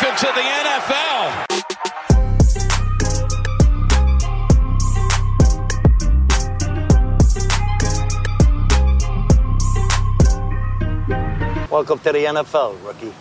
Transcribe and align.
Welcome 0.00 0.16
to 0.16 0.32
the 0.34 0.40
NFL. 0.40 1.44
Welcome 11.70 11.98
to 11.98 12.12
the 12.12 12.24
NFL, 12.24 12.82
rookie. 12.82 13.12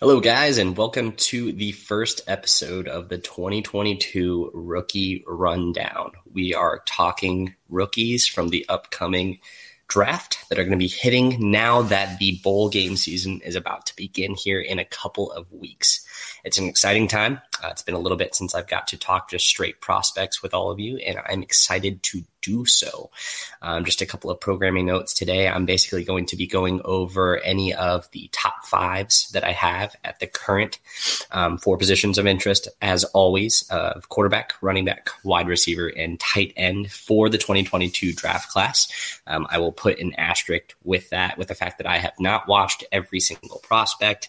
Hello, 0.00 0.20
guys, 0.20 0.56
and 0.56 0.74
welcome 0.74 1.12
to 1.16 1.52
the 1.52 1.72
first 1.72 2.22
episode 2.26 2.88
of 2.88 3.10
the 3.10 3.18
2022 3.18 4.52
Rookie 4.54 5.22
Rundown. 5.26 6.12
We 6.32 6.54
are 6.54 6.80
talking 6.86 7.56
rookies 7.68 8.26
from 8.26 8.48
the 8.48 8.64
upcoming 8.70 9.40
draft 9.92 10.48
that 10.48 10.58
are 10.58 10.64
going 10.64 10.72
to 10.72 10.78
be 10.78 10.88
hitting 10.88 11.50
now 11.50 11.82
that 11.82 12.18
the 12.18 12.40
bowl 12.42 12.70
game 12.70 12.96
season 12.96 13.42
is 13.42 13.54
about 13.54 13.84
to 13.84 13.94
begin 13.94 14.34
here 14.34 14.58
in 14.58 14.78
a 14.78 14.86
couple 14.86 15.30
of 15.32 15.52
weeks. 15.52 16.06
It's 16.44 16.58
an 16.58 16.68
exciting 16.68 17.06
time. 17.06 17.40
Uh, 17.62 17.68
it's 17.70 17.82
been 17.82 17.94
a 17.94 18.00
little 18.00 18.18
bit 18.18 18.34
since 18.34 18.54
I've 18.54 18.66
got 18.66 18.88
to 18.88 18.96
talk 18.96 19.30
just 19.30 19.46
straight 19.46 19.80
prospects 19.80 20.42
with 20.42 20.52
all 20.52 20.70
of 20.70 20.80
you, 20.80 20.96
and 20.96 21.18
I'm 21.26 21.42
excited 21.42 22.02
to 22.04 22.24
do 22.40 22.66
so. 22.66 23.10
Um, 23.62 23.84
just 23.84 24.02
a 24.02 24.06
couple 24.06 24.28
of 24.28 24.40
programming 24.40 24.86
notes 24.86 25.14
today. 25.14 25.46
I'm 25.46 25.64
basically 25.64 26.02
going 26.02 26.26
to 26.26 26.36
be 26.36 26.48
going 26.48 26.80
over 26.84 27.38
any 27.38 27.72
of 27.72 28.10
the 28.10 28.28
top 28.32 28.64
fives 28.64 29.30
that 29.30 29.44
I 29.44 29.52
have 29.52 29.94
at 30.02 30.18
the 30.18 30.26
current 30.26 30.80
um, 31.30 31.58
four 31.58 31.78
positions 31.78 32.18
of 32.18 32.26
interest, 32.26 32.66
as 32.82 33.04
always, 33.04 33.64
uh, 33.70 34.00
quarterback, 34.08 34.54
running 34.60 34.84
back, 34.84 35.10
wide 35.22 35.46
receiver, 35.46 35.86
and 35.86 36.18
tight 36.18 36.52
end 36.56 36.90
for 36.90 37.28
the 37.28 37.38
2022 37.38 38.12
draft 38.12 38.50
class. 38.50 39.20
Um, 39.28 39.46
I 39.48 39.58
will 39.58 39.72
put 39.72 40.00
an 40.00 40.14
asterisk 40.14 40.74
with 40.82 41.08
that, 41.10 41.38
with 41.38 41.46
the 41.46 41.54
fact 41.54 41.78
that 41.78 41.86
I 41.86 41.98
have 41.98 42.18
not 42.18 42.48
watched 42.48 42.82
every 42.90 43.20
single 43.20 43.60
prospect. 43.60 44.28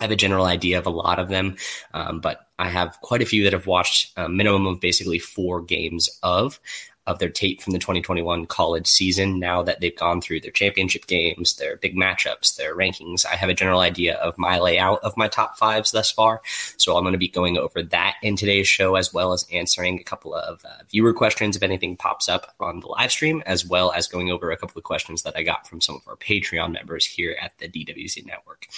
I 0.00 0.04
have 0.04 0.10
a 0.10 0.16
general 0.16 0.44
idea 0.44 0.78
of 0.78 0.86
a 0.86 0.90
lot 0.90 1.18
of 1.18 1.28
them, 1.28 1.56
um, 1.92 2.20
but 2.20 2.46
I 2.58 2.68
have 2.68 3.00
quite 3.00 3.22
a 3.22 3.26
few 3.26 3.44
that 3.44 3.52
have 3.52 3.66
watched 3.66 4.12
a 4.16 4.28
minimum 4.28 4.66
of 4.66 4.80
basically 4.80 5.18
four 5.18 5.60
games 5.60 6.08
of 6.22 6.60
of 7.08 7.18
their 7.18 7.30
tape 7.30 7.62
from 7.62 7.72
the 7.72 7.78
2021 7.78 8.44
college 8.46 8.86
season. 8.86 9.38
Now 9.38 9.62
that 9.62 9.80
they've 9.80 9.96
gone 9.96 10.20
through 10.20 10.42
their 10.42 10.50
championship 10.50 11.06
games, 11.06 11.56
their 11.56 11.76
big 11.78 11.96
matchups, 11.96 12.56
their 12.56 12.76
rankings, 12.76 13.24
I 13.24 13.34
have 13.34 13.48
a 13.48 13.54
general 13.54 13.80
idea 13.80 14.16
of 14.16 14.36
my 14.36 14.58
layout 14.58 15.02
of 15.02 15.16
my 15.16 15.26
top 15.26 15.56
fives 15.56 15.90
thus 15.90 16.10
far. 16.10 16.42
So 16.76 16.96
I'm 16.96 17.02
going 17.02 17.12
to 17.12 17.18
be 17.18 17.26
going 17.26 17.56
over 17.56 17.82
that 17.82 18.16
in 18.22 18.36
today's 18.36 18.68
show, 18.68 18.96
as 18.96 19.12
well 19.12 19.32
as 19.32 19.46
answering 19.50 19.98
a 19.98 20.04
couple 20.04 20.34
of 20.34 20.62
uh, 20.66 20.84
viewer 20.90 21.14
questions 21.14 21.56
if 21.56 21.62
anything 21.62 21.96
pops 21.96 22.28
up 22.28 22.54
on 22.60 22.80
the 22.80 22.88
live 22.88 23.10
stream, 23.10 23.42
as 23.46 23.64
well 23.64 23.90
as 23.92 24.06
going 24.06 24.30
over 24.30 24.50
a 24.50 24.56
couple 24.58 24.78
of 24.78 24.84
questions 24.84 25.22
that 25.22 25.34
I 25.34 25.42
got 25.42 25.66
from 25.66 25.80
some 25.80 25.96
of 25.96 26.06
our 26.06 26.16
Patreon 26.16 26.72
members 26.72 27.06
here 27.06 27.36
at 27.40 27.56
the 27.56 27.68
DWZ 27.68 28.26
Network. 28.26 28.68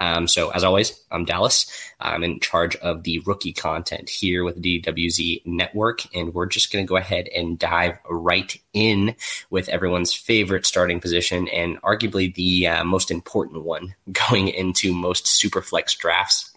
Um, 0.00 0.26
so 0.26 0.50
as 0.50 0.64
always, 0.64 1.00
I'm 1.12 1.24
Dallas. 1.24 1.70
I'm 2.00 2.24
in 2.24 2.40
charge 2.40 2.74
of 2.76 3.04
the 3.04 3.20
rookie 3.20 3.52
content 3.52 4.08
here 4.08 4.42
with 4.42 4.60
the 4.60 4.82
DWZ 4.82 5.46
Network, 5.46 6.02
and 6.14 6.34
we're 6.34 6.46
just 6.46 6.72
going 6.72 6.84
to 6.84 6.88
go 6.88 6.96
ahead 6.96 7.28
and 7.28 7.58
dive 7.58 7.75
dive 7.76 7.98
right 8.08 8.56
in 8.72 9.14
with 9.50 9.68
everyone's 9.68 10.14
favorite 10.14 10.66
starting 10.66 11.00
position 11.00 11.48
and 11.48 11.80
arguably 11.82 12.34
the 12.34 12.66
uh, 12.66 12.84
most 12.84 13.10
important 13.10 13.64
one 13.64 13.94
going 14.30 14.48
into 14.48 14.94
most 14.94 15.26
super 15.26 15.62
flex 15.62 15.94
drafts. 15.94 16.52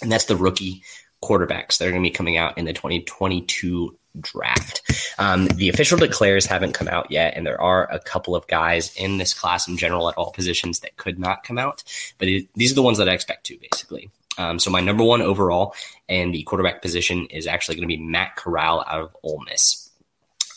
And 0.00 0.10
that's 0.10 0.24
the 0.24 0.36
rookie 0.36 0.82
quarterbacks 1.22 1.78
that 1.78 1.86
are 1.86 1.90
going 1.90 2.02
to 2.02 2.08
be 2.08 2.10
coming 2.10 2.36
out 2.36 2.58
in 2.58 2.64
the 2.64 2.72
2022 2.72 3.96
draft. 4.20 4.82
Um, 5.18 5.46
the 5.46 5.68
official 5.68 5.96
declares 5.96 6.44
haven't 6.44 6.72
come 6.72 6.88
out 6.88 7.10
yet, 7.10 7.34
and 7.36 7.46
there 7.46 7.60
are 7.60 7.90
a 7.90 8.00
couple 8.00 8.34
of 8.34 8.46
guys 8.48 8.94
in 8.96 9.18
this 9.18 9.32
class 9.32 9.68
in 9.68 9.76
general 9.76 10.08
at 10.08 10.16
all 10.16 10.32
positions 10.32 10.80
that 10.80 10.96
could 10.96 11.18
not 11.18 11.44
come 11.44 11.58
out. 11.58 11.84
But 12.18 12.28
it, 12.28 12.48
these 12.54 12.72
are 12.72 12.74
the 12.74 12.82
ones 12.82 12.98
that 12.98 13.08
I 13.08 13.12
expect 13.12 13.46
to, 13.46 13.58
basically. 13.58 14.10
Um, 14.38 14.58
so 14.58 14.70
my 14.70 14.80
number 14.80 15.04
one 15.04 15.22
overall 15.22 15.74
and 16.08 16.34
the 16.34 16.42
quarterback 16.42 16.82
position 16.82 17.26
is 17.26 17.46
actually 17.46 17.76
going 17.76 17.88
to 17.88 17.96
be 17.96 18.02
Matt 18.02 18.36
Corral 18.36 18.84
out 18.86 19.00
of 19.00 19.16
Ole 19.22 19.42
Miss. 19.48 19.81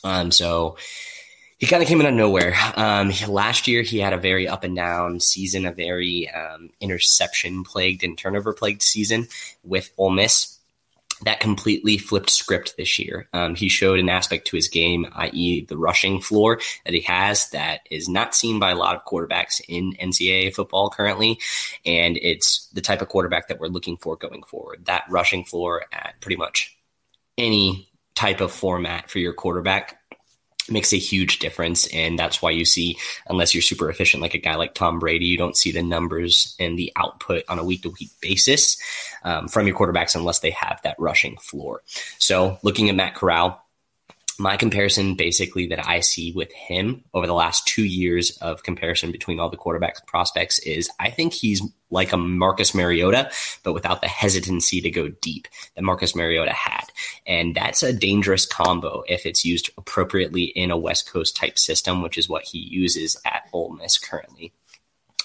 Um, 0.06 0.32
so 0.32 0.78
he 1.58 1.68
kind 1.68 1.82
of 1.82 1.90
came 1.90 2.02
out 2.02 2.08
of 2.08 2.14
nowhere. 2.14 2.56
Um, 2.76 3.12
last 3.28 3.68
year, 3.68 3.82
he 3.82 4.00
had 4.00 4.14
a 4.14 4.18
very 4.18 4.48
up 4.48 4.64
and 4.64 4.76
down 4.76 5.20
season, 5.20 5.66
a 5.66 5.72
very 5.72 6.30
um, 6.30 6.70
interception 6.80 7.64
plagued 7.64 8.04
and 8.04 8.18
turnover 8.18 8.54
plagued 8.54 8.84
season 8.84 9.28
with 9.64 9.92
Ole 9.98 10.12
Miss. 10.12 10.60
That 11.24 11.40
completely 11.40 11.98
flipped 11.98 12.30
script 12.30 12.76
this 12.78 13.00
year. 13.00 13.30
Um, 13.32 13.56
he 13.56 13.70
showed 13.70 14.00
an 14.00 14.10
aspect 14.10 14.48
to 14.48 14.58
his 14.58 14.68
game, 14.68 15.08
i.e., 15.16 15.66
the 15.66 15.78
rushing 15.78 16.20
floor 16.20 16.60
that 16.84 16.94
he 16.94 17.00
has 17.02 17.50
that 17.52 17.88
is 17.90 18.10
not 18.10 18.36
seen 18.36 18.60
by 18.60 18.72
a 18.72 18.76
lot 18.76 18.98
of 18.98 19.06
quarterbacks 19.06 19.62
in 19.70 19.94
NCAA 19.94 20.54
football 20.54 20.90
currently. 20.90 21.40
And 21.86 22.18
it's 22.22 22.68
the 22.74 22.82
type 22.82 23.02
of 23.02 23.08
quarterback 23.08 23.48
that 23.48 23.62
we're 23.62 23.68
looking 23.68 23.96
for 23.96 24.18
going 24.18 24.44
forward. 24.44 24.86
That 24.86 25.06
rushing 25.10 25.46
floor 25.46 25.86
at 25.94 26.16
pretty 26.20 26.36
much 26.36 26.78
any 27.38 27.88
type 28.16 28.42
of 28.42 28.52
format 28.52 29.10
for 29.10 29.20
your 29.20 29.34
quarterback 29.34 30.00
makes 30.70 30.94
a 30.94 30.98
huge 30.98 31.40
difference. 31.40 31.88
And 31.88 32.18
that's 32.18 32.42
why 32.42 32.52
you 32.52 32.66
see, 32.66 32.98
unless 33.28 33.54
you're 33.54 33.62
super 33.62 33.90
efficient, 33.90 34.22
like 34.22 34.34
a 34.34 34.40
guy 34.40 34.56
like 34.56 34.74
Tom 34.74 35.00
Brady, 35.00 35.26
you 35.26 35.38
don't 35.38 35.58
see 35.58 35.72
the 35.72 35.84
numbers 35.84 36.56
and 36.60 36.78
the 36.78 36.92
output 36.96 37.44
on 37.48 37.60
a 37.60 37.64
week 37.64 37.84
to 37.84 37.90
week 38.00 38.10
basis 38.22 38.78
um, 39.24 39.48
from 39.48 39.68
your 39.68 39.78
quarterbacks 39.78 40.16
unless 40.16 40.40
they 40.40 40.52
have 40.52 40.80
that 40.84 40.96
rushing 40.98 41.38
floor. 41.38 41.82
So 42.18 42.58
looking 42.64 42.90
at 42.90 42.96
Matt 42.96 43.16
Corral, 43.16 43.65
my 44.40 44.58
comparison 44.58 45.16
basically 45.16 45.68
that 45.68 45.88
I 45.88 46.00
see 46.00 46.32
with 46.32 46.52
him 46.52 47.04
over 47.14 47.28
the 47.28 47.34
last 47.34 47.68
two 47.68 47.84
years 47.84 48.38
of 48.38 48.64
comparison 48.64 49.12
between 49.12 49.40
all 49.40 49.50
the 49.50 49.58
quarterback 49.58 50.06
prospects 50.08 50.60
is 50.60 50.90
I 51.00 51.10
think 51.10 51.34
he's 51.34 51.62
like 51.90 52.12
a 52.12 52.18
Marcus 52.18 52.74
Mariota, 52.74 53.32
but 53.64 53.74
without 53.74 54.02
the 54.02 54.08
hesitancy 54.08 54.82
to 54.82 54.90
go 54.90 55.10
deep 55.10 55.48
that 55.76 55.84
Marcus 55.84 56.16
Mariota 56.16 56.52
had. 56.52 56.86
And 57.26 57.56
that's 57.56 57.84
a 57.84 57.94
dangerous 57.94 58.46
combo 58.46 59.04
if 59.08 59.26
it's 59.26 59.46
used 59.46 59.70
appropriately 59.78 60.44
in 60.44 60.72
a 60.72 60.78
West 60.78 61.12
Coast 61.12 61.36
type 61.36 61.58
system, 61.58 62.02
which 62.02 62.18
is 62.18 62.28
what 62.28 62.44
he 62.44 62.60
uses 62.60 63.18
at 63.26 63.48
Ole 63.54 63.74
Miss 63.74 63.98
currently 63.98 64.52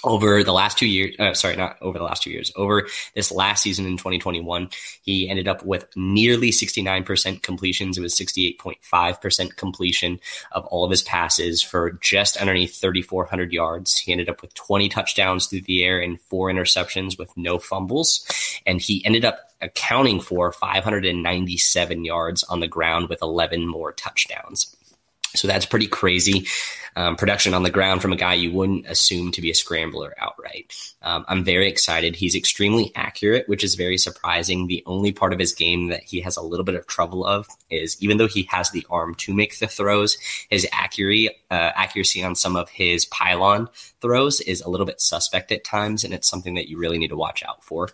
over 0.05 0.43
the 0.43 0.53
last 0.53 0.79
two 0.79 0.87
years, 0.87 1.15
uh, 1.19 1.35
sorry, 1.35 1.57
not 1.57 1.77
over 1.81 1.99
the 1.99 2.05
last 2.05 2.23
two 2.23 2.31
years, 2.31 2.53
over 2.57 2.89
this 3.15 3.31
last 3.31 3.63
season 3.63 3.87
in 3.87 3.97
2021, 3.97 4.69
he 5.03 5.29
ended 5.29 5.49
up 5.49 5.65
with 5.65 5.87
nearly 5.97 6.51
69% 6.51 7.43
completions. 7.43 7.99
It 7.99 8.01
was 8.01 8.15
68.5% 8.15 9.57
completion 9.57 10.21
of 10.53 10.65
all 10.67 10.85
of 10.85 10.91
his 10.91 11.03
passes 11.03 11.63
for 11.63 11.93
just 12.01 12.37
underneath 12.37 12.81
3,400 12.81 13.53
yards. 13.53 13.99
He 13.99 14.13
ended 14.13 14.29
up 14.29 14.43
with 14.43 14.55
20 14.55 14.89
touchdowns 14.89 15.47
through 15.47 15.63
the 15.63 15.85
air 15.85 16.01
and 16.01 16.21
four 16.21 16.51
interceptions 16.51 17.19
with 17.19 17.37
no 17.37 17.59
fumbles. 17.59 18.27
And 18.67 18.81
he 18.81 19.05
ended 19.05 19.25
up 19.25 19.51
accounting 19.61 20.21
for 20.21 20.53
597 20.53 22.05
yards 22.05 22.43
on 22.45 22.61
the 22.61 22.69
ground 22.69 23.09
with 23.09 23.23
11 23.23 23.67
more 23.67 23.93
touchdowns. 23.93 24.77
So 25.35 25.49
that's 25.49 25.67
pretty 25.67 25.87
crazy 25.87 26.47
um, 26.97 27.17
production 27.17 27.55
on 27.55 27.63
the 27.63 27.71
ground 27.71 28.03
from 28.03 28.13
a 28.13 28.17
guy 28.17 28.35
you 28.35 28.51
wouldn't 28.51 28.87
assume 28.87 29.33
to 29.33 29.41
be 29.41 29.51
a 29.51 29.55
scrambler 29.55 30.15
outright. 30.19 30.75
Um, 31.03 31.25
I'm 31.29 31.45
very 31.45 31.69
excited. 31.69 32.17
He's 32.17 32.35
extremely 32.35 32.93
accurate, 32.95 33.49
which 33.49 33.65
is 33.65 33.75
very 33.75 33.97
surprising. 33.97 34.67
The 34.67 34.83
only 34.87 35.13
part 35.13 35.33
of 35.33 35.39
his 35.39 35.53
game 35.53 35.89
that 35.89 36.03
he 36.03 36.21
has 36.21 36.37
a 36.37 36.43
little 36.43 36.65
bit 36.65 36.75
of 36.75 36.87
trouble 36.87 37.25
of 37.25 37.47
is 37.71 38.01
even 38.03 38.17
though 38.17 38.27
he 38.27 38.43
has 38.51 38.71
the 38.71 38.87
arm 38.91 39.15
to 39.17 39.35
make 39.35 39.59
the 39.59 39.69
throws, 39.69 40.19
his 40.49 40.67
accuracy, 40.73 41.31
uh, 41.51 41.71
accuracy 41.75 42.23
on 42.23 42.35
some 42.35 42.57
of 42.57 42.69
his 42.69 43.05
pylon 43.07 43.69
throws 44.01 44.41
is 44.41 44.61
a 44.61 44.71
little 44.71 44.87
bit 44.87 45.01
suspect 45.01 45.53
at 45.53 45.65
times, 45.65 46.05
and 46.05 46.13
it's 46.13 46.29
something 46.29 46.55
that 46.55 46.69
you 46.69 46.79
really 46.79 46.99
need 46.99 47.09
to 47.09 47.17
watch 47.17 47.43
out 47.45 47.63
for. 47.65 47.91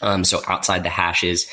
Um, 0.00 0.24
so 0.24 0.40
outside 0.48 0.82
the 0.82 0.88
hashes, 0.88 1.46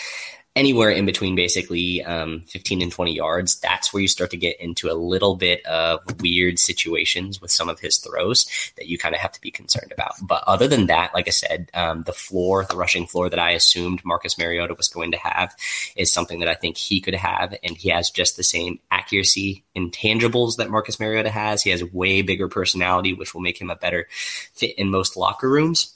anywhere 0.59 0.89
in 0.89 1.05
between 1.05 1.35
basically 1.35 2.03
um, 2.03 2.41
15 2.41 2.81
and 2.81 2.91
20 2.91 3.13
yards, 3.15 3.55
that's 3.61 3.93
where 3.93 4.01
you 4.01 4.09
start 4.09 4.29
to 4.31 4.37
get 4.37 4.59
into 4.59 4.91
a 4.91 4.93
little 4.93 5.37
bit 5.37 5.65
of 5.65 6.01
weird 6.19 6.59
situations 6.59 7.41
with 7.41 7.49
some 7.49 7.69
of 7.69 7.79
his 7.79 7.97
throws 7.97 8.45
that 8.75 8.87
you 8.87 8.97
kind 8.97 9.15
of 9.15 9.21
have 9.21 9.31
to 9.31 9.39
be 9.39 9.51
concerned 9.51 9.93
about. 9.93 10.11
But 10.21 10.43
other 10.45 10.67
than 10.67 10.87
that, 10.87 11.13
like 11.13 11.29
I 11.29 11.31
said, 11.31 11.71
um, 11.73 12.03
the 12.03 12.11
floor, 12.11 12.65
the 12.65 12.75
rushing 12.75 13.07
floor 13.07 13.29
that 13.29 13.39
I 13.39 13.51
assumed 13.51 14.03
Marcus 14.03 14.37
Mariota 14.37 14.73
was 14.73 14.89
going 14.89 15.11
to 15.11 15.17
have 15.17 15.55
is 15.95 16.11
something 16.11 16.41
that 16.41 16.49
I 16.49 16.55
think 16.55 16.75
he 16.75 16.99
could 16.99 17.15
have. 17.15 17.55
And 17.63 17.77
he 17.77 17.89
has 17.89 18.09
just 18.09 18.35
the 18.35 18.43
same 18.43 18.79
accuracy 18.91 19.63
intangibles 19.77 20.57
that 20.57 20.69
Marcus 20.69 20.99
Mariota 20.99 21.29
has. 21.29 21.63
He 21.63 21.69
has 21.69 21.85
way 21.85 22.21
bigger 22.21 22.49
personality, 22.49 23.13
which 23.13 23.33
will 23.33 23.41
make 23.41 23.61
him 23.61 23.69
a 23.69 23.77
better 23.77 24.09
fit 24.11 24.77
in 24.77 24.89
most 24.89 25.15
locker 25.15 25.49
rooms 25.49 25.95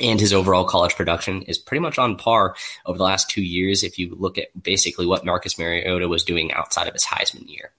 and 0.00 0.20
his 0.20 0.32
overall 0.32 0.64
college 0.64 0.94
production 0.94 1.42
is 1.42 1.58
pretty 1.58 1.80
much 1.80 1.98
on 1.98 2.16
par 2.16 2.54
over 2.86 2.98
the 2.98 3.04
last 3.04 3.28
two 3.30 3.42
years 3.42 3.82
if 3.82 3.98
you 3.98 4.14
look 4.18 4.38
at 4.38 4.48
basically 4.60 5.06
what 5.06 5.24
Marcus 5.24 5.58
Mariota 5.58 6.08
was 6.08 6.24
doing 6.24 6.52
outside 6.52 6.88
of 6.88 6.94
his 6.94 7.04
Heisman 7.04 7.48
year. 7.48 7.72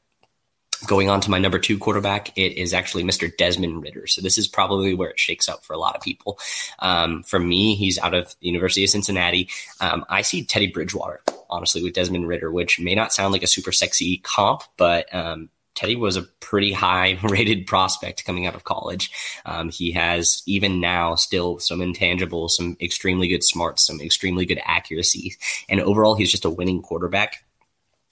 Going 0.85 1.09
on 1.09 1.21
to 1.21 1.31
my 1.31 1.39
number 1.39 1.59
two 1.59 1.77
quarterback, 1.77 2.37
it 2.37 2.57
is 2.57 2.73
actually 2.73 3.03
Mr. 3.03 3.35
Desmond 3.35 3.81
Ridder. 3.81 4.05
So 4.05 4.21
this 4.21 4.37
is 4.37 4.49
probably 4.49 4.93
where 4.93 5.11
it 5.11 5.19
shakes 5.19 5.47
up 5.47 5.63
for 5.63 5.71
a 5.73 5.77
lot 5.77 5.95
of 5.95 6.01
people. 6.01 6.37
Um, 6.79 7.23
for 7.23 7.39
me, 7.39 7.75
he's 7.75 7.97
out 7.99 8.13
of 8.13 8.35
the 8.41 8.47
University 8.47 8.83
of 8.83 8.89
Cincinnati. 8.89 9.49
Um, 9.79 10.05
I 10.09 10.23
see 10.23 10.43
Teddy 10.43 10.67
Bridgewater, 10.67 11.21
honestly, 11.49 11.81
with 11.81 11.93
Desmond 11.93 12.27
Ridder, 12.27 12.51
which 12.51 12.81
may 12.81 12.95
not 12.95 13.13
sound 13.13 13.31
like 13.31 13.43
a 13.43 13.47
super 13.47 13.71
sexy 13.71 14.17
comp, 14.17 14.63
but 14.75 15.13
um, 15.15 15.49
Teddy 15.75 15.95
was 15.95 16.17
a 16.17 16.23
pretty 16.39 16.71
high 16.71 17.19
rated 17.23 17.67
prospect 17.67 18.25
coming 18.25 18.45
out 18.45 18.55
of 18.55 18.63
college. 18.63 19.11
Um, 19.45 19.69
he 19.69 19.91
has 19.91 20.43
even 20.45 20.79
now 20.79 21.15
still 21.15 21.59
some 21.59 21.79
intangibles, 21.79 22.51
some 22.51 22.77
extremely 22.81 23.27
good 23.27 23.43
smarts, 23.43 23.85
some 23.87 23.99
extremely 24.01 24.45
good 24.45 24.61
accuracy, 24.65 25.35
and 25.69 25.79
overall 25.81 26.15
he's 26.15 26.31
just 26.31 26.45
a 26.45 26.49
winning 26.49 26.81
quarterback. 26.81 27.43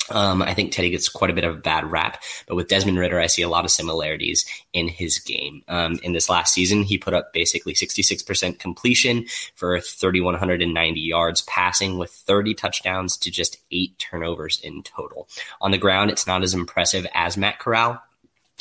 Um, 0.10 0.42
I 0.42 0.54
think 0.54 0.72
Teddy 0.72 0.90
gets 0.90 1.08
quite 1.08 1.30
a 1.30 1.34
bit 1.34 1.44
of 1.44 1.56
a 1.56 1.60
bad 1.60 1.90
rap, 1.90 2.22
but 2.48 2.56
with 2.56 2.68
Desmond 2.68 2.98
Ridder, 2.98 3.20
I 3.20 3.28
see 3.28 3.44
a 3.44 3.50
lot 3.50 3.66
of 3.66 3.72
similarities 3.72 4.46
in 4.74 4.88
his 4.88 5.20
game. 5.20 5.64
Um, 5.68 6.00
in 6.04 6.14
this 6.14 6.30
last 6.30 6.54
season, 6.54 6.84
he 6.84 6.98
put 6.98 7.14
up 7.14 7.34
basically 7.34 7.74
66% 7.74 8.60
completion 8.60 9.26
for 9.56 9.80
3,190 9.80 11.00
yards 11.00 11.42
passing 11.44 11.98
with 11.98 12.12
30 12.12 12.54
touchdowns 12.56 13.16
to 13.18 13.32
just 13.32 13.58
eight 13.72 13.98
turnovers 14.00 14.60
in 14.62 14.84
total. 14.84 15.28
On 15.62 15.72
the 15.72 15.78
ground, 15.78 16.12
it's 16.12 16.28
not 16.28 16.44
as 16.44 16.54
impressive 16.54 17.06
as 17.14 17.38
Matt 17.38 17.60
Corral, 17.60 18.02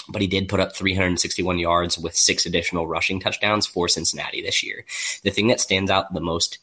but 0.09 0.23
he 0.23 0.29
did 0.29 0.49
put 0.49 0.61
up 0.61 0.75
361 0.75 1.59
yards 1.59 1.99
with 1.99 2.17
six 2.17 2.47
additional 2.47 2.87
rushing 2.87 3.21
touchdowns 3.21 3.67
for 3.67 3.89
Cincinnati 3.89 4.43
this 4.43 4.63
year. 4.63 4.85
The 5.23 5.31
thing 5.31 5.49
that 5.49 5.61
stands 5.61 5.91
out 5.91 6.13
the 6.13 6.21
most 6.21 6.59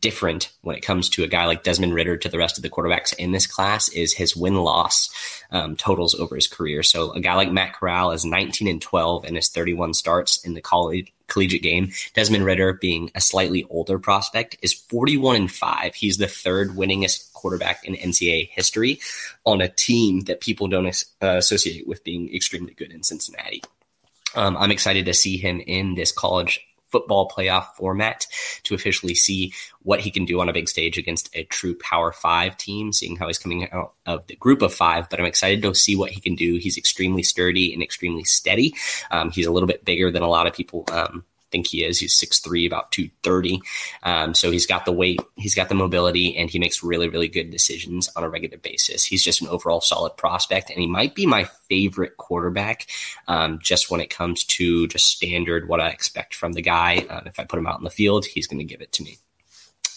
different 0.00 0.52
when 0.62 0.76
it 0.76 0.82
comes 0.82 1.08
to 1.08 1.22
a 1.22 1.28
guy 1.28 1.46
like 1.46 1.62
Desmond 1.62 1.94
Ridder 1.94 2.16
to 2.16 2.28
the 2.28 2.38
rest 2.38 2.58
of 2.58 2.62
the 2.62 2.70
quarterbacks 2.70 3.14
in 3.16 3.32
this 3.32 3.46
class 3.46 3.88
is 3.90 4.12
his 4.12 4.36
win 4.36 4.56
loss 4.56 5.10
um, 5.50 5.76
totals 5.76 6.14
over 6.14 6.34
his 6.34 6.48
career. 6.48 6.82
So 6.82 7.12
a 7.12 7.20
guy 7.20 7.34
like 7.34 7.52
Matt 7.52 7.74
Corral 7.74 8.10
is 8.10 8.24
19 8.24 8.66
and 8.66 8.82
12 8.82 9.24
in 9.26 9.36
his 9.36 9.48
31 9.48 9.94
starts 9.94 10.44
in 10.44 10.54
the 10.54 10.60
college 10.60 11.12
collegiate 11.28 11.62
game. 11.62 11.92
Desmond 12.14 12.44
Ridder, 12.44 12.74
being 12.74 13.10
a 13.14 13.20
slightly 13.20 13.64
older 13.70 13.98
prospect, 13.98 14.56
is 14.62 14.72
41 14.72 15.36
and 15.36 15.52
5. 15.52 15.94
He's 15.94 16.18
the 16.18 16.28
third 16.28 16.70
winningest 16.70 17.32
quarterback 17.32 17.84
in 17.84 17.94
NCAA 17.94 18.48
history 18.50 19.00
on 19.44 19.60
a 19.60 19.68
team 19.68 20.20
that 20.22 20.40
people 20.40 20.68
don't 20.68 20.86
uh, 21.22 21.36
associate 21.36 21.86
with 21.86 22.04
being 22.04 22.34
extremely 22.34 22.74
good 22.74 22.92
in 22.92 23.02
Cincinnati. 23.02 23.62
Um, 24.34 24.56
I'm 24.56 24.70
excited 24.70 25.06
to 25.06 25.14
see 25.14 25.36
him 25.36 25.60
in 25.60 25.94
this 25.94 26.12
college 26.12 26.65
football 26.88 27.28
playoff 27.28 27.66
format 27.74 28.26
to 28.64 28.74
officially 28.74 29.14
see 29.14 29.52
what 29.82 30.00
he 30.00 30.10
can 30.10 30.24
do 30.24 30.40
on 30.40 30.48
a 30.48 30.52
big 30.52 30.68
stage 30.68 30.98
against 30.98 31.34
a 31.34 31.44
true 31.44 31.74
Power 31.74 32.12
Five 32.12 32.56
team, 32.56 32.92
seeing 32.92 33.16
how 33.16 33.26
he's 33.26 33.38
coming 33.38 33.70
out 33.70 33.92
of 34.06 34.26
the 34.26 34.36
group 34.36 34.62
of 34.62 34.74
five. 34.74 35.08
But 35.08 35.20
I'm 35.20 35.26
excited 35.26 35.62
to 35.62 35.74
see 35.74 35.96
what 35.96 36.10
he 36.10 36.20
can 36.20 36.34
do. 36.34 36.56
He's 36.56 36.78
extremely 36.78 37.22
sturdy 37.22 37.72
and 37.72 37.82
extremely 37.82 38.24
steady. 38.24 38.74
Um, 39.10 39.30
he's 39.30 39.46
a 39.46 39.52
little 39.52 39.66
bit 39.66 39.84
bigger 39.84 40.10
than 40.10 40.22
a 40.22 40.28
lot 40.28 40.46
of 40.46 40.54
people 40.54 40.84
um, 40.92 41.24
think 41.50 41.66
he 41.66 41.84
is. 41.84 41.98
He's 41.98 42.18
6'3, 42.18 42.66
about 42.66 42.92
230. 42.92 43.62
Um, 44.02 44.34
so 44.34 44.50
he's 44.50 44.66
got 44.66 44.84
the 44.84 44.92
weight, 44.92 45.20
he's 45.36 45.54
got 45.54 45.68
the 45.68 45.74
mobility, 45.74 46.36
and 46.36 46.50
he 46.50 46.58
makes 46.58 46.82
really, 46.82 47.08
really 47.08 47.28
good 47.28 47.50
decisions 47.50 48.08
on 48.16 48.24
a 48.24 48.28
regular 48.28 48.58
basis. 48.58 49.04
He's 49.04 49.22
just 49.22 49.40
an 49.40 49.48
overall 49.48 49.80
solid 49.80 50.16
prospect, 50.16 50.70
and 50.70 50.80
he 50.80 50.86
might 50.86 51.14
be 51.14 51.26
my 51.26 51.44
favorite 51.68 52.16
quarterback 52.16 52.86
um, 53.28 53.58
just 53.62 53.90
when 53.90 54.00
it 54.00 54.10
comes 54.10 54.44
to 54.44 54.86
just 54.88 55.06
standard 55.06 55.68
what 55.68 55.80
I 55.80 55.90
expect 55.90 56.34
from 56.34 56.52
the 56.52 56.62
guy. 56.62 57.06
Uh, 57.08 57.22
if 57.26 57.38
I 57.38 57.44
put 57.44 57.58
him 57.58 57.66
out 57.66 57.78
in 57.78 57.84
the 57.84 57.90
field, 57.90 58.26
he's 58.26 58.46
going 58.46 58.58
to 58.58 58.64
give 58.64 58.80
it 58.80 58.92
to 58.92 59.02
me. 59.02 59.18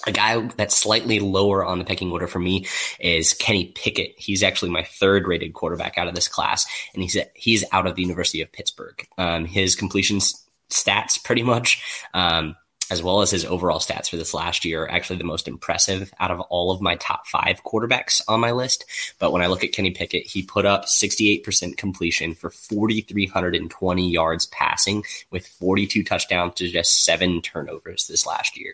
A 0.07 0.13
guy 0.13 0.39
that's 0.55 0.77
slightly 0.77 1.19
lower 1.19 1.65
on 1.65 1.77
the 1.77 1.83
pecking 1.83 2.09
order 2.09 2.27
for 2.27 2.39
me 2.39 2.65
is 3.01 3.33
Kenny 3.33 3.65
Pickett. 3.75 4.13
He's 4.17 4.43
actually 4.43 4.71
my 4.71 4.83
third 4.83 5.27
rated 5.27 5.53
quarterback 5.53 5.97
out 5.97 6.07
of 6.07 6.15
this 6.15 6.29
class, 6.29 6.65
and 6.93 7.03
he's 7.03 7.17
he's 7.35 7.65
out 7.73 7.85
of 7.85 7.95
the 7.95 8.01
University 8.01 8.41
of 8.41 8.51
Pittsburgh. 8.51 9.05
Um, 9.17 9.43
his 9.43 9.75
completions 9.75 10.48
stats 10.69 11.23
pretty 11.23 11.43
much. 11.43 11.83
Um, 12.13 12.55
as 12.91 13.03
well 13.03 13.21
as 13.21 13.29
his 13.29 13.45
overall 13.45 13.79
stats 13.79 14.09
for 14.09 14.17
this 14.17 14.33
last 14.33 14.65
year, 14.65 14.83
are 14.83 14.91
actually 14.91 15.17
the 15.17 15.23
most 15.23 15.47
impressive 15.47 16.11
out 16.19 16.31
of 16.31 16.39
all 16.41 16.71
of 16.71 16.81
my 16.81 16.95
top 16.95 17.27
five 17.27 17.63
quarterbacks 17.63 18.21
on 18.27 18.39
my 18.39 18.51
list. 18.51 18.85
But 19.19 19.31
when 19.31 19.43
I 19.43 19.47
look 19.47 19.63
at 19.63 19.71
Kenny 19.71 19.91
Pickett, 19.91 20.25
he 20.25 20.41
put 20.41 20.65
up 20.65 20.85
68% 20.85 21.77
completion 21.77 22.33
for 22.33 22.49
4,320 22.49 24.09
yards 24.09 24.45
passing 24.47 25.03
with 25.29 25.47
42 25.47 26.03
touchdowns 26.03 26.55
to 26.55 26.67
just 26.67 27.03
seven 27.03 27.41
turnovers 27.41 28.07
this 28.07 28.25
last 28.25 28.57
year. 28.57 28.73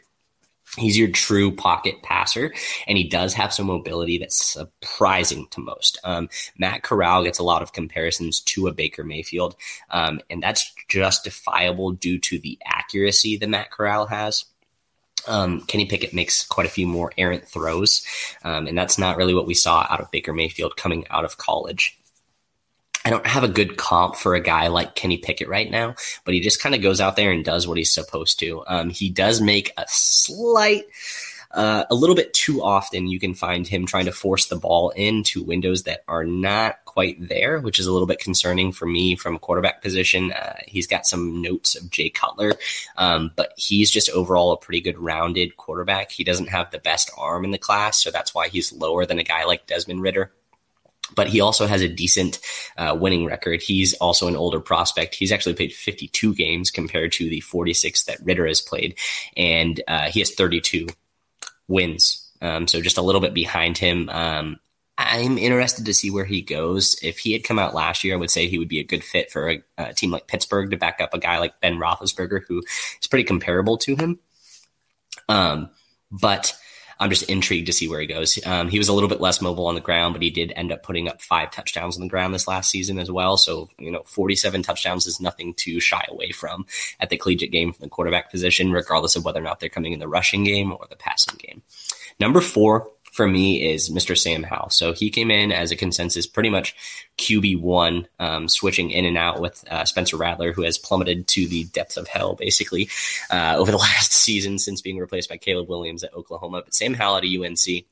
He's 0.78 0.98
your 0.98 1.10
true 1.10 1.56
pocket 1.56 2.02
passer, 2.04 2.54
and 2.88 2.98
he 2.98 3.08
does 3.08 3.34
have 3.34 3.54
some 3.54 3.68
mobility 3.68 4.18
that's 4.18 4.44
surprising 4.44 5.48
to 5.52 5.62
most. 5.62 5.98
Um, 6.04 6.30
Matt 6.58 6.84
Corral 6.84 7.24
gets 7.24 7.40
a 7.40 7.44
lot 7.44 7.62
of 7.62 7.74
comparisons 7.74 8.42
to 8.42 8.68
a 8.68 8.74
Baker 8.74 9.04
Mayfield, 9.04 9.56
um, 9.90 10.20
and 10.30 10.44
that's 10.44 10.74
justifiable 10.90 11.92
due 11.92 12.20
to 12.20 12.40
the 12.40 12.58
accuracy 12.66 13.38
that 13.38 13.50
Matt 13.50 13.72
Corral 13.72 14.08
has. 14.08 14.46
Um, 15.28 15.62
Kenny 15.62 15.86
Pickett 15.86 16.14
makes 16.14 16.46
quite 16.46 16.68
a 16.68 16.70
few 16.70 16.88
more 16.88 17.12
errant 17.18 17.48
throws, 17.48 18.06
um, 18.44 18.68
and 18.68 18.78
that's 18.78 18.98
not 18.98 19.18
really 19.18 19.34
what 19.34 19.48
we 19.48 19.54
saw 19.54 19.88
out 19.90 20.02
of 20.02 20.12
Baker 20.12 20.34
Mayfield 20.34 20.78
coming 20.78 21.06
out 21.10 21.26
of 21.26 21.38
college. 21.38 21.98
I 23.06 23.12
don't 23.12 23.28
have 23.28 23.44
a 23.44 23.48
good 23.48 23.78
comp 23.78 24.16
for 24.16 24.34
a 24.34 24.42
guy 24.42 24.68
like 24.68 24.96
Kenny 24.96 25.20
Pickett 25.20 25.48
right 25.48 25.70
now, 25.70 25.94
but 26.24 26.34
he 26.34 26.40
just 26.40 26.60
kind 26.60 26.74
of 26.74 26.82
goes 26.82 27.00
out 27.00 27.16
there 27.16 27.32
and 27.32 27.46
does 27.46 27.68
what 27.68 27.78
he's 27.78 27.94
supposed 27.94 28.40
to. 28.40 28.64
Um, 28.66 28.90
he 28.90 29.12
does 29.12 29.40
make 29.40 29.72
a 29.78 29.86
slight, 29.88 30.86
uh, 31.52 31.84
a 31.88 31.94
little 31.94 32.16
bit 32.16 32.34
too 32.34 32.64
often. 32.64 33.08
You 33.08 33.20
can 33.20 33.36
find 33.36 33.68
him 33.68 33.86
trying 33.86 34.06
to 34.06 34.12
force 34.12 34.48
the 34.48 34.56
ball 34.56 34.90
into 34.90 35.44
windows 35.44 35.84
that 35.84 36.04
are 36.08 36.26
not 36.26 36.84
quite 36.86 37.30
there, 37.30 37.60
which 37.60 37.78
is 37.78 37.86
a 37.86 37.92
little 37.92 38.08
bit 38.08 38.18
concerning 38.18 38.72
for 38.72 38.88
me 38.88 39.16
from 39.16 39.36
a 39.36 39.40
quarterback 39.40 39.84
position. 39.84 40.32
Uh, 40.32 40.56
he's 40.66 40.88
got 40.88 41.06
some 41.06 41.44
notes 41.44 41.76
of 41.76 41.92
Jay 41.92 42.10
Cutler, 42.10 42.54
um, 42.98 43.32
but 43.36 43.54
he's 43.56 43.92
just 43.92 44.10
overall 44.10 44.52
a 44.52 44.58
pretty 44.58 44.82
good 44.82 44.98
rounded 44.98 45.58
quarterback. 45.58 46.10
He 46.10 46.24
doesn't 46.24 46.50
have 46.50 46.72
the 46.72 46.80
best 46.80 47.12
arm 47.16 47.46
in 47.46 47.52
the 47.52 47.60
class, 47.60 48.02
so 48.02 48.10
that's 48.10 48.34
why 48.34 48.48
he's 48.48 48.74
lower 48.74 49.06
than 49.06 49.20
a 49.20 49.24
guy 49.24 49.44
like 49.44 49.68
Desmond 49.68 50.02
Ridder 50.02 50.32
but 51.14 51.28
he 51.28 51.42
also 51.42 51.68
has 51.68 51.82
a 51.82 51.88
decent 51.88 52.40
uh, 52.78 52.98
winning 53.00 53.26
record. 53.26 53.62
He's 53.62 53.94
also 53.96 54.28
an 54.28 54.36
older 54.36 54.60
prospect. 54.60 55.16
He's 55.16 55.32
actually 55.32 55.54
played 55.54 55.74
52 55.74 56.34
games 56.34 56.72
compared 56.72 57.12
to 57.14 57.30
the 57.30 57.42
46 57.42 58.06
that 58.06 58.20
Ridder 58.24 58.48
has 58.48 58.62
played, 58.62 58.98
and 59.38 59.82
uh, 59.88 60.10
he 60.10 60.20
has 60.20 60.34
32 60.34 60.88
wins. 61.68 62.32
Um, 62.42 62.68
so 62.68 62.82
just 62.82 62.98
a 62.98 63.02
little 63.02 63.22
bit 63.22 63.34
behind 63.34 63.78
him. 63.78 64.10
Um, 64.10 64.60
I'm 64.98 65.38
interested 65.38 65.86
to 65.86 65.94
see 65.94 66.10
where 66.10 66.26
he 66.26 66.42
goes. 66.42 66.98
If 67.04 67.20
he 67.20 67.34
had 67.34 67.44
come 67.44 67.60
out 67.60 67.76
last 67.76 68.04
year, 68.04 68.14
I 68.14 68.18
would 68.18 68.32
say 68.32 68.48
he 68.48 68.58
would 68.58 68.70
be 68.70 68.80
a 68.80 68.84
good 68.84 69.04
fit 69.04 69.32
for 69.32 69.50
a, 69.50 69.64
a 69.78 69.94
team 69.94 70.12
like 70.12 70.28
Pittsburgh 70.28 70.72
to 70.72 70.78
back 70.78 71.02
up 71.02 71.14
a 71.14 71.20
guy 71.20 71.38
like 71.40 71.60
Ben 71.60 71.78
Roethlisberger, 71.78 72.44
who 72.48 72.64
is 73.02 73.08
pretty 73.08 73.26
comparable 73.26 73.78
to 73.80 73.96
him. 73.96 74.20
Um, 75.28 75.70
but 76.12 76.56
I'm 77.00 77.10
just 77.10 77.24
intrigued 77.24 77.68
to 77.68 77.74
see 77.74 77.88
where 77.88 78.00
he 78.00 78.08
goes. 78.08 78.40
Um, 78.46 78.70
he 78.70 78.78
was 78.78 78.88
a 78.88 78.94
little 78.94 79.10
bit 79.10 79.22
less 79.22 79.42
mobile 79.42 79.68
on 79.68 79.76
the 79.76 79.82
ground, 79.82 80.14
but 80.14 80.22
he 80.22 80.30
did 80.30 80.54
end 80.56 80.72
up 80.72 80.84
putting 80.84 81.08
up 81.08 81.22
five 81.22 81.52
touchdowns 81.52 81.98
on 81.98 82.02
the 82.02 82.10
ground 82.10 82.34
this 82.34 82.48
last 82.48 82.72
season 82.72 83.00
as 83.00 83.12
well. 83.12 83.38
So, 83.38 83.70
you 83.78 83.92
know, 83.92 84.04
47 84.06 84.64
touchdowns 84.64 85.06
is 85.06 85.20
nothing 85.20 85.54
to 85.56 85.80
shy 85.80 86.06
away 86.10 86.32
from 86.32 86.66
at 87.00 87.10
the 87.10 87.18
collegiate 87.18 87.52
game 87.52 87.74
from 87.74 87.84
the 87.84 87.90
quarterback 87.90 88.32
position, 88.32 88.72
regardless 88.72 89.16
of 89.16 89.26
whether 89.26 89.40
or 89.40 89.44
not 89.44 89.60
they're 89.60 89.70
coming 89.70 89.94
in 89.94 90.00
the 90.00 90.08
rushing 90.08 90.44
game 90.44 90.72
or 90.72 90.86
the 90.90 90.96
passing 90.96 91.38
game. 91.38 91.62
Number 92.20 92.42
four, 92.42 92.90
for 93.16 93.26
me 93.26 93.66
is 93.72 93.90
Mr. 93.90 94.18
Sam 94.18 94.44
Howell. 94.44 94.72
So 94.72 94.92
he 94.92 95.10
came 95.10 95.32
in 95.32 95.54
as 95.54 95.72
a 95.72 95.78
consensus 95.78 96.28
pretty 96.28 96.50
much 96.50 96.76
QB 97.18 97.62
one, 97.62 98.10
um, 98.20 98.50
switching 98.50 98.92
in 98.92 99.06
and 99.06 99.18
out 99.18 99.40
with 99.40 99.64
uh, 99.72 99.86
Spencer 99.86 100.18
Rattler, 100.18 100.52
who 100.52 100.64
has 100.64 100.78
plummeted 100.78 101.26
to 101.30 101.48
the 101.48 101.64
depths 101.64 101.96
of 101.96 102.10
hell 102.10 102.36
basically 102.36 102.90
uh, 103.32 103.56
over 103.58 103.72
the 103.72 103.78
last 103.78 104.12
season 104.12 104.60
since 104.60 104.82
being 104.82 104.98
replaced 104.98 105.30
by 105.30 105.38
Caleb 105.38 105.70
Williams 105.70 106.04
at 106.04 106.14
Oklahoma. 106.14 106.64
But 106.66 106.74
Sam 106.74 106.94
Howell 106.94 107.20
at 107.20 107.24
UNC 107.24 107.86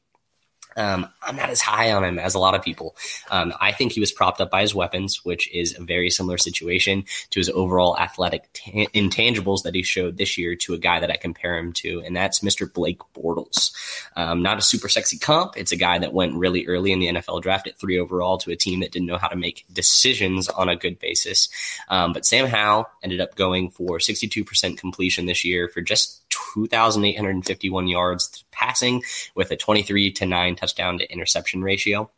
um, 0.75 1.07
I'm 1.21 1.35
not 1.35 1.49
as 1.49 1.61
high 1.61 1.91
on 1.91 2.03
him 2.03 2.19
as 2.19 2.35
a 2.35 2.39
lot 2.39 2.55
of 2.55 2.61
people. 2.61 2.95
Um, 3.29 3.53
I 3.59 3.71
think 3.71 3.91
he 3.91 3.99
was 3.99 4.11
propped 4.11 4.41
up 4.41 4.51
by 4.51 4.61
his 4.61 4.75
weapons, 4.75 5.23
which 5.23 5.51
is 5.53 5.77
a 5.77 5.83
very 5.83 6.09
similar 6.09 6.37
situation 6.37 7.05
to 7.31 7.39
his 7.39 7.49
overall 7.49 7.97
athletic 7.97 8.51
t- 8.53 8.87
intangibles 8.93 9.63
that 9.63 9.75
he 9.75 9.83
showed 9.83 10.17
this 10.17 10.37
year 10.37 10.55
to 10.55 10.73
a 10.73 10.77
guy 10.77 10.99
that 10.99 11.11
I 11.11 11.17
compare 11.17 11.57
him 11.57 11.73
to, 11.73 12.01
and 12.05 12.15
that's 12.15 12.39
Mr. 12.39 12.71
Blake 12.71 13.01
Bortles. 13.15 13.71
Um, 14.15 14.41
not 14.41 14.57
a 14.57 14.61
super 14.61 14.89
sexy 14.89 15.17
comp. 15.17 15.57
It's 15.57 15.71
a 15.71 15.77
guy 15.77 15.99
that 15.99 16.13
went 16.13 16.35
really 16.35 16.65
early 16.67 16.91
in 16.91 16.99
the 16.99 17.07
NFL 17.07 17.41
draft 17.41 17.67
at 17.67 17.77
three 17.77 17.99
overall 17.99 18.37
to 18.39 18.51
a 18.51 18.55
team 18.55 18.81
that 18.81 18.91
didn't 18.91 19.07
know 19.07 19.17
how 19.17 19.27
to 19.27 19.35
make 19.35 19.65
decisions 19.71 20.49
on 20.49 20.69
a 20.69 20.75
good 20.75 20.99
basis. 20.99 21.49
Um, 21.89 22.13
but 22.13 22.25
Sam 22.25 22.47
Howell 22.47 22.89
ended 23.01 23.21
up 23.21 23.35
going 23.35 23.69
for 23.69 23.97
62% 23.99 24.77
completion 24.77 25.25
this 25.25 25.45
year 25.45 25.67
for 25.67 25.81
just 25.81 26.21
2,851 26.29 27.87
yards 27.87 28.42
passing 28.53 29.03
with 29.35 29.51
a 29.51 29.57
23 29.57 30.11
to 30.11 30.25
9 30.25 30.55
touchdown 30.55 30.97
to 30.99 31.11
interception 31.11 31.61
ratio. 31.61 32.09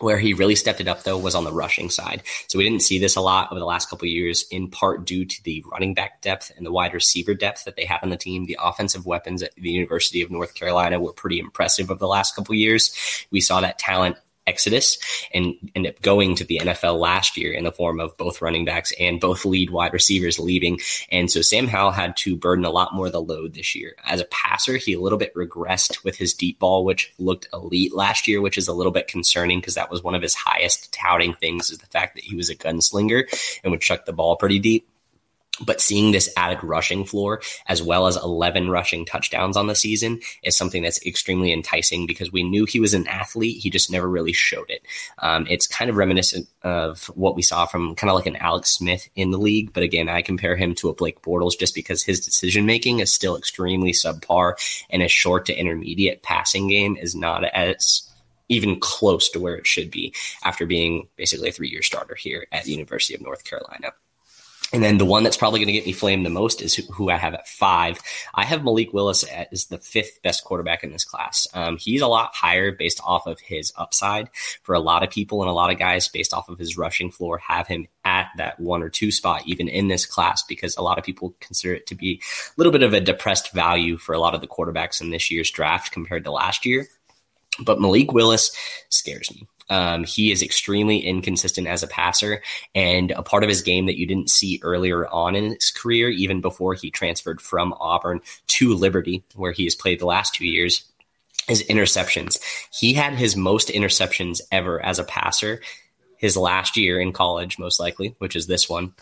Where 0.00 0.18
he 0.18 0.34
really 0.34 0.56
stepped 0.56 0.80
it 0.80 0.88
up, 0.88 1.04
though, 1.04 1.18
was 1.18 1.36
on 1.36 1.44
the 1.44 1.52
rushing 1.52 1.88
side. 1.88 2.22
So 2.48 2.58
we 2.58 2.64
didn't 2.64 2.82
see 2.82 2.98
this 2.98 3.14
a 3.14 3.20
lot 3.20 3.52
over 3.52 3.60
the 3.60 3.66
last 3.66 3.88
couple 3.88 4.08
years, 4.08 4.44
in 4.50 4.68
part 4.68 5.04
due 5.04 5.24
to 5.24 5.42
the 5.44 5.62
running 5.70 5.94
back 5.94 6.22
depth 6.22 6.50
and 6.56 6.66
the 6.66 6.72
wide 6.72 6.92
receiver 6.92 7.34
depth 7.34 7.64
that 7.66 7.76
they 7.76 7.84
have 7.84 8.02
on 8.02 8.10
the 8.10 8.16
team. 8.16 8.46
The 8.46 8.58
offensive 8.60 9.06
weapons 9.06 9.44
at 9.44 9.54
the 9.54 9.70
University 9.70 10.20
of 10.22 10.30
North 10.30 10.54
Carolina 10.54 10.98
were 10.98 11.12
pretty 11.12 11.38
impressive 11.38 11.88
over 11.88 12.00
the 12.00 12.08
last 12.08 12.34
couple 12.34 12.54
years. 12.54 12.92
We 13.30 13.40
saw 13.40 13.60
that 13.60 13.78
talent 13.78 14.16
exodus 14.46 14.98
and 15.32 15.54
end 15.74 15.86
up 15.86 16.00
going 16.02 16.34
to 16.36 16.44
the 16.44 16.58
NFL 16.58 16.98
last 16.98 17.36
year 17.36 17.52
in 17.52 17.64
the 17.64 17.72
form 17.72 18.00
of 18.00 18.16
both 18.16 18.42
running 18.42 18.64
backs 18.64 18.92
and 18.98 19.20
both 19.20 19.44
lead 19.44 19.70
wide 19.70 19.92
receivers 19.92 20.38
leaving. 20.38 20.80
And 21.10 21.30
so 21.30 21.42
Sam 21.42 21.68
Howell 21.68 21.92
had 21.92 22.16
to 22.18 22.36
burden 22.36 22.64
a 22.64 22.70
lot 22.70 22.94
more 22.94 23.06
of 23.06 23.12
the 23.12 23.20
load 23.20 23.54
this 23.54 23.74
year. 23.74 23.94
As 24.04 24.20
a 24.20 24.26
passer, 24.26 24.76
he 24.76 24.94
a 24.94 25.00
little 25.00 25.18
bit 25.18 25.34
regressed 25.34 26.04
with 26.04 26.16
his 26.16 26.34
deep 26.34 26.58
ball, 26.58 26.84
which 26.84 27.12
looked 27.18 27.48
elite 27.52 27.94
last 27.94 28.26
year, 28.26 28.40
which 28.40 28.58
is 28.58 28.68
a 28.68 28.72
little 28.72 28.92
bit 28.92 29.08
concerning 29.08 29.60
because 29.60 29.74
that 29.74 29.90
was 29.90 30.02
one 30.02 30.14
of 30.14 30.22
his 30.22 30.34
highest 30.34 30.92
touting 30.92 31.34
things 31.34 31.70
is 31.70 31.78
the 31.78 31.86
fact 31.86 32.14
that 32.14 32.24
he 32.24 32.34
was 32.34 32.50
a 32.50 32.56
gunslinger 32.56 33.24
and 33.62 33.70
would 33.70 33.80
chuck 33.80 34.04
the 34.04 34.12
ball 34.12 34.36
pretty 34.36 34.58
deep. 34.58 34.88
But 35.60 35.82
seeing 35.82 36.12
this 36.12 36.32
added 36.34 36.64
rushing 36.64 37.04
floor 37.04 37.42
as 37.66 37.82
well 37.82 38.06
as 38.06 38.16
11 38.16 38.70
rushing 38.70 39.04
touchdowns 39.04 39.54
on 39.54 39.66
the 39.66 39.74
season 39.74 40.20
is 40.42 40.56
something 40.56 40.82
that's 40.82 41.04
extremely 41.04 41.52
enticing 41.52 42.06
because 42.06 42.32
we 42.32 42.42
knew 42.42 42.64
he 42.64 42.80
was 42.80 42.94
an 42.94 43.06
athlete. 43.06 43.62
He 43.62 43.68
just 43.68 43.90
never 43.90 44.08
really 44.08 44.32
showed 44.32 44.70
it. 44.70 44.82
Um, 45.18 45.46
it's 45.50 45.66
kind 45.66 45.90
of 45.90 45.96
reminiscent 45.96 46.48
of 46.62 47.04
what 47.08 47.36
we 47.36 47.42
saw 47.42 47.66
from 47.66 47.94
kind 47.96 48.10
of 48.10 48.16
like 48.16 48.26
an 48.26 48.36
Alex 48.36 48.70
Smith 48.70 49.10
in 49.14 49.30
the 49.30 49.38
league. 49.38 49.74
But 49.74 49.82
again, 49.82 50.08
I 50.08 50.22
compare 50.22 50.56
him 50.56 50.74
to 50.76 50.88
a 50.88 50.94
Blake 50.94 51.20
Bortles 51.20 51.58
just 51.58 51.74
because 51.74 52.02
his 52.02 52.24
decision 52.24 52.64
making 52.64 53.00
is 53.00 53.12
still 53.12 53.36
extremely 53.36 53.92
subpar 53.92 54.54
and 54.88 55.02
his 55.02 55.12
short 55.12 55.44
to 55.46 55.54
intermediate 55.54 56.22
passing 56.22 56.66
game 56.68 56.96
is 56.96 57.14
not 57.14 57.44
as 57.44 58.08
even 58.48 58.80
close 58.80 59.28
to 59.30 59.40
where 59.40 59.56
it 59.56 59.66
should 59.66 59.90
be 59.90 60.14
after 60.44 60.66
being 60.66 61.08
basically 61.16 61.50
a 61.50 61.52
three 61.52 61.68
year 61.68 61.82
starter 61.82 62.14
here 62.14 62.46
at 62.52 62.64
the 62.64 62.72
University 62.72 63.14
of 63.14 63.20
North 63.20 63.44
Carolina. 63.44 63.92
And 64.72 64.82
then 64.82 64.96
the 64.96 65.04
one 65.04 65.22
that's 65.22 65.36
probably 65.36 65.60
going 65.60 65.66
to 65.66 65.72
get 65.74 65.84
me 65.84 65.92
flamed 65.92 66.24
the 66.24 66.30
most 66.30 66.62
is 66.62 66.74
who, 66.74 67.10
I 67.10 67.16
have 67.16 67.34
at 67.34 67.46
five. 67.46 68.00
I 68.34 68.44
have 68.44 68.64
Malik 68.64 68.94
Willis 68.94 69.22
as 69.22 69.66
the 69.66 69.76
fifth 69.76 70.22
best 70.22 70.44
quarterback 70.44 70.82
in 70.82 70.92
this 70.92 71.04
class. 71.04 71.46
Um, 71.52 71.76
he's 71.76 72.00
a 72.00 72.06
lot 72.06 72.34
higher 72.34 72.72
based 72.72 73.00
off 73.04 73.26
of 73.26 73.38
his 73.38 73.72
upside. 73.76 74.30
For 74.62 74.74
a 74.74 74.80
lot 74.80 75.02
of 75.02 75.10
people 75.10 75.42
and 75.42 75.50
a 75.50 75.54
lot 75.54 75.70
of 75.70 75.78
guys, 75.78 76.08
based 76.08 76.32
off 76.32 76.48
of 76.48 76.58
his 76.58 76.78
rushing 76.78 77.10
floor, 77.10 77.38
have 77.38 77.66
him 77.66 77.86
at 78.04 78.28
that 78.38 78.58
one 78.58 78.82
or 78.82 78.88
two 78.88 79.10
spot, 79.10 79.42
even 79.46 79.68
in 79.68 79.88
this 79.88 80.06
class, 80.06 80.42
because 80.42 80.76
a 80.76 80.82
lot 80.82 80.98
of 80.98 81.04
people 81.04 81.34
consider 81.40 81.74
it 81.74 81.86
to 81.88 81.94
be 81.94 82.22
a 82.48 82.52
little 82.56 82.72
bit 82.72 82.82
of 82.82 82.94
a 82.94 83.00
depressed 83.00 83.52
value 83.52 83.98
for 83.98 84.14
a 84.14 84.18
lot 84.18 84.34
of 84.34 84.40
the 84.40 84.48
quarterbacks 84.48 85.02
in 85.02 85.10
this 85.10 85.30
year's 85.30 85.50
draft 85.50 85.92
compared 85.92 86.24
to 86.24 86.30
last 86.30 86.64
year. 86.64 86.86
But 87.60 87.80
Malik 87.80 88.12
Willis 88.12 88.56
scares 88.88 89.30
me. 89.34 89.46
Um, 89.72 90.04
he 90.04 90.30
is 90.30 90.42
extremely 90.42 90.98
inconsistent 90.98 91.66
as 91.66 91.82
a 91.82 91.86
passer, 91.86 92.42
and 92.74 93.10
a 93.10 93.22
part 93.22 93.42
of 93.42 93.48
his 93.48 93.62
game 93.62 93.86
that 93.86 93.96
you 93.96 94.06
didn't 94.06 94.28
see 94.28 94.60
earlier 94.62 95.08
on 95.08 95.34
in 95.34 95.54
his 95.54 95.70
career, 95.70 96.10
even 96.10 96.42
before 96.42 96.74
he 96.74 96.90
transferred 96.90 97.40
from 97.40 97.72
Auburn 97.80 98.20
to 98.48 98.74
Liberty, 98.74 99.24
where 99.34 99.52
he 99.52 99.64
has 99.64 99.74
played 99.74 99.98
the 99.98 100.04
last 100.04 100.34
two 100.34 100.46
years, 100.46 100.84
is 101.48 101.62
interceptions. 101.64 102.38
He 102.70 102.92
had 102.92 103.14
his 103.14 103.34
most 103.34 103.68
interceptions 103.68 104.42
ever 104.52 104.78
as 104.84 104.98
a 104.98 105.04
passer 105.04 105.62
his 106.18 106.36
last 106.36 106.76
year 106.76 107.00
in 107.00 107.14
college, 107.14 107.58
most 107.58 107.80
likely, 107.80 108.14
which 108.18 108.36
is 108.36 108.46
this 108.46 108.68
one. 108.68 108.92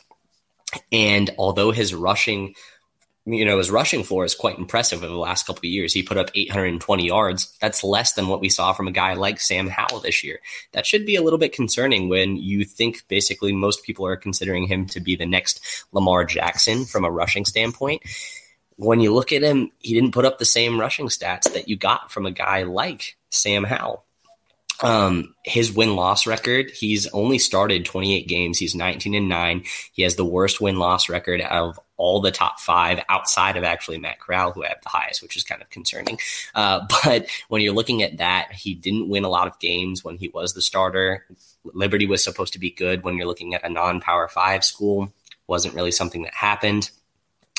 And 0.92 1.30
although 1.36 1.72
his 1.72 1.92
rushing 1.92 2.54
you 3.32 3.44
know, 3.44 3.58
his 3.58 3.70
rushing 3.70 4.02
floor 4.02 4.24
is 4.24 4.34
quite 4.34 4.58
impressive 4.58 5.02
over 5.02 5.12
the 5.12 5.18
last 5.18 5.46
couple 5.46 5.60
of 5.60 5.64
years. 5.64 5.92
He 5.92 6.02
put 6.02 6.16
up 6.16 6.30
820 6.34 7.06
yards. 7.06 7.56
That's 7.60 7.84
less 7.84 8.14
than 8.14 8.28
what 8.28 8.40
we 8.40 8.48
saw 8.48 8.72
from 8.72 8.88
a 8.88 8.92
guy 8.92 9.14
like 9.14 9.40
Sam 9.40 9.68
Howell 9.68 10.00
this 10.00 10.24
year. 10.24 10.40
That 10.72 10.86
should 10.86 11.06
be 11.06 11.16
a 11.16 11.22
little 11.22 11.38
bit 11.38 11.52
concerning 11.52 12.08
when 12.08 12.36
you 12.36 12.64
think 12.64 13.06
basically 13.08 13.52
most 13.52 13.84
people 13.84 14.06
are 14.06 14.16
considering 14.16 14.66
him 14.66 14.86
to 14.86 15.00
be 15.00 15.16
the 15.16 15.26
next 15.26 15.60
Lamar 15.92 16.24
Jackson 16.24 16.84
from 16.84 17.04
a 17.04 17.10
rushing 17.10 17.44
standpoint. 17.44 18.02
When 18.76 19.00
you 19.00 19.12
look 19.12 19.32
at 19.32 19.42
him, 19.42 19.70
he 19.78 19.94
didn't 19.94 20.12
put 20.12 20.24
up 20.24 20.38
the 20.38 20.44
same 20.44 20.80
rushing 20.80 21.08
stats 21.08 21.52
that 21.52 21.68
you 21.68 21.76
got 21.76 22.10
from 22.10 22.26
a 22.26 22.30
guy 22.30 22.62
like 22.62 23.16
Sam 23.30 23.64
Howell. 23.64 24.04
Um, 24.82 25.34
his 25.44 25.72
win 25.72 25.94
loss 25.94 26.26
record, 26.26 26.70
he's 26.70 27.06
only 27.08 27.38
started 27.38 27.84
28 27.84 28.26
games. 28.26 28.58
He's 28.58 28.74
19 28.74 29.14
and 29.14 29.28
9. 29.28 29.64
He 29.92 30.02
has 30.02 30.16
the 30.16 30.24
worst 30.24 30.60
win 30.60 30.78
loss 30.78 31.08
record 31.08 31.40
of 31.42 31.78
all 31.96 32.20
the 32.20 32.30
top 32.30 32.58
five 32.58 32.98
outside 33.10 33.58
of 33.58 33.64
actually 33.64 33.98
Matt 33.98 34.20
Corral, 34.20 34.52
who 34.52 34.62
have 34.62 34.80
the 34.82 34.88
highest, 34.88 35.22
which 35.22 35.36
is 35.36 35.44
kind 35.44 35.60
of 35.60 35.68
concerning. 35.68 36.18
Uh, 36.54 36.86
but 37.04 37.26
when 37.48 37.60
you're 37.60 37.74
looking 37.74 38.02
at 38.02 38.18
that, 38.18 38.52
he 38.52 38.74
didn't 38.74 39.08
win 39.08 39.24
a 39.24 39.28
lot 39.28 39.46
of 39.46 39.58
games 39.58 40.02
when 40.02 40.16
he 40.16 40.28
was 40.28 40.54
the 40.54 40.62
starter. 40.62 41.26
Liberty 41.64 42.06
was 42.06 42.24
supposed 42.24 42.54
to 42.54 42.58
be 42.58 42.70
good 42.70 43.02
when 43.02 43.16
you're 43.16 43.26
looking 43.26 43.54
at 43.54 43.64
a 43.64 43.68
non 43.68 44.00
power 44.00 44.28
five 44.28 44.64
school. 44.64 45.12
Wasn't 45.46 45.74
really 45.74 45.90
something 45.90 46.22
that 46.22 46.34
happened 46.34 46.90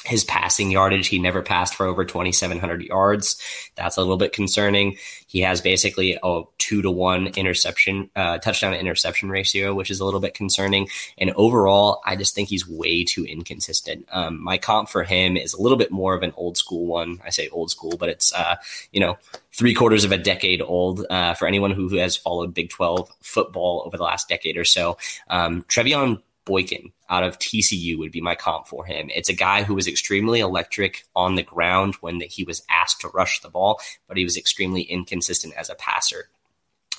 his 0.06 0.24
passing 0.24 0.72
yardage. 0.72 1.08
He 1.08 1.20
never 1.20 1.42
passed 1.42 1.76
for 1.76 1.86
over 1.86 2.04
2,700 2.04 2.82
yards. 2.82 3.42
That's 3.76 3.98
a 3.98 4.02
little 4.02 4.18
bit 4.18 4.34
concerning. 4.34 4.98
He 5.28 5.42
has 5.42 5.62
basically 5.62 6.18
a 6.24 6.42
two 6.58 6.82
to 6.82 6.90
one 6.90 7.28
interception, 7.28 8.10
uh, 8.16 8.40
touchdown 8.40 8.74
interception 8.74 9.30
ratio, 9.30 9.74
which 9.74 9.92
is 9.92 10.00
a 10.00 10.06
little 10.06 10.20
bit 10.20 10.34
concerning. 10.34 10.88
And 11.18 11.32
overall, 11.32 12.02
I 12.06 12.16
just 12.16 12.34
think 12.34 12.50
he's 12.50 12.68
way 12.68 13.04
too 13.04 13.26
inconsistent. 13.26 14.08
Um, 14.12 14.44
my 14.44 14.58
comp 14.58 14.90
for 14.90 15.04
him 15.04 15.38
is 15.38 15.54
a 15.54 15.62
little 15.62 15.78
bit 15.78 15.92
more 15.92 16.16
of 16.16 16.24
an 16.24 16.34
old 16.36 16.58
school 16.58 16.86
one. 16.86 17.20
I 17.24 17.30
say 17.30 17.50
old 17.50 17.70
school, 17.70 17.96
but 17.98 18.10
it's, 18.10 18.34
uh, 18.34 18.56
you 18.92 19.00
know, 19.00 19.18
three 19.54 19.74
quarters 19.74 20.04
of 20.04 20.12
a 20.12 20.18
decade 20.18 20.62
old 20.62 21.06
uh, 21.10 21.34
for 21.36 21.48
anyone 21.48 21.72
who, 21.72 21.92
has 21.92 22.16
followed 22.16 22.54
Big 22.54 22.70
12 22.70 23.12
football 23.22 23.84
over 23.86 23.98
the 23.98 24.04
last 24.04 24.30
decade 24.30 24.56
or 24.56 24.64
so. 24.64 24.98
Um, 25.30 25.64
Trevone 25.64 26.22
Boykin 26.46 26.92
out 27.10 27.24
of 27.24 27.40
TCU 27.40 27.98
would 27.98 28.12
be 28.12 28.22
my 28.22 28.36
comp 28.36 28.68
for 28.68 28.86
him. 28.86 29.10
It's 29.14 29.30
a 29.30 29.34
guy 29.34 29.64
who 29.64 29.76
was 29.76 29.88
extremely 29.88 30.40
electric 30.40 31.04
on 31.16 31.36
the 31.36 31.44
ground 31.44 31.96
when 32.02 32.22
he 32.22 32.44
was 32.44 32.64
asked 32.70 33.02
to 33.02 33.10
rush 33.10 33.42
the 33.42 33.50
ball, 33.50 33.80
but 34.08 34.18
he 34.18 34.24
was 34.24 34.38
extremely 34.38 34.82
inconsistent 34.82 35.54
as 35.56 35.70
a 35.70 35.76
passer. 35.76 36.30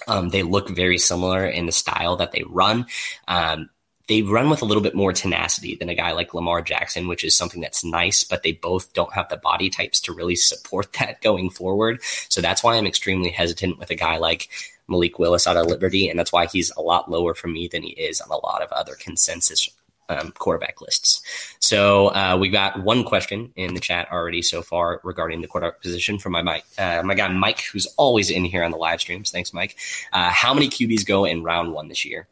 Um, 0.06 0.30
they 0.30 0.42
look 0.42 0.68
very 0.68 0.98
similar 0.98 1.46
in 1.46 1.66
the 1.66 1.72
style 1.72 2.16
that 2.16 2.32
they 2.32 2.44
run. 2.46 2.86
Um, 3.28 3.70
they 4.08 4.22
run 4.22 4.50
with 4.50 4.62
a 4.62 4.64
little 4.64 4.82
bit 4.82 4.94
more 4.94 5.12
tenacity 5.12 5.76
than 5.76 5.88
a 5.88 5.94
guy 5.94 6.12
like 6.12 6.34
Lamar 6.34 6.60
Jackson, 6.60 7.06
which 7.06 7.24
is 7.24 7.36
something 7.36 7.60
that's 7.60 7.84
nice, 7.84 8.24
but 8.24 8.42
they 8.42 8.52
both 8.52 8.92
don't 8.92 9.12
have 9.12 9.28
the 9.28 9.36
body 9.36 9.70
types 9.70 10.00
to 10.00 10.12
really 10.12 10.36
support 10.36 10.92
that 10.98 11.22
going 11.22 11.50
forward. 11.50 12.02
So 12.28 12.40
that's 12.40 12.62
why 12.62 12.76
I'm 12.76 12.86
extremely 12.86 13.30
hesitant 13.30 13.78
with 13.78 13.90
a 13.90 13.94
guy 13.94 14.18
like 14.18 14.48
Malik 14.88 15.18
Willis 15.18 15.46
out 15.46 15.56
of 15.56 15.66
Liberty, 15.66 16.08
and 16.08 16.18
that's 16.18 16.32
why 16.32 16.46
he's 16.46 16.70
a 16.76 16.82
lot 16.82 17.10
lower 17.10 17.34
for 17.34 17.48
me 17.48 17.68
than 17.68 17.82
he 17.82 17.90
is 17.90 18.20
on 18.20 18.30
a 18.30 18.46
lot 18.46 18.62
of 18.62 18.70
other 18.72 18.94
consensus 18.94 19.68
um, 20.08 20.32
quarterback 20.32 20.80
lists. 20.80 21.22
So 21.60 22.08
uh, 22.08 22.36
we 22.38 22.48
got 22.48 22.82
one 22.82 23.04
question 23.04 23.52
in 23.56 23.74
the 23.74 23.80
chat 23.80 24.10
already 24.12 24.42
so 24.42 24.62
far 24.62 25.00
regarding 25.04 25.40
the 25.40 25.48
quarterback 25.48 25.80
position 25.80 26.18
from 26.18 26.32
my 26.32 26.42
Mike, 26.42 26.64
uh, 26.78 27.02
my 27.04 27.14
guy 27.14 27.28
Mike, 27.28 27.60
who's 27.60 27.86
always 27.96 28.30
in 28.30 28.44
here 28.44 28.64
on 28.64 28.70
the 28.70 28.76
live 28.76 29.00
streams. 29.00 29.30
Thanks, 29.30 29.52
Mike. 29.52 29.76
Uh, 30.12 30.30
how 30.30 30.52
many 30.52 30.68
QBs 30.68 31.06
go 31.06 31.24
in 31.24 31.42
round 31.42 31.72
one 31.72 31.88
this 31.88 32.04
year? 32.04 32.28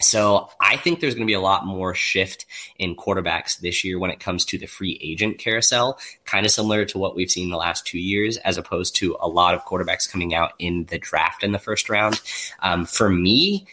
So 0.00 0.48
I 0.60 0.76
think 0.76 1.00
there's 1.00 1.14
going 1.14 1.26
to 1.26 1.30
be 1.30 1.34
a 1.34 1.40
lot 1.40 1.66
more 1.66 1.94
shift 1.94 2.46
in 2.78 2.94
quarterbacks 2.94 3.58
this 3.58 3.82
year 3.82 3.98
when 3.98 4.10
it 4.10 4.20
comes 4.20 4.44
to 4.46 4.58
the 4.58 4.66
free 4.66 4.98
agent 5.02 5.38
carousel, 5.38 5.98
kind 6.24 6.46
of 6.46 6.52
similar 6.52 6.84
to 6.86 6.98
what 6.98 7.16
we've 7.16 7.30
seen 7.30 7.50
the 7.50 7.56
last 7.56 7.86
two 7.86 7.98
years, 7.98 8.36
as 8.38 8.58
opposed 8.58 8.94
to 8.96 9.16
a 9.20 9.28
lot 9.28 9.54
of 9.54 9.64
quarterbacks 9.64 10.10
coming 10.10 10.34
out 10.34 10.52
in 10.58 10.84
the 10.84 10.98
draft 10.98 11.42
in 11.42 11.52
the 11.52 11.58
first 11.58 11.88
round. 11.88 12.20
Um, 12.60 12.86
for 12.86 13.08
me, 13.08 13.66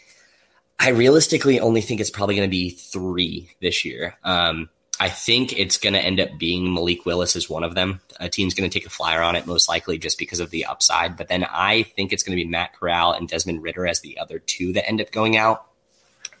I 0.78 0.90
realistically 0.90 1.60
only 1.60 1.80
think 1.80 2.00
it's 2.00 2.10
probably 2.10 2.34
going 2.34 2.48
to 2.48 2.50
be 2.50 2.70
three 2.70 3.48
this 3.60 3.84
year. 3.84 4.16
Um, 4.24 4.68
I 4.98 5.10
think 5.10 5.52
it's 5.58 5.76
going 5.76 5.92
to 5.92 6.00
end 6.00 6.20
up 6.20 6.38
being 6.38 6.72
Malik 6.72 7.04
Willis 7.04 7.36
as 7.36 7.50
one 7.50 7.64
of 7.64 7.74
them. 7.74 8.00
A 8.18 8.28
team's 8.28 8.54
going 8.54 8.68
to 8.68 8.78
take 8.78 8.86
a 8.86 8.90
flyer 8.90 9.20
on 9.20 9.36
it, 9.36 9.46
most 9.46 9.68
likely 9.68 9.98
just 9.98 10.18
because 10.18 10.40
of 10.40 10.50
the 10.50 10.64
upside. 10.64 11.16
But 11.16 11.28
then 11.28 11.44
I 11.44 11.82
think 11.82 12.12
it's 12.12 12.22
going 12.22 12.36
to 12.36 12.42
be 12.42 12.48
Matt 12.48 12.74
Corral 12.74 13.12
and 13.12 13.28
Desmond 13.28 13.62
Ridder 13.62 13.86
as 13.86 14.00
the 14.00 14.18
other 14.18 14.38
two 14.38 14.72
that 14.72 14.88
end 14.88 15.00
up 15.00 15.12
going 15.12 15.36
out. 15.36 15.66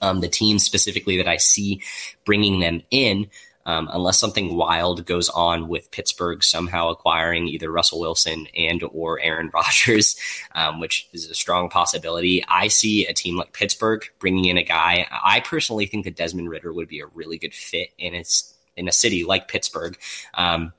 Um, 0.00 0.20
the 0.20 0.28
team 0.28 0.58
specifically 0.58 1.16
that 1.16 1.28
I 1.28 1.36
see 1.36 1.82
bringing 2.24 2.60
them 2.60 2.82
in, 2.90 3.28
um, 3.66 3.88
unless 3.92 4.18
something 4.18 4.56
wild 4.56 5.04
goes 5.06 5.28
on 5.28 5.66
with 5.66 5.90
Pittsburgh 5.90 6.42
somehow 6.42 6.90
acquiring 6.90 7.48
either 7.48 7.70
Russell 7.70 7.98
Wilson 7.98 8.46
and 8.56 8.82
or 8.92 9.20
Aaron 9.20 9.50
Rodgers, 9.54 10.16
um, 10.54 10.78
which 10.78 11.08
is 11.12 11.28
a 11.28 11.34
strong 11.34 11.68
possibility. 11.68 12.44
I 12.48 12.68
see 12.68 13.06
a 13.06 13.12
team 13.12 13.36
like 13.36 13.52
Pittsburgh 13.52 14.04
bringing 14.20 14.44
in 14.44 14.56
a 14.56 14.62
guy. 14.62 15.06
I 15.10 15.40
personally 15.40 15.86
think 15.86 16.04
that 16.04 16.16
Desmond 16.16 16.48
Ridder 16.48 16.72
would 16.72 16.88
be 16.88 17.00
a 17.00 17.06
really 17.06 17.38
good 17.38 17.54
fit 17.54 17.88
in 17.98 18.14
its 18.14 18.54
in 18.76 18.88
a 18.88 18.92
city 18.92 19.24
like 19.24 19.48
Pittsburgh. 19.48 19.98
Um, 20.34 20.72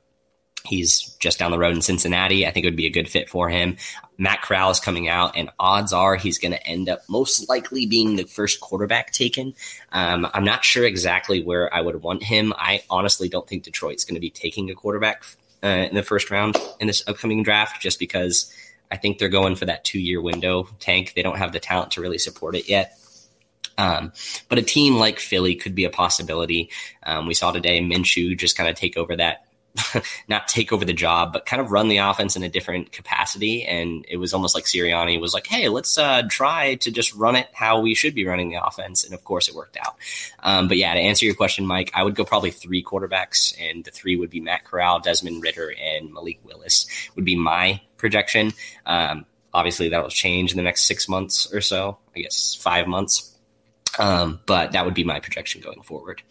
He's 0.67 1.15
just 1.19 1.39
down 1.39 1.51
the 1.51 1.57
road 1.57 1.75
in 1.75 1.81
Cincinnati. 1.81 2.45
I 2.45 2.51
think 2.51 2.65
it 2.65 2.69
would 2.69 2.75
be 2.75 2.87
a 2.87 2.91
good 2.91 3.09
fit 3.09 3.29
for 3.29 3.49
him. 3.49 3.77
Matt 4.17 4.41
Corral 4.41 4.71
is 4.71 4.79
coming 4.79 5.07
out, 5.07 5.37
and 5.37 5.49
odds 5.59 5.93
are 5.93 6.15
he's 6.15 6.39
going 6.39 6.51
to 6.51 6.67
end 6.67 6.89
up 6.89 7.01
most 7.07 7.47
likely 7.47 7.85
being 7.85 8.15
the 8.15 8.23
first 8.23 8.59
quarterback 8.59 9.11
taken. 9.11 9.53
Um, 9.91 10.27
I'm 10.33 10.43
not 10.43 10.65
sure 10.65 10.85
exactly 10.85 11.43
where 11.43 11.73
I 11.73 11.81
would 11.81 12.01
want 12.01 12.23
him. 12.23 12.53
I 12.57 12.83
honestly 12.89 13.29
don't 13.29 13.47
think 13.47 13.63
Detroit's 13.63 14.03
going 14.03 14.15
to 14.15 14.21
be 14.21 14.29
taking 14.29 14.69
a 14.69 14.75
quarterback 14.75 15.23
uh, 15.63 15.67
in 15.67 15.95
the 15.95 16.03
first 16.03 16.31
round 16.31 16.57
in 16.79 16.87
this 16.87 17.07
upcoming 17.07 17.43
draft, 17.43 17.81
just 17.81 17.99
because 17.99 18.51
I 18.91 18.97
think 18.97 19.17
they're 19.17 19.29
going 19.29 19.55
for 19.55 19.65
that 19.65 19.83
two 19.83 19.99
year 19.99 20.21
window 20.21 20.67
tank. 20.79 21.13
They 21.15 21.23
don't 21.23 21.37
have 21.37 21.51
the 21.51 21.59
talent 21.59 21.91
to 21.91 22.01
really 22.01 22.17
support 22.17 22.55
it 22.55 22.69
yet. 22.69 22.97
Um, 23.77 24.11
but 24.49 24.57
a 24.57 24.63
team 24.63 24.95
like 24.95 25.19
Philly 25.19 25.55
could 25.55 25.75
be 25.75 25.85
a 25.85 25.89
possibility. 25.89 26.71
Um, 27.03 27.27
we 27.27 27.33
saw 27.33 27.51
today 27.51 27.79
Minshew 27.79 28.37
just 28.37 28.57
kind 28.57 28.69
of 28.69 28.75
take 28.75 28.97
over 28.97 29.15
that 29.15 29.45
not 30.27 30.47
take 30.47 30.71
over 30.71 30.85
the 30.85 30.93
job, 30.93 31.33
but 31.33 31.45
kind 31.45 31.61
of 31.61 31.71
run 31.71 31.87
the 31.87 31.97
offense 31.97 32.35
in 32.35 32.43
a 32.43 32.49
different 32.49 32.91
capacity. 32.91 33.63
And 33.63 34.05
it 34.07 34.17
was 34.17 34.33
almost 34.33 34.55
like 34.55 34.65
Sirianni 34.65 35.19
was 35.19 35.33
like, 35.33 35.47
"Hey, 35.47 35.69
let's 35.69 35.97
uh, 35.97 36.23
try 36.29 36.75
to 36.75 36.91
just 36.91 37.13
run 37.15 37.35
it 37.35 37.47
how 37.53 37.81
we 37.81 37.95
should 37.95 38.15
be 38.15 38.25
running 38.25 38.49
the 38.49 38.63
offense." 38.63 39.03
And 39.03 39.13
of 39.13 39.23
course, 39.23 39.47
it 39.47 39.55
worked 39.55 39.77
out. 39.77 39.95
Um, 40.39 40.67
but 40.67 40.77
yeah, 40.77 40.93
to 40.93 40.99
answer 40.99 41.25
your 41.25 41.35
question, 41.35 41.65
Mike, 41.65 41.91
I 41.93 42.03
would 42.03 42.15
go 42.15 42.25
probably 42.25 42.51
three 42.51 42.83
quarterbacks, 42.83 43.55
and 43.59 43.83
the 43.83 43.91
three 43.91 44.15
would 44.15 44.29
be 44.29 44.39
Matt 44.39 44.65
Corral, 44.65 44.99
Desmond 44.99 45.43
Ridder, 45.43 45.73
and 45.81 46.13
Malik 46.13 46.39
Willis 46.43 46.87
would 47.15 47.25
be 47.25 47.35
my 47.35 47.81
projection. 47.97 48.53
Um, 48.85 49.25
obviously, 49.53 49.89
that 49.89 50.01
will 50.01 50.09
change 50.09 50.51
in 50.51 50.57
the 50.57 50.63
next 50.63 50.83
six 50.83 51.07
months 51.07 51.51
or 51.53 51.61
so. 51.61 51.97
I 52.15 52.21
guess 52.21 52.55
five 52.55 52.87
months. 52.87 53.36
Um, 53.99 54.39
but 54.45 54.71
that 54.73 54.85
would 54.85 54.93
be 54.93 55.03
my 55.03 55.19
projection 55.19 55.61
going 55.61 55.81
forward. 55.81 56.21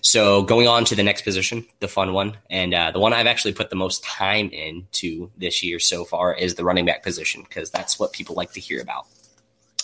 So 0.00 0.42
going 0.42 0.68
on 0.68 0.84
to 0.86 0.94
the 0.94 1.02
next 1.02 1.22
position, 1.22 1.66
the 1.80 1.88
fun 1.88 2.12
one, 2.12 2.36
and 2.50 2.74
uh, 2.74 2.90
the 2.90 3.00
one 3.00 3.12
I've 3.12 3.26
actually 3.26 3.54
put 3.54 3.70
the 3.70 3.76
most 3.76 4.04
time 4.04 4.50
into 4.50 5.30
this 5.36 5.62
year 5.62 5.78
so 5.78 6.04
far 6.04 6.34
is 6.34 6.54
the 6.54 6.64
running 6.64 6.84
back 6.84 7.02
position 7.02 7.42
because 7.42 7.70
that's 7.70 7.98
what 7.98 8.12
people 8.12 8.34
like 8.34 8.52
to 8.52 8.60
hear 8.60 8.80
about. 8.80 9.06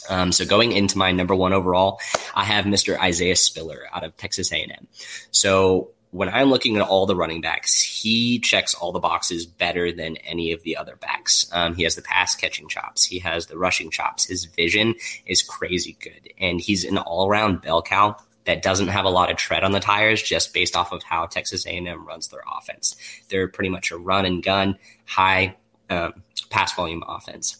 Um, 0.08 0.32
so 0.32 0.44
going 0.44 0.72
into 0.72 0.98
my 0.98 1.12
number 1.12 1.34
one 1.34 1.52
overall, 1.52 2.00
I 2.34 2.44
have 2.44 2.64
Mr. 2.64 2.98
Isaiah 2.98 3.36
Spiller 3.36 3.84
out 3.92 4.04
of 4.04 4.16
Texas 4.16 4.52
A&M. 4.52 4.86
So 5.30 5.90
when 6.12 6.28
I'm 6.28 6.50
looking 6.50 6.76
at 6.76 6.83
all 6.83 7.07
the 7.07 7.16
running 7.16 7.40
backs, 7.40 7.81
he 7.81 8.38
checks 8.38 8.75
all 8.75 8.92
the 8.92 9.00
boxes 9.00 9.47
better 9.47 9.90
than 9.90 10.19
any 10.19 10.52
of 10.52 10.62
the 10.62 10.76
other 10.76 10.95
backs. 10.97 11.47
Um, 11.52 11.75
he 11.75 11.85
has 11.85 11.97
the 11.97 12.02
pass 12.02 12.37
catching 12.37 12.69
chops, 12.69 13.04
he 13.04 13.19
has 13.21 13.47
the 13.47 13.57
rushing 13.57 13.90
chops. 13.90 14.26
His 14.26 14.45
vision 14.45 14.95
is 15.26 15.42
crazy 15.42 15.97
good, 16.00 16.28
and 16.38 16.61
he's 16.61 16.85
an 16.85 16.99
all 16.99 17.26
around 17.26 17.62
bell 17.62 17.83
cow 17.83 18.16
that 18.45 18.62
doesn't 18.62 18.88
have 18.88 19.07
a 19.07 19.11
lot 19.11 19.31
of 19.31 19.38
tread 19.38 19.64
on 19.64 19.73
the 19.73 19.81
tires, 19.81 20.23
just 20.23 20.52
based 20.52 20.76
off 20.76 20.92
of 20.92 21.02
how 21.02 21.26
Texas 21.26 21.66
A&M 21.66 22.07
runs 22.07 22.28
their 22.28 22.42
offense. 22.59 22.95
They're 23.28 23.49
pretty 23.49 23.71
much 23.71 23.90
a 23.90 23.97
run 23.97 24.26
and 24.26 24.42
gun, 24.42 24.78
high 25.07 25.57
um, 25.88 26.23
pass 26.50 26.75
volume 26.75 27.04
offense. 27.09 27.57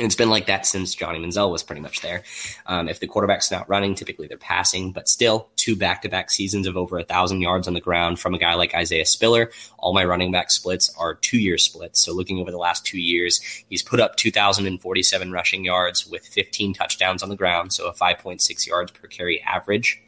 And 0.00 0.06
it's 0.06 0.16
been 0.16 0.30
like 0.30 0.46
that 0.46 0.64
since 0.64 0.94
Johnny 0.94 1.18
Manziel 1.18 1.52
was 1.52 1.62
pretty 1.62 1.82
much 1.82 2.00
there. 2.00 2.22
Um, 2.64 2.88
if 2.88 3.00
the 3.00 3.06
quarterback's 3.06 3.50
not 3.50 3.68
running, 3.68 3.94
typically 3.94 4.28
they're 4.28 4.38
passing, 4.38 4.92
but 4.92 5.10
still 5.10 5.50
two 5.56 5.76
back 5.76 6.00
to 6.00 6.08
back 6.08 6.30
seasons 6.30 6.66
of 6.66 6.74
over 6.74 6.98
a 6.98 7.04
thousand 7.04 7.42
yards 7.42 7.68
on 7.68 7.74
the 7.74 7.82
ground 7.82 8.18
from 8.18 8.32
a 8.32 8.38
guy 8.38 8.54
like 8.54 8.74
Isaiah 8.74 9.04
Spiller. 9.04 9.50
All 9.78 9.92
my 9.92 10.06
running 10.06 10.32
back 10.32 10.50
splits 10.50 10.90
are 10.96 11.16
two 11.16 11.38
year 11.38 11.58
splits. 11.58 12.00
So 12.00 12.14
looking 12.14 12.38
over 12.38 12.50
the 12.50 12.56
last 12.56 12.86
two 12.86 12.98
years, 12.98 13.42
he's 13.68 13.82
put 13.82 14.00
up 14.00 14.16
2,047 14.16 15.32
rushing 15.32 15.66
yards 15.66 16.06
with 16.06 16.26
15 16.26 16.72
touchdowns 16.72 17.22
on 17.22 17.28
the 17.28 17.36
ground. 17.36 17.74
So 17.74 17.86
a 17.86 17.92
5.6 17.92 18.66
yards 18.66 18.92
per 18.92 19.06
carry 19.06 19.42
average 19.42 20.02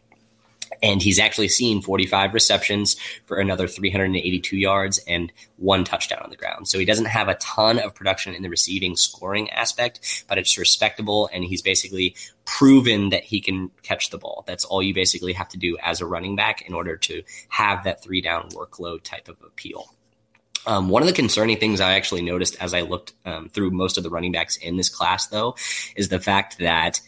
and 0.82 1.02
he's 1.02 1.18
actually 1.18 1.48
seen 1.48 1.82
45 1.82 2.34
receptions 2.34 2.96
for 3.26 3.38
another 3.38 3.66
382 3.66 4.56
yards 4.56 5.00
and 5.06 5.32
one 5.56 5.84
touchdown 5.84 6.20
on 6.22 6.30
the 6.30 6.36
ground. 6.36 6.68
So 6.68 6.78
he 6.78 6.84
doesn't 6.84 7.06
have 7.06 7.28
a 7.28 7.34
ton 7.36 7.78
of 7.78 7.94
production 7.94 8.34
in 8.34 8.42
the 8.42 8.48
receiving 8.48 8.96
scoring 8.96 9.50
aspect, 9.50 10.24
but 10.28 10.38
it's 10.38 10.56
respectable. 10.58 11.28
And 11.32 11.44
he's 11.44 11.62
basically 11.62 12.16
proven 12.44 13.10
that 13.10 13.24
he 13.24 13.40
can 13.40 13.70
catch 13.82 14.10
the 14.10 14.18
ball. 14.18 14.44
That's 14.46 14.64
all 14.64 14.82
you 14.82 14.94
basically 14.94 15.32
have 15.32 15.48
to 15.50 15.58
do 15.58 15.76
as 15.82 16.00
a 16.00 16.06
running 16.06 16.36
back 16.36 16.62
in 16.62 16.74
order 16.74 16.96
to 16.96 17.22
have 17.48 17.84
that 17.84 18.02
three 18.02 18.20
down 18.20 18.48
workload 18.50 19.02
type 19.02 19.28
of 19.28 19.36
appeal. 19.42 19.94
Um, 20.64 20.88
one 20.88 21.02
of 21.02 21.08
the 21.08 21.14
concerning 21.14 21.58
things 21.58 21.80
I 21.80 21.94
actually 21.94 22.22
noticed 22.22 22.56
as 22.60 22.72
I 22.72 22.82
looked 22.82 23.14
um, 23.24 23.48
through 23.48 23.72
most 23.72 23.96
of 23.96 24.04
the 24.04 24.10
running 24.10 24.32
backs 24.32 24.56
in 24.56 24.76
this 24.76 24.88
class, 24.88 25.26
though, 25.26 25.56
is 25.96 26.08
the 26.08 26.20
fact 26.20 26.58
that 26.58 27.00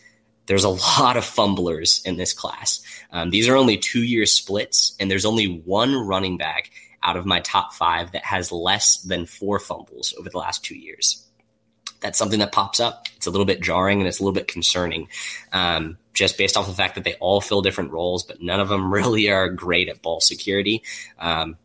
there's 0.47 0.65
a 0.65 0.69
lot 0.69 1.17
of 1.17 1.25
fumblers 1.25 2.03
in 2.05 2.17
this 2.17 2.33
class. 2.33 2.83
Um, 3.11 3.31
these 3.31 3.49
are 3.49 3.57
only 3.57 3.77
two 3.77 4.03
year 4.03 4.27
splits, 4.27 4.95
and 5.01 5.11
there's 5.11 5.25
only 5.25 5.61
one 5.65 5.95
running 5.95 6.37
back 6.37 6.71
out 7.03 7.17
of 7.17 7.27
my 7.27 7.41
top 7.41 7.73
five 7.73 8.13
that 8.13 8.25
has 8.25 8.51
less 8.51 8.99
than 8.99 9.27
four 9.27 9.59
fumbles 9.59 10.15
over 10.19 10.29
the 10.29 10.39
last 10.39 10.65
two 10.65 10.77
years. 10.77 11.27
That's 12.01 12.19
something 12.19 12.41
that 12.41 12.53
pops 12.53 12.81
up. 12.81 13.09
It's 13.17 13.27
a 13.27 13.31
little 13.31 13.47
bit 13.47 13.63
jarring 13.63 14.01
and 14.01 14.09
it's 14.09 14.21
a 14.21 14.23
little 14.23 14.35
bit 14.35 14.49
concerning, 14.49 15.09
um, 15.53 15.97
just 16.13 16.37
based 16.37 16.57
off 16.57 16.67
the 16.67 16.75
fact 16.75 16.97
that 16.97 17.05
they 17.05 17.15
all 17.15 17.41
fill 17.41 17.63
different 17.63 17.93
roles, 17.93 18.25
but 18.25 18.43
none 18.43 18.61
of 18.61 18.69
them 18.69 18.93
really 18.93 19.31
are 19.31 19.49
great 19.49 19.89
at 19.89 20.03
ball 20.03 20.21
security. 20.21 20.83
Um, 21.19 21.57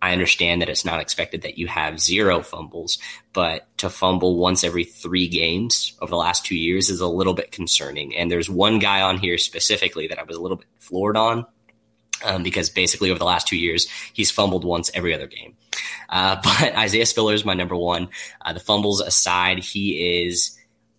I 0.00 0.12
understand 0.12 0.62
that 0.62 0.68
it's 0.68 0.84
not 0.84 1.00
expected 1.00 1.42
that 1.42 1.58
you 1.58 1.66
have 1.66 2.00
zero 2.00 2.40
fumbles, 2.42 2.98
but 3.32 3.66
to 3.78 3.90
fumble 3.90 4.36
once 4.36 4.62
every 4.62 4.84
three 4.84 5.26
games 5.26 5.94
over 6.00 6.10
the 6.10 6.16
last 6.16 6.44
two 6.44 6.56
years 6.56 6.88
is 6.88 7.00
a 7.00 7.06
little 7.06 7.34
bit 7.34 7.50
concerning. 7.50 8.16
And 8.16 8.30
there's 8.30 8.48
one 8.48 8.78
guy 8.78 9.02
on 9.02 9.18
here 9.18 9.38
specifically 9.38 10.06
that 10.08 10.18
I 10.18 10.22
was 10.22 10.36
a 10.36 10.40
little 10.40 10.56
bit 10.56 10.68
floored 10.78 11.16
on 11.16 11.46
um, 12.24 12.42
because 12.42 12.70
basically 12.70 13.10
over 13.10 13.18
the 13.18 13.24
last 13.24 13.48
two 13.48 13.56
years, 13.56 13.88
he's 14.12 14.30
fumbled 14.30 14.64
once 14.64 14.90
every 14.94 15.14
other 15.14 15.26
game. 15.26 15.56
Uh, 16.08 16.40
but 16.44 16.76
Isaiah 16.76 17.06
Spiller 17.06 17.34
is 17.34 17.44
my 17.44 17.54
number 17.54 17.76
one. 17.76 18.08
Uh, 18.40 18.52
the 18.52 18.60
fumbles 18.60 19.00
aside, 19.00 19.58
he 19.58 20.24
is, 20.24 20.56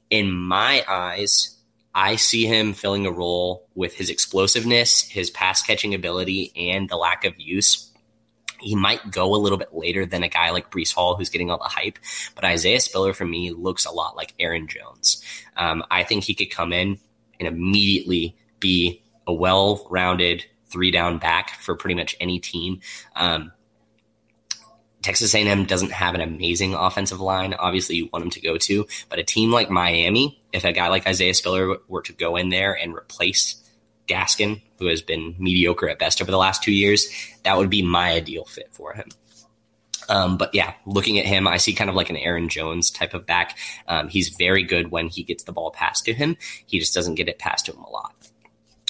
in 0.09 0.31
my 0.31 0.83
eyes, 0.87 1.55
I 1.95 2.17
see 2.17 2.45
him 2.45 2.73
filling 2.73 3.05
a 3.05 3.11
role 3.11 3.67
with 3.75 3.93
his 3.95 4.09
explosiveness, 4.09 5.01
his 5.01 5.29
pass 5.29 5.61
catching 5.61 5.93
ability, 5.93 6.51
and 6.55 6.89
the 6.89 6.97
lack 6.97 7.25
of 7.25 7.39
use 7.39 7.88
he 8.59 8.75
might 8.75 9.11
go 9.11 9.35
a 9.35 9.37
little 9.37 9.57
bit 9.57 9.73
later 9.73 10.05
than 10.05 10.23
a 10.23 10.29
guy 10.29 10.51
like 10.51 10.71
Breece 10.71 10.93
Hall, 10.93 11.15
who's 11.15 11.29
getting 11.29 11.49
all 11.49 11.57
the 11.57 11.63
hype. 11.63 11.99
But 12.35 12.45
Isaiah 12.45 12.79
Spiller, 12.79 13.13
for 13.13 13.25
me, 13.25 13.51
looks 13.51 13.85
a 13.85 13.91
lot 13.91 14.15
like 14.15 14.33
Aaron 14.39 14.67
Jones. 14.67 15.23
Um, 15.57 15.83
I 15.89 16.03
think 16.03 16.23
he 16.23 16.33
could 16.33 16.51
come 16.51 16.73
in 16.73 16.97
and 17.39 17.47
immediately 17.47 18.35
be 18.59 19.01
a 19.27 19.33
well 19.33 19.85
rounded 19.89 20.45
three 20.67 20.91
down 20.91 21.17
back 21.17 21.51
for 21.61 21.75
pretty 21.75 21.95
much 21.95 22.15
any 22.19 22.39
team. 22.39 22.81
Um, 23.15 23.51
Texas 25.01 25.33
A&M 25.33 25.65
doesn't 25.65 25.93
have 25.93 26.13
an 26.13 26.21
amazing 26.21 26.73
offensive 26.73 27.21
line. 27.21 27.53
Obviously, 27.53 27.95
you 27.95 28.09
want 28.11 28.23
them 28.23 28.31
to 28.31 28.41
go 28.41 28.57
to, 28.57 28.85
but 29.07 29.19
a 29.19 29.23
team 29.23 29.51
like 29.51 29.69
Miami, 29.69 30.41
if 30.51 30.65
a 30.65 30.73
guy 30.73 30.89
like 30.89 31.07
Isaiah 31.07 31.33
Spiller 31.33 31.77
were 31.87 32.01
to 32.01 32.13
go 32.13 32.35
in 32.35 32.49
there 32.49 32.73
and 32.73 32.93
replace 32.93 33.55
Gaskin, 34.09 34.61
who 34.79 34.87
has 34.87 35.01
been 35.01 35.35
mediocre 35.37 35.89
at 35.89 35.99
best 35.99 36.21
over 36.21 36.31
the 36.31 36.37
last 36.37 36.63
two 36.63 36.73
years, 36.73 37.07
that 37.43 37.57
would 37.57 37.69
be 37.69 37.81
my 37.81 38.11
ideal 38.11 38.45
fit 38.45 38.69
for 38.71 38.93
him. 38.93 39.09
Um, 40.09 40.37
but 40.37 40.53
yeah, 40.53 40.73
looking 40.85 41.19
at 41.19 41.25
him, 41.25 41.47
I 41.47 41.57
see 41.57 41.73
kind 41.73 41.89
of 41.89 41.95
like 41.95 42.09
an 42.09 42.17
Aaron 42.17 42.49
Jones 42.49 42.89
type 42.89 43.13
of 43.13 43.25
back. 43.25 43.57
Um, 43.87 44.09
he's 44.09 44.29
very 44.29 44.63
good 44.63 44.89
when 44.89 45.07
he 45.07 45.23
gets 45.23 45.43
the 45.43 45.51
ball 45.51 45.71
passed 45.71 46.05
to 46.05 46.13
him. 46.13 46.35
He 46.65 46.79
just 46.79 46.95
doesn't 46.95 47.15
get 47.15 47.29
it 47.29 47.37
passed 47.37 47.67
to 47.67 47.73
him 47.73 47.81
a 47.81 47.89
lot. 47.89 48.13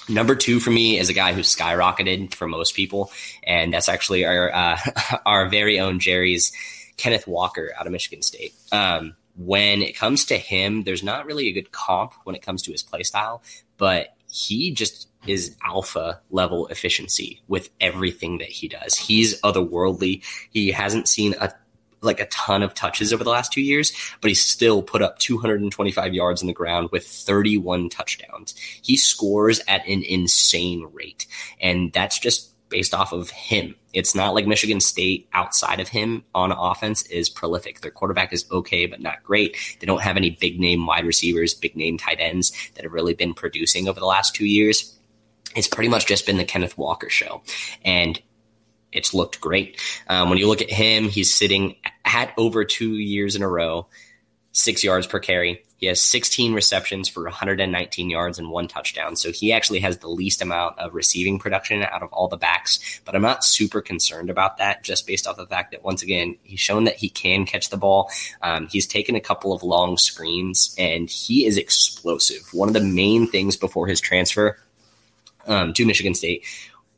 Number 0.08 0.34
two 0.34 0.60
for 0.60 0.72
me 0.72 0.98
is 0.98 1.10
a 1.10 1.14
guy 1.14 1.34
who's 1.34 1.54
skyrocketed 1.54 2.34
for 2.34 2.48
most 2.48 2.74
people, 2.74 3.12
and 3.44 3.72
that's 3.72 3.90
actually 3.90 4.26
our 4.26 4.52
uh, 4.52 4.80
our 5.26 5.50
very 5.50 5.80
own 5.80 6.00
Jerry's 6.00 6.52
Kenneth 6.98 7.28
Walker 7.28 7.72
out 7.78 7.86
of 7.86 7.92
Michigan 7.92 8.24
State. 8.24 8.54
Um, 8.72 9.16
when 9.38 9.84
it 9.84 9.96
comes 9.96 10.26
to 10.26 10.38
him, 10.38 10.84
there's 10.84 11.04
not 11.04 11.26
really 11.26 11.48
a 11.48 11.52
good 11.54 11.72
comp 11.72 12.14
when 12.24 12.36
it 12.36 12.42
comes 12.42 12.64
to 12.64 12.72
his 12.72 12.82
play 12.82 13.04
style, 13.04 13.44
but 13.78 14.16
he 14.28 14.72
just 14.72 15.09
is 15.30 15.56
alpha 15.64 16.20
level 16.32 16.68
efficiency 16.68 17.42
with 17.48 17.70
everything 17.80 18.40
that 18.40 18.50
he 18.50 18.68
does. 18.68 18.96
He's 18.96 19.40
otherworldly. 19.42 20.24
He 20.50 20.72
hasn't 20.72 21.08
seen 21.08 21.36
a 21.40 21.54
like 22.02 22.22
a 22.22 22.28
ton 22.28 22.64
of 22.64 22.74
touches 22.74 23.12
over 23.12 23.26
the 23.26 23.30
last 23.30 23.52
two 23.52 23.62
years, 23.62 23.92
but 24.22 24.30
he 24.30 24.36
still 24.36 24.82
put 24.82 25.02
up 25.02 25.20
225 25.20 26.14
yards 26.14 26.42
in 26.42 26.48
the 26.48 26.54
ground 26.54 26.88
with 26.92 27.06
31 27.06 27.90
touchdowns. 27.90 28.56
He 28.82 28.96
scores 28.96 29.60
at 29.68 29.86
an 29.86 30.04
insane 30.04 30.88
rate, 30.94 31.28
and 31.60 31.92
that's 31.92 32.18
just 32.18 32.54
based 32.70 32.94
off 32.94 33.12
of 33.12 33.32
him. 33.32 33.76
It's 33.94 34.16
not 34.16 34.36
like 34.36 34.48
Michigan 34.48 34.80
State 34.80 35.28
outside 35.34 35.80
of 35.80 35.90
him 35.90 36.24
on 36.36 36.52
offense 36.52 37.02
is 37.08 37.30
prolific. 37.30 37.82
Their 37.82 37.92
quarterback 37.92 38.32
is 38.32 38.46
okay, 38.52 38.86
but 38.86 39.02
not 39.02 39.24
great. 39.24 39.58
They 39.80 39.88
don't 39.88 40.04
have 40.04 40.18
any 40.18 40.30
big 40.30 40.60
name 40.60 40.86
wide 40.86 41.06
receivers, 41.06 41.54
big 41.54 41.76
name 41.76 41.98
tight 41.98 42.20
ends 42.20 42.52
that 42.76 42.84
have 42.84 42.94
really 42.94 43.16
been 43.16 43.34
producing 43.34 43.88
over 43.90 44.00
the 44.00 44.06
last 44.06 44.36
two 44.36 44.46
years. 44.46 44.99
It's 45.56 45.68
pretty 45.68 45.90
much 45.90 46.06
just 46.06 46.26
been 46.26 46.38
the 46.38 46.46
Kenneth 46.46 46.78
Walker 46.78 47.10
show. 47.10 47.42
And 47.84 48.22
it's 48.92 49.14
looked 49.14 49.40
great. 49.42 49.80
Um, 50.08 50.30
when 50.30 50.38
you 50.38 50.48
look 50.48 50.62
at 50.62 50.72
him, 50.72 51.10
he's 51.10 51.34
sitting 51.34 51.76
at 52.06 52.34
over 52.38 52.66
two 52.66 52.94
years 52.94 53.36
in 53.36 53.44
a 53.44 53.48
row, 53.48 53.88
six 54.52 54.84
yards 54.84 55.08
per 55.08 55.20
carry, 55.20 55.64
he 55.80 55.86
has 55.86 56.02
16 56.02 56.54
receptions 56.54 57.08
for 57.08 57.24
119 57.24 58.10
yards 58.10 58.38
and 58.38 58.52
one 58.52 58.68
touchdown. 58.68 59.16
So 59.16 59.32
he 59.32 59.54
actually 59.54 59.80
has 59.80 59.98
the 59.98 60.10
least 60.10 60.42
amount 60.42 60.78
of 60.78 60.94
receiving 60.94 61.40
production 61.40 61.82
out 61.84 62.04
of 62.04 62.12
all 62.12 62.28
the 62.28 62.36
backs. 62.36 63.00
But 63.06 63.16
I'm 63.16 63.22
not 63.22 63.46
super 63.46 63.82
concerned 63.82 64.30
about 64.30 64.58
that 64.58 64.84
just 64.84 65.08
based 65.08 65.26
off 65.26 65.38
the 65.38 65.48
fact 65.48 65.72
that, 65.72 65.84
once 65.84 66.04
again, 66.04 66.36
he's 66.44 66.60
shown 66.60 66.84
that 66.84 66.98
he 66.98 67.08
can 67.08 67.46
catch 67.46 67.70
the 67.70 67.78
ball. 67.78 68.12
Um, 68.42 68.68
he's 68.68 68.88
taken 68.88 69.16
a 69.16 69.22
couple 69.22 69.54
of 69.54 69.64
long 69.64 69.98
screens 69.98 70.76
and 70.78 71.10
he 71.10 71.46
is 71.46 71.58
explosive. 71.58 72.54
One 72.54 72.68
of 72.68 72.74
the 72.74 72.82
main 72.82 73.26
things 73.26 73.56
before 73.56 73.88
his 73.88 74.02
transfer 74.02 74.60
um, 75.48 75.74
to 75.74 75.86
Michigan 75.86 76.14
State 76.14 76.46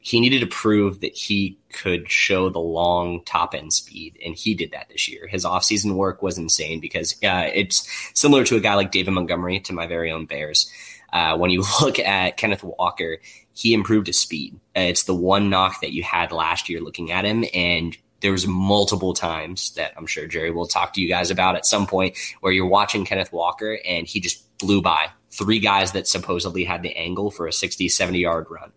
he 0.01 0.19
needed 0.19 0.39
to 0.39 0.47
prove 0.47 0.99
that 1.01 1.15
he 1.15 1.57
could 1.71 2.09
show 2.11 2.49
the 2.49 2.59
long 2.59 3.23
top 3.23 3.53
end 3.53 3.71
speed, 3.71 4.17
and 4.25 4.35
he 4.35 4.55
did 4.55 4.71
that 4.71 4.89
this 4.89 5.07
year. 5.07 5.27
His 5.27 5.45
offseason 5.45 5.93
work 5.93 6.23
was 6.23 6.39
insane 6.39 6.79
because 6.79 7.13
uh, 7.23 7.49
it's 7.53 7.87
similar 8.19 8.43
to 8.45 8.55
a 8.55 8.59
guy 8.59 8.73
like 8.73 8.91
David 8.91 9.11
Montgomery 9.11 9.59
to 9.61 9.73
my 9.73 9.85
very 9.85 10.11
own 10.11 10.25
Bears. 10.25 10.69
Uh, 11.13 11.37
when 11.37 11.51
you 11.51 11.63
look 11.81 11.99
at 11.99 12.37
Kenneth 12.37 12.63
Walker, 12.63 13.19
he 13.53 13.75
improved 13.75 14.07
his 14.07 14.19
speed. 14.19 14.55
Uh, 14.75 14.81
it's 14.81 15.03
the 15.03 15.15
one 15.15 15.51
knock 15.51 15.81
that 15.81 15.93
you 15.93 16.01
had 16.01 16.31
last 16.31 16.67
year 16.67 16.81
looking 16.81 17.11
at 17.11 17.23
him, 17.23 17.45
and 17.53 17.95
there 18.21 18.31
was 18.31 18.47
multiple 18.47 19.13
times 19.13 19.71
that 19.75 19.93
I'm 19.97 20.07
sure 20.07 20.25
Jerry 20.25 20.51
will 20.51 20.67
talk 20.67 20.93
to 20.93 21.01
you 21.01 21.07
guys 21.07 21.29
about 21.29 21.55
at 21.55 21.65
some 21.65 21.85
point 21.85 22.17
where 22.39 22.53
you're 22.53 22.67
watching 22.67 23.05
Kenneth 23.05 23.33
Walker 23.33 23.79
and 23.83 24.07
he 24.07 24.19
just 24.19 24.43
blew 24.61 24.81
by 24.81 25.09
three 25.29 25.59
guys 25.59 25.93
that 25.93 26.07
supposedly 26.07 26.63
had 26.63 26.81
the 26.81 26.95
angle 26.95 27.31
for 27.31 27.47
a 27.47 27.53
60, 27.53 27.89
70 27.89 28.19
yard 28.19 28.47
run. 28.49 28.71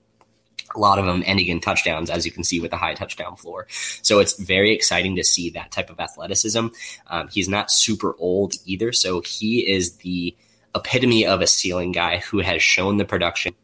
A 0.75 0.79
lot 0.79 0.99
of 0.99 1.07
them 1.07 1.23
ending 1.25 1.47
in 1.47 1.61
touchdowns, 1.61 2.11
as 2.11 2.27
you 2.27 2.33
can 2.33 2.43
see 2.43 2.59
with 2.59 2.73
the 2.73 2.77
high 2.77 2.95
touchdown 2.95 3.37
floor. 3.37 3.67
So 4.03 4.19
it's 4.19 4.39
very 4.41 4.73
exciting 4.73 5.17
to 5.17 5.25
see 5.25 5.51
that 5.51 5.71
type 5.71 5.89
of 5.89 6.01
athleticism. 6.01 6.69
Um, 7.07 7.29
he's 7.29 7.49
not 7.49 7.71
super 7.71 8.17
old 8.19 8.55
either. 8.65 8.93
So 8.93 9.21
he 9.21 9.61
is 9.71 9.99
the 9.99 10.35
epitome 10.75 11.27
of 11.27 11.41
a 11.41 11.47
ceiling 11.47 11.93
guy 11.93 12.19
who 12.19 12.41
has 12.41 12.61
shown 12.61 12.97
the 12.97 13.05
production 13.05 13.55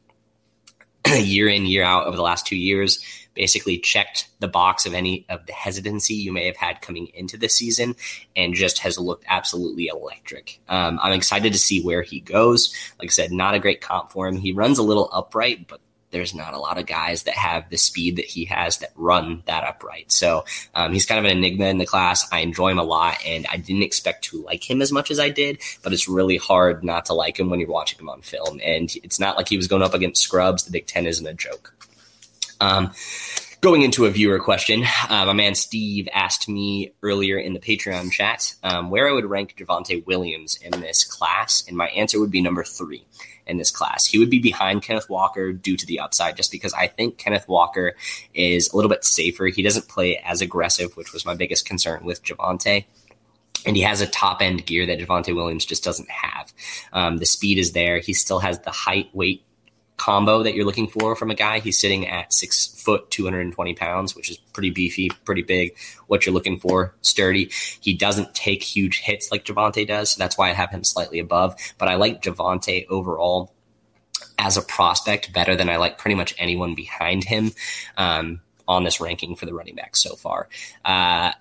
year 1.09 1.49
in, 1.49 1.67
year 1.67 1.83
out 1.83 2.07
over 2.07 2.17
the 2.17 2.23
last 2.23 2.47
two 2.47 2.57
years 2.57 3.05
basically 3.35 3.79
checked 3.79 4.29
the 4.41 4.49
box 4.49 4.87
of 4.87 4.95
any 4.95 5.25
of 5.29 5.47
the 5.47 5.53
hesitancy 5.53 6.15
you 6.15 6.33
may 6.33 6.47
have 6.47 6.57
had 6.57 6.83
coming 6.83 7.09
into 7.15 7.37
the 7.37 7.49
season 7.49 7.95
and 8.37 8.55
just 8.55 8.79
has 8.81 8.99
looked 8.99 9.25
absolutely 9.29 9.87
electric. 9.87 10.61
Um, 10.69 10.99
I'm 11.03 11.13
excited 11.13 11.53
to 11.53 11.59
see 11.59 11.83
where 11.83 12.03
he 12.03 12.21
goes. 12.21 12.75
Like 12.99 13.09
I 13.09 13.13
said, 13.13 13.33
not 13.33 13.55
a 13.55 13.61
great 13.61 13.81
comp 13.81 14.11
for 14.11 14.27
him. 14.27 14.37
He 14.37 14.53
runs 14.53 14.79
a 14.79 14.83
little 14.83 15.09
upright, 15.13 15.69
but 15.69 15.81
there's 16.11 16.35
not 16.35 16.55
a 16.55 16.59
lot 16.59 16.79
of 16.79 16.87
guys 16.87 17.25
that 17.25 17.35
have 17.35 17.69
the 17.71 17.77
speed 17.77 18.17
that 18.17 18.25
he 18.25 18.45
has 18.47 18.79
that 18.79 18.93
run 18.97 19.43
that 19.47 19.65
upright. 19.65 20.11
So 20.11 20.45
um, 20.75 20.93
he's 20.93 21.07
kind 21.07 21.25
of 21.25 21.31
an 21.31 21.37
enigma 21.37 21.67
in 21.67 21.79
the 21.79 21.87
class. 21.87 22.31
I 22.33 22.41
enjoy 22.41 22.71
him 22.71 22.79
a 22.79 22.85
lot, 22.85 23.19
and 23.25 23.47
I 23.51 23.57
didn't 23.57 23.83
expect 23.83 24.25
to 24.25 24.43
like 24.43 24.69
him 24.69 24.83
as 24.83 24.93
much 24.93 25.11
as 25.11 25.21
I 25.21 25.29
did, 25.29 25.61
but 25.83 25.93
it's 25.93 26.09
really 26.09 26.37
hard 26.37 26.85
not 26.85 27.07
to 27.07 27.15
like 27.15 27.39
him 27.39 27.51
when 27.51 27.61
you're 27.61 27.69
watching 27.69 27.99
him 27.99 28.09
on 28.09 28.23
film. 28.23 28.61
And 28.63 28.93
it's 29.03 29.21
not 29.21 29.37
like 29.37 29.49
he 29.49 29.57
was 29.57 29.69
going 29.69 29.83
up 29.83 29.95
against 29.95 30.23
scrubs. 30.23 30.65
The 30.65 30.73
Big 30.73 30.87
Ten 30.87 31.07
isn't 31.07 31.27
a 31.27 31.35
joke. 31.35 31.75
Um, 32.61 32.93
going 33.61 33.83
into 33.83 34.07
a 34.07 34.11
viewer 34.11 34.39
question, 34.39 34.85
uh, 35.09 35.25
my 35.27 35.33
man 35.33 35.55
Steve 35.55 36.09
asked 36.13 36.49
me 36.49 36.93
earlier 37.03 37.39
in 37.39 37.53
the 37.53 37.61
Patreon 37.61 38.11
chat 38.11 38.55
um, 38.63 38.91
where 38.91 39.09
I 39.09 39.13
would 39.13 39.25
rank 39.25 39.57
Javonte 39.57 40.05
Williams 40.07 40.57
in 40.57 40.81
this 40.81 41.05
class, 41.05 41.65
and 41.67 41.77
my 41.77 41.89
answer 41.89 42.21
would 42.21 42.31
be 42.31 42.41
number 42.41 42.65
three 42.65 43.05
in 43.47 43.59
this 43.59 43.71
class. 43.71 44.07
He 44.07 44.19
would 44.19 44.31
be 44.31 44.39
behind 44.39 44.83
Kenneth 44.83 45.11
Walker 45.11 45.53
due 45.53 45.77
to 45.77 45.87
the 45.87 46.01
upside, 46.01 46.37
just 46.37 46.53
because 46.53 46.73
I 46.75 46.87
think 46.87 47.19
Kenneth 47.19 47.49
Walker 47.49 47.97
is 48.33 48.73
a 48.73 48.77
little 48.77 48.91
bit 48.91 49.05
safer. 49.05 49.47
He 49.47 49.63
doesn't 49.63 49.89
play 49.89 50.19
as 50.19 50.41
aggressive, 50.41 50.97
which 50.97 51.13
was 51.13 51.27
my 51.27 51.35
biggest 51.35 51.67
concern 51.67 52.05
with 52.05 52.23
Javonte 52.23 52.85
and 53.67 53.77
he 53.77 53.83
has 53.83 54.01
a 54.01 54.07
top 54.07 54.41
end 54.41 54.65
gear 54.67 54.87
that 54.87 54.99
Javonte 54.99 55.35
Williams 55.35 55.67
just 55.67 55.85
doesn't 55.85 56.11
have. 56.11 56.53
Um, 56.93 57.19
the 57.19 57.27
speed 57.27 57.59
is 57.59 57.73
there. 57.73 57.99
He 57.99 58.13
still 58.13 58.39
has 58.39 58.61
the 58.61 58.71
height, 58.71 59.11
weight, 59.13 59.45
combo 60.01 60.43
that 60.43 60.55
you're 60.55 60.65
looking 60.65 60.89
for 60.89 61.15
from 61.15 61.31
a 61.31 61.35
guy. 61.35 61.59
He's 61.59 61.79
sitting 61.79 62.09
at 62.09 62.33
six 62.33 62.69
foot, 62.69 63.11
220 63.11 63.75
pounds, 63.75 64.17
which 64.17 64.31
is 64.31 64.39
pretty 64.39 64.71
beefy, 64.71 65.11
pretty 65.27 65.43
big. 65.43 65.77
What 66.07 66.25
you're 66.25 66.35
looking 66.35 66.59
for, 66.59 66.95
sturdy. 67.03 67.51
He 67.81 67.93
doesn't 67.93 68.35
take 68.35 68.63
huge 68.63 69.01
hits 69.01 69.31
like 69.31 69.45
Javonte 69.45 69.87
does. 69.87 70.11
So 70.11 70.19
that's 70.19 70.39
why 70.39 70.49
I 70.49 70.55
have 70.55 70.71
him 70.71 70.85
slightly 70.85 71.19
above. 71.19 71.55
But 71.77 71.89
I 71.89 71.97
like 71.97 72.23
Javonte 72.23 72.87
overall 72.89 73.53
as 74.39 74.57
a 74.57 74.63
prospect 74.63 75.35
better 75.35 75.55
than 75.55 75.69
I 75.69 75.77
like 75.77 75.99
pretty 75.99 76.15
much 76.15 76.35
anyone 76.39 76.75
behind 76.75 77.25
him 77.25 77.53
um, 77.99 78.41
on 78.67 78.85
this 78.85 79.03
ranking 79.03 79.37
for 79.37 79.45
the 79.45 79.53
running 79.53 79.75
back 79.75 79.97
so 79.97 80.17
far. 80.17 80.49
Uh, 80.83 81.33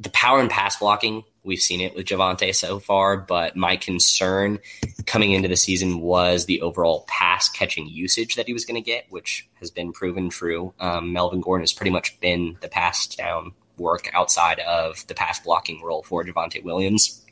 the 0.00 0.10
power 0.10 0.40
and 0.40 0.50
pass 0.50 0.76
blocking 0.76 1.24
We've 1.46 1.60
seen 1.60 1.80
it 1.80 1.94
with 1.94 2.06
Javonte 2.06 2.52
so 2.52 2.80
far, 2.80 3.16
but 3.16 3.54
my 3.54 3.76
concern 3.76 4.58
coming 5.06 5.30
into 5.30 5.48
the 5.48 5.56
season 5.56 6.00
was 6.00 6.44
the 6.44 6.60
overall 6.60 7.04
pass 7.06 7.48
catching 7.48 7.86
usage 7.86 8.34
that 8.34 8.48
he 8.48 8.52
was 8.52 8.64
going 8.64 8.82
to 8.82 8.84
get, 8.84 9.06
which 9.10 9.48
has 9.60 9.70
been 9.70 9.92
proven 9.92 10.28
true. 10.28 10.74
Um, 10.80 11.12
Melvin 11.12 11.40
Gordon 11.40 11.62
has 11.62 11.72
pretty 11.72 11.92
much 11.92 12.18
been 12.18 12.58
the 12.62 12.68
pass 12.68 13.06
down 13.06 13.52
work 13.78 14.10
outside 14.12 14.58
of 14.58 15.06
the 15.06 15.14
pass 15.14 15.38
blocking 15.38 15.84
role 15.84 16.02
for 16.02 16.24
Javonte 16.24 16.64
Williams. 16.64 17.24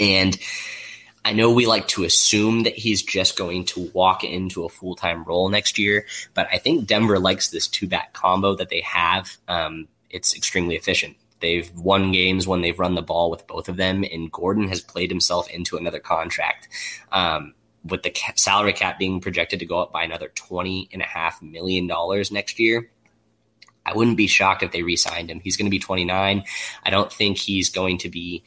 And 0.00 0.36
I 1.24 1.32
know 1.32 1.52
we 1.52 1.66
like 1.66 1.86
to 1.88 2.02
assume 2.02 2.64
that 2.64 2.74
he's 2.74 3.00
just 3.00 3.38
going 3.38 3.66
to 3.66 3.88
walk 3.94 4.24
into 4.24 4.64
a 4.64 4.68
full 4.68 4.96
time 4.96 5.22
role 5.22 5.48
next 5.50 5.78
year, 5.78 6.06
but 6.34 6.48
I 6.50 6.58
think 6.58 6.88
Denver 6.88 7.20
likes 7.20 7.50
this 7.50 7.68
two 7.68 7.86
back 7.86 8.12
combo 8.12 8.56
that 8.56 8.70
they 8.70 8.80
have. 8.80 9.36
Um, 9.46 9.86
it's 10.10 10.34
extremely 10.34 10.74
efficient. 10.74 11.16
They've 11.40 11.70
won 11.74 12.12
games 12.12 12.46
when 12.46 12.62
they've 12.62 12.78
run 12.78 12.94
the 12.94 13.02
ball 13.02 13.30
with 13.30 13.46
both 13.46 13.68
of 13.68 13.76
them, 13.76 14.04
and 14.10 14.32
Gordon 14.32 14.68
has 14.68 14.80
played 14.80 15.10
himself 15.10 15.50
into 15.50 15.76
another 15.76 16.00
contract. 16.00 16.68
Um, 17.12 17.54
with 17.84 18.02
the 18.02 18.12
salary 18.34 18.72
cap 18.72 18.98
being 18.98 19.20
projected 19.20 19.60
to 19.60 19.66
go 19.66 19.78
up 19.78 19.92
by 19.92 20.02
another 20.02 20.28
$20.5 20.34 21.42
million 21.42 21.86
next 22.32 22.58
year, 22.58 22.90
I 23.84 23.94
wouldn't 23.94 24.16
be 24.16 24.26
shocked 24.26 24.62
if 24.62 24.72
they 24.72 24.82
re 24.82 24.96
signed 24.96 25.30
him. 25.30 25.40
He's 25.40 25.56
going 25.56 25.66
to 25.66 25.70
be 25.70 25.78
29. 25.78 26.44
I 26.84 26.90
don't 26.90 27.12
think 27.12 27.38
he's 27.38 27.70
going 27.70 27.98
to 27.98 28.08
be 28.08 28.42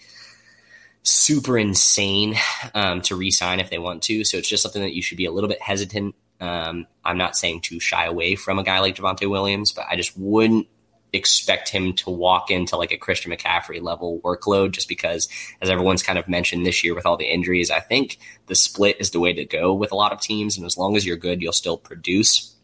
super 1.03 1.57
insane 1.57 2.35
um, 2.73 3.01
to 3.03 3.15
re 3.15 3.31
sign 3.31 3.59
if 3.59 3.69
they 3.69 3.79
want 3.79 4.03
to. 4.03 4.25
So 4.25 4.37
it's 4.37 4.49
just 4.49 4.63
something 4.63 4.81
that 4.81 4.93
you 4.93 5.01
should 5.01 5.17
be 5.17 5.25
a 5.25 5.31
little 5.31 5.47
bit 5.47 5.61
hesitant. 5.61 6.15
Um, 6.41 6.87
I'm 7.05 7.17
not 7.17 7.37
saying 7.37 7.61
to 7.61 7.79
shy 7.79 8.05
away 8.05 8.35
from 8.35 8.59
a 8.59 8.63
guy 8.63 8.79
like 8.79 8.95
Javonte 8.95 9.29
Williams, 9.29 9.71
but 9.71 9.85
I 9.89 9.95
just 9.95 10.17
wouldn't 10.17 10.67
expect 11.13 11.69
him 11.69 11.93
to 11.93 12.09
walk 12.09 12.51
into 12.51 12.77
like 12.77 12.91
a 12.91 12.97
Christian 12.97 13.31
McCaffrey 13.31 13.81
level 13.81 14.21
workload 14.23 14.71
just 14.71 14.87
because, 14.87 15.27
as 15.61 15.69
everyone's 15.69 16.03
kind 16.03 16.19
of 16.19 16.27
mentioned 16.27 16.65
this 16.65 16.83
year 16.83 16.93
with 16.93 17.05
all 17.05 17.17
the 17.17 17.31
injuries, 17.31 17.71
I 17.71 17.79
think 17.79 18.19
the 18.47 18.55
split 18.55 18.97
is 18.99 19.11
the 19.11 19.19
way 19.19 19.33
to 19.33 19.45
go 19.45 19.73
with 19.73 19.91
a 19.91 19.95
lot 19.95 20.13
of 20.13 20.21
teams. 20.21 20.57
And 20.57 20.65
as 20.65 20.77
long 20.77 20.95
as 20.95 21.05
you're 21.05 21.17
good, 21.17 21.41
you'll 21.41 21.53
still 21.53 21.77
produce. 21.77 22.55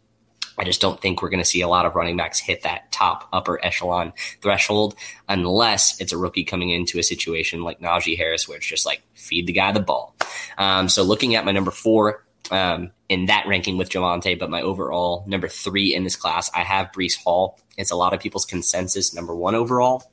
I 0.58 0.64
just 0.64 0.80
don't 0.80 1.02
think 1.02 1.22
we're 1.22 1.30
going 1.30 1.44
to 1.44 1.50
see 1.50 1.62
a 1.62 1.68
lot 1.68 1.86
of 1.86 1.96
running 1.96 2.16
backs 2.16 2.40
hit 2.40 2.64
that 2.64 2.92
top 2.92 3.28
upper 3.34 3.64
echelon 3.66 4.14
threshold 4.42 4.96
unless 5.28 6.00
it's 6.00 6.14
a 6.14 6.18
rookie 6.18 6.46
coming 6.46 6.70
into 6.70 6.98
a 6.98 7.04
situation 7.04 7.64
like 7.64 7.82
Najee 7.82 8.18
Harris, 8.18 8.48
where 8.48 8.58
it's 8.58 8.66
just 8.68 8.86
like 8.86 9.02
feed 9.16 9.48
the 9.48 9.54
guy 9.54 9.72
the 9.72 9.82
ball. 9.82 10.16
Um, 10.58 10.88
so 10.88 11.04
looking 11.04 11.36
at 11.36 11.46
my 11.46 11.52
number 11.52 11.72
four, 11.72 12.25
um, 12.52 12.92
in 13.10 13.26
that 13.26 13.48
ranking 13.48 13.78
with 13.78 13.90
Javonte, 13.90 14.38
but 14.38 14.50
my 14.50 14.62
overall 14.62 15.24
number 15.28 15.48
three 15.48 15.94
in 15.94 16.04
this 16.04 16.16
class, 16.16 16.50
I 16.54 16.64
have 16.64 16.92
Breece 16.92 17.18
Hall. 17.22 17.60
It's 17.78 17.92
a 17.92 17.96
lot 17.96 18.14
of 18.14 18.20
people's 18.20 18.46
consensus 18.46 19.14
number 19.14 19.36
one 19.36 19.56
overall. 19.56 20.12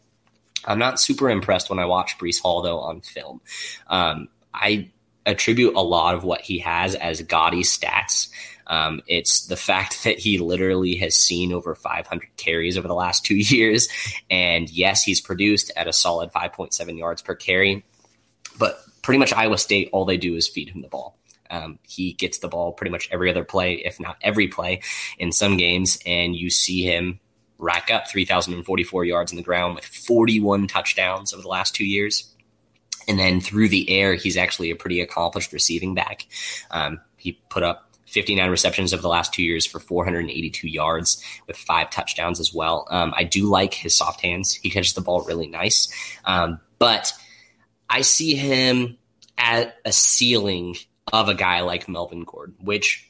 I'm 0.65 0.79
not 0.79 1.01
super 1.01 1.29
impressed 1.29 1.71
when 1.71 1.79
I 1.79 1.87
watch 1.87 2.19
Breece 2.19 2.41
Hall 2.41 2.63
though 2.63 2.79
on 2.79 3.01
film. 3.01 3.41
Um, 3.89 4.29
I 4.55 4.91
attribute 5.27 5.75
a 5.75 5.83
lot 5.83 6.15
of 6.15 6.25
what 6.25 6.41
he 6.41 6.59
has 6.61 6.95
as 6.95 7.21
gaudy 7.23 7.63
stats. 7.63 8.29
Um, 8.67 9.03
it's 9.07 9.47
the 9.47 9.57
fact 9.57 10.05
that 10.05 10.19
he 10.19 10.39
literally 10.39 10.97
has 10.97 11.15
seen 11.15 11.53
over 11.53 11.75
500 11.75 12.29
carries 12.37 12.79
over 12.79 12.89
the 12.89 12.95
last 12.95 13.25
two 13.25 13.35
years. 13.37 13.89
And 14.31 14.71
yes, 14.71 15.03
he's 15.03 15.21
produced 15.21 15.73
at 15.77 15.89
a 15.89 15.93
solid 15.93 16.33
5.7 16.33 16.99
yards 16.99 17.23
per 17.23 17.35
carry, 17.35 17.85
but 18.59 18.81
pretty 19.03 19.19
much 19.19 19.33
Iowa 19.33 19.59
State, 19.59 19.91
all 19.93 20.05
they 20.05 20.17
do 20.17 20.37
is 20.37 20.49
feed 20.49 20.71
him 20.71 20.83
the 20.83 20.89
ball. 20.89 21.19
Um, 21.53 21.79
he 21.87 22.15
gets 22.15 22.39
the 22.39 22.49
ball 22.49 22.73
pretty 22.73 22.91
much 22.91 23.09
every 23.13 23.31
other 23.31 23.45
play, 23.45 23.75
if 23.75 24.01
not 24.01 24.17
every 24.23 24.49
play, 24.49 24.81
in 25.19 25.31
some 25.31 25.57
games, 25.57 25.99
and 26.05 26.35
you 26.35 26.51
see 26.51 26.83
him 26.83 27.21
rack 27.59 27.91
up 27.93 28.09
3,044 28.09 29.05
yards 29.05 29.31
in 29.31 29.37
the 29.37 29.43
ground 29.43 29.77
with 29.77 29.85
41 29.85 30.67
touchdowns 30.67 31.33
over 31.33 31.43
the 31.43 31.49
last 31.49 31.75
two 31.75 31.85
years. 31.85 32.35
And 33.07 33.19
then 33.19 33.41
through 33.41 33.69
the 33.69 33.89
air, 33.91 34.15
he's 34.15 34.37
actually 34.37 34.71
a 34.71 34.77
pretty 34.77 35.01
accomplished 35.01 35.53
receiving 35.53 35.95
back. 35.95 36.27
Um, 36.71 37.01
he 37.17 37.41
put 37.51 37.63
up 37.63 37.93
59 38.07 38.51
receptions 38.51 38.93
over 38.93 39.03
the 39.03 39.09
last 39.09 39.33
two 39.33 39.43
years 39.43 39.65
for 39.65 39.81
482 39.81 40.69
yards 40.69 41.23
with 41.47 41.57
five 41.57 41.91
touchdowns 41.91 42.41
as 42.41 42.53
well. 42.53 42.87
Um, 42.91 43.15
I 43.17 43.25
do 43.25 43.49
like 43.49 43.75
his 43.75 43.97
soft 43.97 44.21
hands. 44.21 44.55
He 44.55 44.71
catches 44.71 44.95
the 44.95 45.01
ball 45.01 45.23
really 45.23 45.47
nice. 45.47 45.93
Um, 46.25 46.61
but 46.79 47.13
I 47.89 48.03
see 48.03 48.35
him 48.35 48.99
at 49.39 49.77
a 49.85 49.93
ceiling 49.93 50.77
of 51.13 51.29
a 51.29 51.35
guy 51.35 51.61
like 51.61 51.89
Melvin 51.89 52.25
Gordon, 52.25 52.57
which 52.61 53.09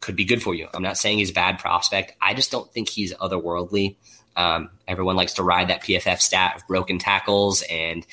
could 0.00 0.16
be 0.16 0.24
good 0.24 0.42
for 0.42 0.54
you. 0.54 0.68
I'm 0.74 0.82
not 0.82 0.98
saying 0.98 1.18
he's 1.18 1.30
a 1.30 1.34
bad 1.34 1.58
prospect. 1.58 2.14
I 2.20 2.34
just 2.34 2.50
don't 2.50 2.70
think 2.72 2.88
he's 2.88 3.14
otherworldly. 3.14 3.96
Um, 4.36 4.70
everyone 4.88 5.16
likes 5.16 5.34
to 5.34 5.42
ride 5.42 5.68
that 5.68 5.82
PFF 5.82 6.20
stat 6.20 6.56
of 6.56 6.66
broken 6.66 6.98
tackles 6.98 7.62
and 7.70 8.06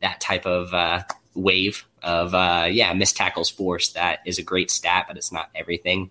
that 0.00 0.20
type 0.20 0.46
of 0.46 0.72
uh, 0.72 1.02
wave 1.34 1.84
of 2.02 2.34
uh, 2.34 2.66
yeah 2.70 2.92
missed 2.92 3.16
tackles 3.16 3.50
force. 3.50 3.92
That 3.92 4.20
is 4.24 4.38
a 4.38 4.42
great 4.42 4.70
stat, 4.70 5.06
but 5.08 5.16
it's 5.16 5.32
not 5.32 5.50
everything. 5.54 6.10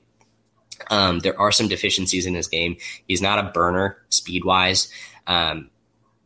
Um, 0.90 1.20
there 1.20 1.40
are 1.40 1.52
some 1.52 1.68
deficiencies 1.68 2.26
in 2.26 2.34
his 2.34 2.48
game. 2.48 2.78
He's 3.08 3.22
not 3.22 3.40
a 3.40 3.52
burner 3.52 3.98
speed 4.10 4.44
wise. 4.44 4.90
Um, 5.28 5.70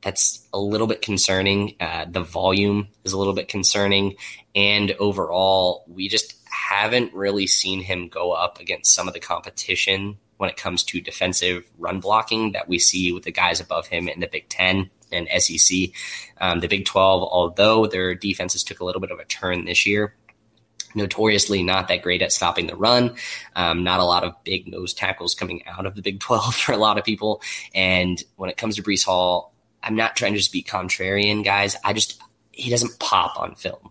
that's 0.01 0.47
a 0.53 0.59
little 0.59 0.87
bit 0.87 1.01
concerning. 1.01 1.75
Uh, 1.79 2.05
the 2.09 2.23
volume 2.23 2.87
is 3.03 3.13
a 3.13 3.17
little 3.17 3.33
bit 3.33 3.47
concerning. 3.47 4.15
And 4.55 4.91
overall, 4.93 5.85
we 5.87 6.07
just 6.07 6.35
haven't 6.45 7.13
really 7.13 7.47
seen 7.47 7.81
him 7.81 8.07
go 8.07 8.31
up 8.31 8.59
against 8.59 8.93
some 8.93 9.07
of 9.07 9.13
the 9.13 9.19
competition 9.19 10.17
when 10.37 10.49
it 10.49 10.57
comes 10.57 10.83
to 10.83 11.01
defensive 11.01 11.69
run 11.77 11.99
blocking 11.99 12.51
that 12.51 12.67
we 12.67 12.79
see 12.79 13.11
with 13.11 13.23
the 13.23 13.31
guys 13.31 13.59
above 13.59 13.87
him 13.87 14.07
in 14.07 14.19
the 14.19 14.27
Big 14.27 14.47
Ten 14.49 14.89
and 15.11 15.27
SEC. 15.41 15.89
Um, 16.39 16.59
the 16.59 16.67
Big 16.67 16.85
12, 16.85 17.23
although 17.23 17.87
their 17.87 18.13
defenses 18.13 18.63
took 18.63 18.79
a 18.79 18.85
little 18.85 19.01
bit 19.01 19.11
of 19.11 19.19
a 19.19 19.25
turn 19.25 19.65
this 19.65 19.85
year, 19.85 20.13
notoriously 20.95 21.63
not 21.63 21.87
that 21.87 22.01
great 22.01 22.21
at 22.21 22.31
stopping 22.31 22.67
the 22.67 22.75
run. 22.75 23.15
Um, 23.55 23.83
not 23.83 23.99
a 23.99 24.05
lot 24.05 24.23
of 24.23 24.35
big 24.43 24.67
nose 24.67 24.93
tackles 24.93 25.35
coming 25.35 25.65
out 25.65 25.85
of 25.85 25.95
the 25.95 26.01
Big 26.01 26.19
12 26.19 26.55
for 26.55 26.71
a 26.71 26.77
lot 26.77 26.97
of 26.97 27.05
people. 27.05 27.41
And 27.73 28.21
when 28.35 28.49
it 28.49 28.57
comes 28.57 28.75
to 28.75 28.83
Breece 28.83 29.05
Hall, 29.05 29.53
I'm 29.83 29.95
not 29.95 30.15
trying 30.15 30.33
to 30.33 30.39
just 30.39 30.51
be 30.51 30.63
contrarian, 30.63 31.43
guys. 31.43 31.75
I 31.83 31.93
just, 31.93 32.21
he 32.51 32.69
doesn't 32.69 32.99
pop 32.99 33.39
on 33.39 33.55
film 33.55 33.89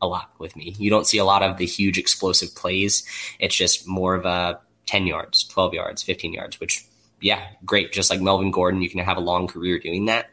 a 0.00 0.06
lot 0.06 0.30
with 0.38 0.56
me. 0.56 0.74
You 0.78 0.90
don't 0.90 1.06
see 1.06 1.18
a 1.18 1.24
lot 1.24 1.42
of 1.42 1.56
the 1.56 1.66
huge 1.66 1.98
explosive 1.98 2.54
plays. 2.54 3.04
It's 3.38 3.56
just 3.56 3.86
more 3.86 4.14
of 4.14 4.24
a 4.24 4.60
10 4.86 5.06
yards, 5.06 5.44
12 5.44 5.74
yards, 5.74 6.02
15 6.02 6.32
yards, 6.32 6.60
which, 6.60 6.86
yeah, 7.20 7.42
great. 7.64 7.92
Just 7.92 8.10
like 8.10 8.20
Melvin 8.20 8.50
Gordon, 8.50 8.82
you 8.82 8.90
can 8.90 9.00
have 9.00 9.16
a 9.16 9.20
long 9.20 9.46
career 9.46 9.78
doing 9.78 10.06
that. 10.06 10.30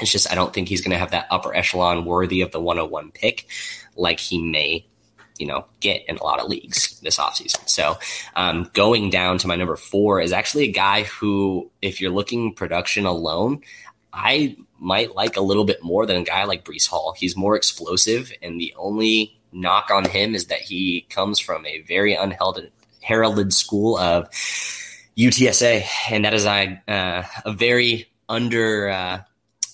It's 0.00 0.12
just, 0.12 0.30
I 0.30 0.34
don't 0.34 0.52
think 0.52 0.68
he's 0.68 0.82
going 0.82 0.92
to 0.92 0.98
have 0.98 1.12
that 1.12 1.26
upper 1.30 1.54
echelon 1.54 2.04
worthy 2.04 2.42
of 2.42 2.52
the 2.52 2.60
101 2.60 3.12
pick 3.12 3.46
like 3.96 4.20
he 4.20 4.42
may 4.42 4.86
you 5.38 5.46
know 5.46 5.66
get 5.80 6.04
in 6.08 6.16
a 6.16 6.22
lot 6.22 6.40
of 6.40 6.48
leagues 6.48 6.98
this 7.00 7.18
offseason. 7.18 7.68
So 7.68 7.98
um, 8.34 8.70
going 8.72 9.10
down 9.10 9.38
to 9.38 9.48
my 9.48 9.56
number 9.56 9.76
four 9.76 10.20
is 10.20 10.32
actually 10.32 10.64
a 10.64 10.72
guy 10.72 11.04
who, 11.04 11.70
if 11.82 12.00
you're 12.00 12.10
looking 12.10 12.54
production 12.54 13.06
alone, 13.06 13.62
I 14.16 14.56
might 14.78 15.14
like 15.14 15.36
a 15.36 15.42
little 15.42 15.64
bit 15.64 15.82
more 15.82 16.06
than 16.06 16.16
a 16.16 16.24
guy 16.24 16.44
like 16.44 16.64
Breece 16.64 16.88
Hall. 16.88 17.14
He's 17.16 17.36
more 17.36 17.54
explosive, 17.54 18.32
and 18.42 18.58
the 18.58 18.74
only 18.76 19.38
knock 19.52 19.90
on 19.90 20.06
him 20.06 20.34
is 20.34 20.46
that 20.46 20.60
he 20.60 21.06
comes 21.10 21.38
from 21.38 21.66
a 21.66 21.82
very 21.82 22.14
unheralded 22.14 22.72
heralded 23.02 23.52
school 23.52 23.96
of 23.98 24.28
UTSA, 25.16 25.84
and 26.10 26.24
that 26.24 26.34
is 26.34 26.46
a, 26.46 26.82
uh, 26.88 27.22
a 27.44 27.52
very 27.52 28.10
under 28.28 28.88
uh, 28.88 29.20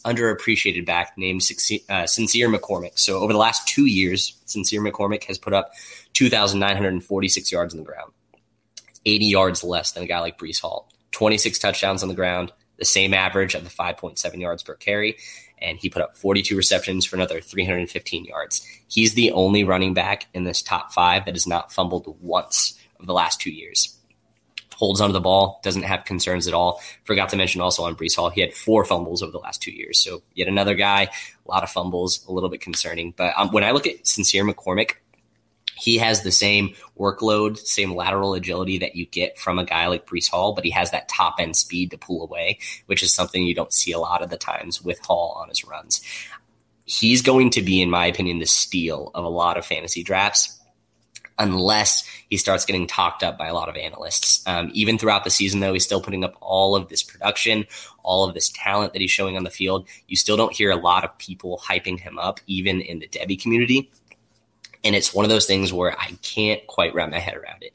underappreciated 0.04 0.84
back 0.84 1.14
named 1.16 1.42
uh, 1.88 2.06
Sincere 2.06 2.48
McCormick. 2.48 2.98
So 2.98 3.20
over 3.20 3.32
the 3.32 3.38
last 3.38 3.66
two 3.68 3.86
years, 3.86 4.36
Sincere 4.44 4.82
McCormick 4.82 5.24
has 5.24 5.38
put 5.38 5.52
up 5.52 5.70
2,946 6.14 7.52
yards 7.52 7.74
on 7.74 7.78
the 7.78 7.86
ground, 7.86 8.12
80 9.06 9.24
yards 9.26 9.64
less 9.64 9.92
than 9.92 10.02
a 10.02 10.06
guy 10.06 10.18
like 10.18 10.38
Breece 10.38 10.60
Hall, 10.60 10.88
26 11.12 11.58
touchdowns 11.58 12.02
on 12.02 12.08
the 12.08 12.14
ground, 12.14 12.52
the 12.78 12.84
same 12.84 13.14
average 13.14 13.54
of 13.54 13.64
the 13.64 13.70
5.7 13.70 14.40
yards 14.40 14.62
per 14.62 14.74
carry. 14.74 15.16
And 15.58 15.78
he 15.78 15.88
put 15.88 16.02
up 16.02 16.16
42 16.16 16.56
receptions 16.56 17.04
for 17.04 17.16
another 17.16 17.40
315 17.40 18.24
yards. 18.24 18.66
He's 18.88 19.14
the 19.14 19.30
only 19.32 19.62
running 19.62 19.94
back 19.94 20.26
in 20.34 20.44
this 20.44 20.60
top 20.60 20.92
five 20.92 21.24
that 21.26 21.34
has 21.34 21.46
not 21.46 21.72
fumbled 21.72 22.16
once 22.20 22.78
of 22.98 23.06
the 23.06 23.14
last 23.14 23.40
two 23.40 23.52
years 23.52 23.96
holds 24.82 25.00
onto 25.00 25.12
the 25.12 25.20
ball, 25.20 25.60
doesn't 25.62 25.84
have 25.84 26.04
concerns 26.04 26.48
at 26.48 26.54
all. 26.54 26.82
Forgot 27.04 27.28
to 27.28 27.36
mention 27.36 27.60
also 27.60 27.84
on 27.84 27.94
Breece 27.94 28.16
Hall, 28.16 28.30
he 28.30 28.40
had 28.40 28.52
four 28.52 28.84
fumbles 28.84 29.22
over 29.22 29.30
the 29.30 29.38
last 29.38 29.62
two 29.62 29.70
years. 29.70 29.96
So 30.00 30.22
yet 30.34 30.48
another 30.48 30.74
guy, 30.74 31.02
a 31.02 31.48
lot 31.48 31.62
of 31.62 31.70
fumbles, 31.70 32.26
a 32.26 32.32
little 32.32 32.48
bit 32.48 32.60
concerning. 32.60 33.14
But 33.16 33.32
um, 33.36 33.52
when 33.52 33.62
I 33.62 33.70
look 33.70 33.86
at 33.86 34.04
Sincere 34.08 34.44
McCormick, 34.44 34.94
he 35.76 35.98
has 35.98 36.22
the 36.22 36.32
same 36.32 36.74
workload, 36.98 37.58
same 37.58 37.94
lateral 37.94 38.34
agility 38.34 38.78
that 38.78 38.96
you 38.96 39.06
get 39.06 39.38
from 39.38 39.58
a 39.58 39.64
guy 39.64 39.86
like 39.86 40.06
Breece 40.06 40.30
Hall, 40.30 40.52
but 40.52 40.64
he 40.64 40.70
has 40.70 40.90
that 40.90 41.08
top 41.08 41.36
end 41.38 41.56
speed 41.56 41.90
to 41.90 41.98
pull 41.98 42.22
away, 42.22 42.58
which 42.86 43.02
is 43.02 43.12
something 43.12 43.42
you 43.42 43.54
don't 43.54 43.72
see 43.72 43.92
a 43.92 43.98
lot 43.98 44.22
of 44.22 44.30
the 44.30 44.36
times 44.36 44.82
with 44.82 45.00
Hall 45.00 45.36
on 45.40 45.48
his 45.48 45.64
runs. 45.64 46.00
He's 46.84 47.22
going 47.22 47.50
to 47.50 47.62
be, 47.62 47.80
in 47.80 47.90
my 47.90 48.06
opinion, 48.06 48.38
the 48.38 48.46
steal 48.46 49.10
of 49.14 49.24
a 49.24 49.28
lot 49.28 49.56
of 49.56 49.64
fantasy 49.64 50.02
drafts 50.02 50.58
unless 51.38 52.06
he 52.28 52.36
starts 52.36 52.64
getting 52.64 52.86
talked 52.86 53.22
up 53.22 53.38
by 53.38 53.48
a 53.48 53.54
lot 53.54 53.68
of 53.68 53.76
analysts. 53.76 54.46
Um, 54.46 54.70
even 54.74 54.98
throughout 54.98 55.24
the 55.24 55.30
season, 55.30 55.60
though, 55.60 55.72
he's 55.72 55.84
still 55.84 56.00
putting 56.00 56.24
up 56.24 56.36
all 56.40 56.76
of 56.76 56.88
this 56.88 57.02
production, 57.02 57.66
all 58.02 58.28
of 58.28 58.34
this 58.34 58.50
talent 58.50 58.92
that 58.92 59.00
he's 59.00 59.10
showing 59.10 59.36
on 59.36 59.44
the 59.44 59.50
field. 59.50 59.88
You 60.08 60.16
still 60.16 60.36
don't 60.36 60.52
hear 60.52 60.70
a 60.70 60.76
lot 60.76 61.04
of 61.04 61.16
people 61.18 61.60
hyping 61.64 61.98
him 61.98 62.18
up, 62.18 62.40
even 62.46 62.80
in 62.80 62.98
the 62.98 63.08
Debbie 63.08 63.36
community. 63.36 63.90
And 64.84 64.96
it's 64.96 65.14
one 65.14 65.24
of 65.24 65.28
those 65.28 65.46
things 65.46 65.72
where 65.72 65.98
I 65.98 66.12
can't 66.22 66.66
quite 66.66 66.94
wrap 66.94 67.10
my 67.10 67.18
head 67.18 67.36
around 67.36 67.62
it. 67.62 67.72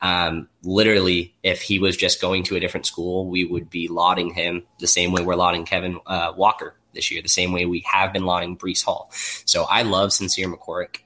Um, 0.00 0.48
literally, 0.62 1.34
if 1.42 1.62
he 1.62 1.78
was 1.78 1.96
just 1.96 2.20
going 2.20 2.44
to 2.44 2.56
a 2.56 2.60
different 2.60 2.86
school, 2.86 3.26
we 3.26 3.44
would 3.44 3.70
be 3.70 3.88
lauding 3.88 4.34
him 4.34 4.64
the 4.78 4.86
same 4.86 5.12
way 5.12 5.22
we're 5.22 5.34
lauding 5.36 5.64
Kevin 5.64 5.98
uh, 6.06 6.32
Walker 6.36 6.74
this 6.94 7.10
year, 7.10 7.22
the 7.22 7.28
same 7.28 7.52
way 7.52 7.64
we 7.64 7.80
have 7.80 8.12
been 8.12 8.24
lauding 8.24 8.56
Breece 8.56 8.84
Hall. 8.84 9.08
So 9.44 9.64
I 9.64 9.82
love 9.82 10.12
Sincere 10.12 10.48
McCormick. 10.48 10.98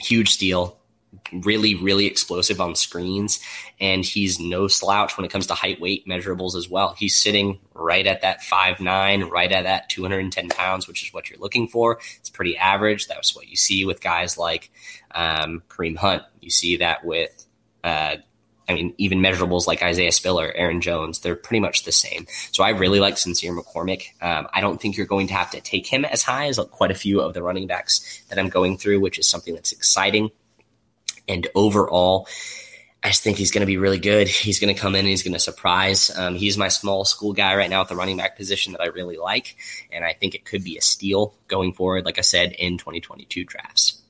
Huge 0.00 0.30
steal 0.32 0.78
really, 1.42 1.74
really 1.74 2.06
explosive 2.06 2.60
on 2.60 2.74
screens. 2.74 3.40
And 3.80 4.04
he's 4.04 4.38
no 4.38 4.68
slouch 4.68 5.16
when 5.16 5.24
it 5.24 5.30
comes 5.30 5.46
to 5.48 5.54
height 5.54 5.80
weight 5.80 6.06
measurables 6.06 6.54
as 6.54 6.68
well. 6.68 6.94
He's 6.96 7.20
sitting 7.20 7.58
right 7.74 8.06
at 8.06 8.22
that 8.22 8.42
five 8.42 8.80
nine, 8.80 9.24
right 9.24 9.50
at 9.50 9.64
that 9.64 9.88
210 9.88 10.48
pounds, 10.48 10.86
which 10.86 11.04
is 11.04 11.12
what 11.12 11.30
you're 11.30 11.40
looking 11.40 11.68
for. 11.68 11.98
It's 12.18 12.30
pretty 12.30 12.56
average. 12.56 13.06
That's 13.06 13.34
what 13.34 13.48
you 13.48 13.56
see 13.56 13.84
with 13.84 14.00
guys 14.00 14.38
like 14.38 14.70
um, 15.14 15.62
Kareem 15.68 15.96
Hunt. 15.96 16.22
You 16.40 16.50
see 16.50 16.76
that 16.78 17.04
with, 17.04 17.46
uh, 17.82 18.16
I 18.68 18.72
mean, 18.72 18.94
even 18.96 19.18
measurables 19.18 19.66
like 19.66 19.82
Isaiah 19.82 20.12
Spiller, 20.12 20.50
Aaron 20.54 20.80
Jones, 20.80 21.18
they're 21.18 21.36
pretty 21.36 21.60
much 21.60 21.84
the 21.84 21.92
same. 21.92 22.26
So 22.52 22.64
I 22.64 22.70
really 22.70 22.98
like 22.98 23.18
Sincere 23.18 23.52
McCormick. 23.52 24.06
Um, 24.22 24.48
I 24.54 24.60
don't 24.60 24.80
think 24.80 24.96
you're 24.96 25.06
going 25.06 25.26
to 25.28 25.34
have 25.34 25.50
to 25.50 25.60
take 25.60 25.86
him 25.86 26.04
as 26.04 26.22
high 26.22 26.46
as 26.46 26.58
quite 26.70 26.90
a 26.90 26.94
few 26.94 27.20
of 27.20 27.34
the 27.34 27.42
running 27.42 27.66
backs 27.66 28.22
that 28.30 28.38
I'm 28.38 28.48
going 28.48 28.78
through, 28.78 29.00
which 29.00 29.18
is 29.18 29.28
something 29.28 29.54
that's 29.54 29.72
exciting. 29.72 30.30
And 31.28 31.46
overall, 31.54 32.28
I 33.02 33.08
just 33.08 33.22
think 33.22 33.36
he's 33.36 33.50
going 33.50 33.60
to 33.60 33.66
be 33.66 33.76
really 33.76 33.98
good. 33.98 34.28
He's 34.28 34.58
going 34.58 34.74
to 34.74 34.80
come 34.80 34.94
in 34.94 35.00
and 35.00 35.08
he's 35.08 35.22
going 35.22 35.34
to 35.34 35.38
surprise. 35.38 36.10
Um, 36.16 36.34
he's 36.34 36.56
my 36.56 36.68
small 36.68 37.04
school 37.04 37.34
guy 37.34 37.54
right 37.54 37.68
now 37.68 37.82
at 37.82 37.88
the 37.88 37.96
running 37.96 38.16
back 38.16 38.36
position 38.36 38.72
that 38.72 38.80
I 38.80 38.86
really 38.86 39.18
like. 39.18 39.56
And 39.92 40.04
I 40.04 40.14
think 40.14 40.34
it 40.34 40.46
could 40.46 40.64
be 40.64 40.78
a 40.78 40.80
steal 40.80 41.34
going 41.46 41.74
forward, 41.74 42.06
like 42.06 42.18
I 42.18 42.22
said, 42.22 42.52
in 42.52 42.78
2022 42.78 43.44
drafts. 43.44 44.00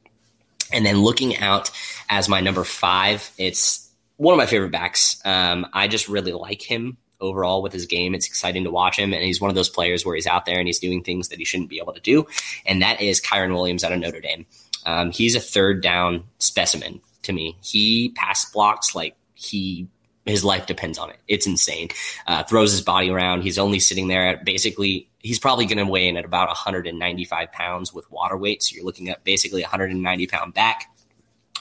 And 0.73 0.87
then 0.87 1.03
looking 1.03 1.37
out 1.39 1.71
as 2.09 2.29
my 2.29 2.41
number 2.41 2.65
five, 2.65 3.31
it's 3.37 3.91
one 4.17 4.33
of 4.33 4.39
my 4.39 4.47
favorite 4.47 4.71
backs. 4.71 5.21
Um, 5.25 5.67
I 5.73 5.89
just 5.89 6.09
really 6.09 6.33
like 6.33 6.63
him 6.63 6.97
overall 7.21 7.63
with 7.63 7.73
his 7.73 7.87
game. 7.87 8.15
It's 8.15 8.27
exciting 8.27 8.65
to 8.65 8.71
watch 8.71 8.99
him. 8.99 9.13
And 9.13 9.25
he's 9.25 9.41
one 9.41 9.51
of 9.51 9.57
those 9.57 9.69
players 9.69 10.05
where 10.05 10.15
he's 10.15 10.27
out 10.27 10.47
there 10.47 10.59
and 10.59 10.69
he's 10.69 10.79
doing 10.79 11.03
things 11.03 11.29
that 11.29 11.39
he 11.39 11.45
shouldn't 11.45 11.71
be 11.71 11.79
able 11.79 11.95
to 11.95 12.01
do. 12.01 12.27
And 12.65 12.83
that 12.83 13.01
is 13.01 13.21
Kyren 13.21 13.55
Williams 13.55 13.83
out 13.83 13.93
of 13.93 13.99
Notre 13.99 14.21
Dame. 14.21 14.47
Um, 14.87 15.11
he's 15.11 15.35
a 15.35 15.41
third 15.41 15.83
down 15.83 16.25
specimen 16.39 17.01
to 17.23 17.33
me. 17.33 17.57
He 17.63 18.11
pass 18.15 18.51
blocks 18.51 18.95
like 18.95 19.17
he 19.35 19.89
his 20.27 20.45
life 20.45 20.67
depends 20.67 20.99
on 20.99 21.11
it. 21.11 21.19
It's 21.29 21.47
insane. 21.47 21.89
Uh, 22.27 22.43
throws 22.45 22.71
his 22.71 22.81
body 22.81 23.11
around. 23.11 23.43
He's 23.43 23.59
only 23.59 23.79
sitting 23.79 24.09
there 24.09 24.27
at 24.29 24.45
basically. 24.45 25.09
He's 25.19 25.39
probably 25.39 25.67
going 25.67 25.79
to 25.79 25.91
weigh 25.91 26.09
in 26.09 26.17
at 26.17 26.25
about 26.25 26.49
195 26.49 27.53
pounds 27.53 27.95
with 27.95 28.11
water 28.11 28.37
weight. 28.37 28.63
So 28.63 28.75
you're 28.75 28.85
looking 28.85 29.09
at 29.09 29.25
basically 29.25 29.63
190 29.63 30.27
pound 30.27 30.55
back 30.55 30.91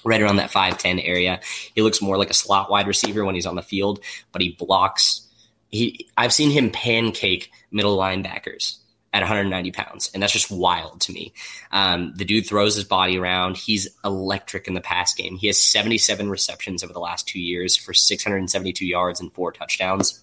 right 0.03 0.21
around 0.21 0.35
that 0.37 0.51
5'10 0.51 1.01
area. 1.07 1.39
He 1.73 1.81
looks 1.81 2.01
more 2.01 2.17
like 2.17 2.29
a 2.29 2.33
slot 2.33 2.69
wide 2.69 2.87
receiver 2.87 3.23
when 3.23 3.35
he's 3.35 3.45
on 3.45 3.55
the 3.55 3.61
field, 3.61 3.99
but 4.31 4.41
he 4.41 4.51
blocks. 4.51 5.27
He 5.69 6.07
I've 6.17 6.33
seen 6.33 6.51
him 6.51 6.71
pancake 6.71 7.51
middle 7.71 7.97
linebackers 7.97 8.77
at 9.13 9.21
190 9.21 9.71
pounds, 9.71 10.09
and 10.13 10.21
that's 10.21 10.33
just 10.33 10.51
wild 10.51 10.99
to 11.01 11.11
me. 11.11 11.33
Um, 11.71 12.13
the 12.15 12.25
dude 12.25 12.47
throws 12.47 12.75
his 12.75 12.83
body 12.83 13.17
around. 13.17 13.57
He's 13.57 13.87
electric 14.03 14.67
in 14.67 14.73
the 14.73 14.81
pass 14.81 15.13
game. 15.13 15.37
He 15.37 15.47
has 15.47 15.61
77 15.61 16.29
receptions 16.29 16.83
over 16.83 16.91
the 16.91 16.99
last 16.99 17.27
two 17.27 17.39
years 17.39 17.75
for 17.75 17.93
672 17.93 18.85
yards 18.85 19.21
and 19.21 19.31
four 19.31 19.51
touchdowns. 19.51 20.19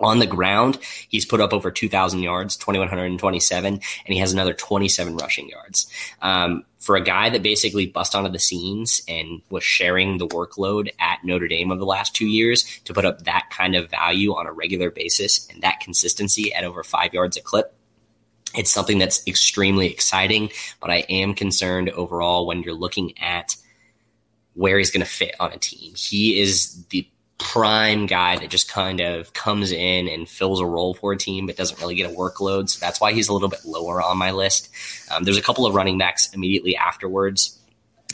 On 0.00 0.18
the 0.18 0.26
ground, 0.26 0.78
he's 1.08 1.24
put 1.24 1.40
up 1.40 1.52
over 1.52 1.70
2,000 1.70 2.22
yards, 2.22 2.56
2,127, 2.56 3.72
and 3.74 3.82
he 4.06 4.18
has 4.18 4.32
another 4.32 4.52
27 4.52 5.16
rushing 5.16 5.48
yards. 5.48 5.86
Um, 6.20 6.64
for 6.80 6.96
a 6.96 7.00
guy 7.00 7.30
that 7.30 7.44
basically 7.44 7.86
bust 7.86 8.16
onto 8.16 8.30
the 8.30 8.40
scenes 8.40 9.00
and 9.06 9.40
was 9.48 9.62
sharing 9.62 10.18
the 10.18 10.26
workload 10.26 10.90
at 10.98 11.20
Notre 11.22 11.46
Dame 11.46 11.70
over 11.70 11.78
the 11.78 11.86
last 11.86 12.16
two 12.16 12.26
years 12.26 12.64
to 12.84 12.92
put 12.92 13.04
up 13.04 13.22
that 13.22 13.48
kind 13.50 13.76
of 13.76 13.90
value 13.90 14.34
on 14.34 14.48
a 14.48 14.52
regular 14.52 14.90
basis 14.90 15.48
and 15.48 15.62
that 15.62 15.78
consistency 15.78 16.52
at 16.52 16.64
over 16.64 16.82
five 16.82 17.14
yards 17.14 17.36
a 17.36 17.40
clip, 17.40 17.72
it's 18.54 18.72
something 18.72 18.98
that's 18.98 19.26
extremely 19.26 19.88
exciting, 19.88 20.50
but 20.80 20.90
I 20.90 20.98
am 21.08 21.34
concerned 21.34 21.90
overall 21.90 22.46
when 22.46 22.62
you're 22.62 22.74
looking 22.74 23.18
at 23.18 23.56
where 24.54 24.78
he's 24.78 24.90
going 24.90 25.04
to 25.04 25.10
fit 25.10 25.34
on 25.40 25.52
a 25.52 25.58
team. 25.58 25.94
He 25.96 26.40
is 26.40 26.84
the 26.90 27.08
prime 27.38 28.06
guy 28.06 28.36
that 28.36 28.50
just 28.50 28.70
kind 28.70 29.00
of 29.00 29.32
comes 29.32 29.72
in 29.72 30.08
and 30.08 30.28
fills 30.28 30.60
a 30.60 30.66
role 30.66 30.94
for 30.94 31.12
a 31.12 31.16
team, 31.16 31.46
but 31.46 31.56
doesn't 31.56 31.80
really 31.80 31.94
get 31.94 32.10
a 32.10 32.14
workload. 32.14 32.68
So 32.68 32.78
that's 32.78 33.00
why 33.00 33.12
he's 33.12 33.28
a 33.28 33.32
little 33.32 33.48
bit 33.48 33.64
lower 33.64 34.02
on 34.02 34.18
my 34.18 34.30
list. 34.30 34.68
Um, 35.10 35.24
there's 35.24 35.38
a 35.38 35.42
couple 35.42 35.66
of 35.66 35.74
running 35.74 35.98
backs 35.98 36.32
immediately 36.32 36.76
afterwards 36.76 37.58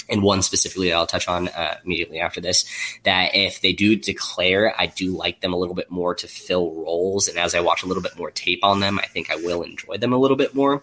and 0.09 0.23
one 0.23 0.43
specifically 0.43 0.89
that 0.89 0.97
I'll 0.97 1.07
touch 1.07 1.29
on 1.29 1.49
uh, 1.49 1.79
immediately 1.85 2.21
after 2.21 2.41
this, 2.41 2.65
that 3.05 3.35
if 3.35 3.61
they 3.61 3.73
do 3.73 3.97
declare, 3.97 4.75
I 4.79 4.87
do 4.87 5.17
like 5.17 5.41
them 5.41 5.53
a 5.53 5.57
little 5.57 5.75
bit 5.75 5.91
more 5.91 6.15
to 6.15 6.27
fill 6.27 6.73
roles. 6.73 7.29
And 7.29 7.39
as 7.39 7.55
I 7.55 7.61
watch 7.61 7.83
a 7.83 7.87
little 7.87 8.03
bit 8.03 8.17
more 8.19 8.31
tape 8.31 8.61
on 8.63 8.81
them, 8.81 8.99
I 8.99 9.07
think 9.07 9.31
I 9.31 9.37
will 9.37 9.63
enjoy 9.63 9.99
them 9.99 10.13
a 10.13 10.19
little 10.19 10.37
bit 10.37 10.55
more. 10.55 10.83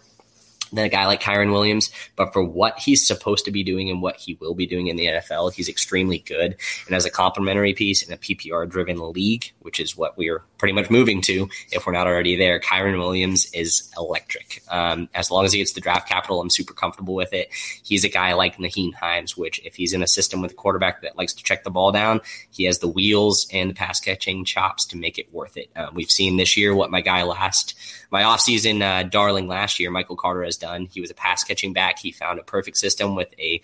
Than 0.71 0.85
a 0.85 0.89
guy 0.89 1.05
like 1.05 1.21
Kyren 1.21 1.51
Williams. 1.51 1.91
But 2.15 2.33
for 2.33 2.43
what 2.43 2.79
he's 2.79 3.05
supposed 3.05 3.45
to 3.45 3.51
be 3.51 3.63
doing 3.63 3.89
and 3.89 4.01
what 4.01 4.17
he 4.17 4.37
will 4.39 4.55
be 4.55 4.65
doing 4.65 4.87
in 4.87 4.95
the 4.95 5.05
NFL, 5.05 5.53
he's 5.53 5.69
extremely 5.69 6.19
good. 6.19 6.55
And 6.87 6.95
as 6.95 7.05
a 7.05 7.09
complementary 7.09 7.73
piece 7.73 8.01
in 8.01 8.13
a 8.13 8.17
PPR 8.17 8.69
driven 8.69 9.11
league, 9.11 9.51
which 9.59 9.79
is 9.79 9.95
what 9.95 10.17
we're 10.17 10.43
pretty 10.57 10.73
much 10.73 10.89
moving 10.89 11.21
to 11.21 11.49
if 11.71 11.85
we're 11.85 11.93
not 11.93 12.07
already 12.07 12.35
there, 12.35 12.59
Kyren 12.59 12.97
Williams 12.97 13.45
is 13.53 13.91
electric. 13.97 14.63
Um, 14.69 15.09
as 15.13 15.31
long 15.31 15.45
as 15.45 15.51
he 15.51 15.59
gets 15.59 15.73
the 15.73 15.81
draft 15.81 16.09
capital, 16.09 16.41
I'm 16.41 16.49
super 16.49 16.73
comfortable 16.73 17.15
with 17.15 17.33
it. 17.33 17.49
He's 17.83 18.03
a 18.03 18.09
guy 18.09 18.33
like 18.33 18.57
Nyheim 18.57 18.93
Hines, 18.93 19.37
which 19.37 19.59
if 19.65 19.75
he's 19.75 19.93
in 19.93 20.01
a 20.01 20.07
system 20.07 20.41
with 20.41 20.51
a 20.51 20.55
quarterback 20.55 21.01
that 21.01 21.17
likes 21.17 21.33
to 21.33 21.43
check 21.43 21.63
the 21.63 21.69
ball 21.69 21.91
down, 21.91 22.21
he 22.51 22.63
has 22.65 22.79
the 22.79 22.87
wheels 22.87 23.47
and 23.53 23.69
the 23.69 23.73
pass 23.73 23.99
catching 23.99 24.45
chops 24.45 24.85
to 24.87 24.97
make 24.97 25.17
it 25.17 25.31
worth 25.33 25.57
it. 25.57 25.69
Um, 25.75 25.93
we've 25.93 26.11
seen 26.11 26.37
this 26.37 26.57
year 26.57 26.75
what 26.75 26.91
my 26.91 27.01
guy 27.01 27.23
last, 27.23 27.75
my 28.11 28.23
offseason 28.23 28.81
uh, 28.81 29.03
darling 29.03 29.47
last 29.47 29.79
year, 29.79 29.91
Michael 29.91 30.15
Carter 30.15 30.43
has 30.43 30.54
done. 30.57 30.87
He 30.91 31.01
was 31.01 31.11
a 31.11 31.13
pass 31.13 31.43
catching 31.43 31.73
back. 31.73 31.99
He 31.99 32.11
found 32.11 32.39
a 32.39 32.43
perfect 32.43 32.77
system 32.77 33.15
with 33.15 33.33
a 33.39 33.61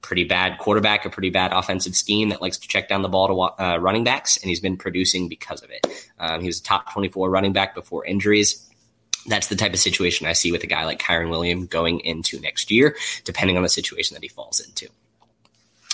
pretty 0.00 0.24
bad 0.24 0.58
quarterback, 0.58 1.04
a 1.04 1.10
pretty 1.10 1.30
bad 1.30 1.52
offensive 1.52 1.94
scheme 1.94 2.28
that 2.28 2.40
likes 2.40 2.58
to 2.58 2.68
check 2.68 2.88
down 2.88 3.02
the 3.02 3.08
ball 3.08 3.28
to 3.28 3.62
uh, 3.62 3.76
running 3.78 4.04
backs, 4.04 4.36
and 4.36 4.48
he's 4.48 4.60
been 4.60 4.76
producing 4.76 5.28
because 5.28 5.62
of 5.62 5.70
it. 5.70 5.86
Um, 6.18 6.40
he 6.40 6.46
was 6.46 6.60
a 6.60 6.62
top 6.62 6.92
24 6.92 7.30
running 7.30 7.52
back 7.52 7.74
before 7.74 8.04
injuries. 8.04 8.64
That's 9.26 9.48
the 9.48 9.56
type 9.56 9.72
of 9.72 9.78
situation 9.78 10.26
I 10.26 10.32
see 10.32 10.52
with 10.52 10.62
a 10.62 10.66
guy 10.66 10.84
like 10.84 11.00
Kyren 11.00 11.30
William 11.30 11.66
going 11.66 12.00
into 12.00 12.40
next 12.40 12.70
year, 12.70 12.96
depending 13.24 13.56
on 13.56 13.62
the 13.62 13.68
situation 13.68 14.14
that 14.14 14.22
he 14.22 14.28
falls 14.28 14.60
into. 14.60 14.88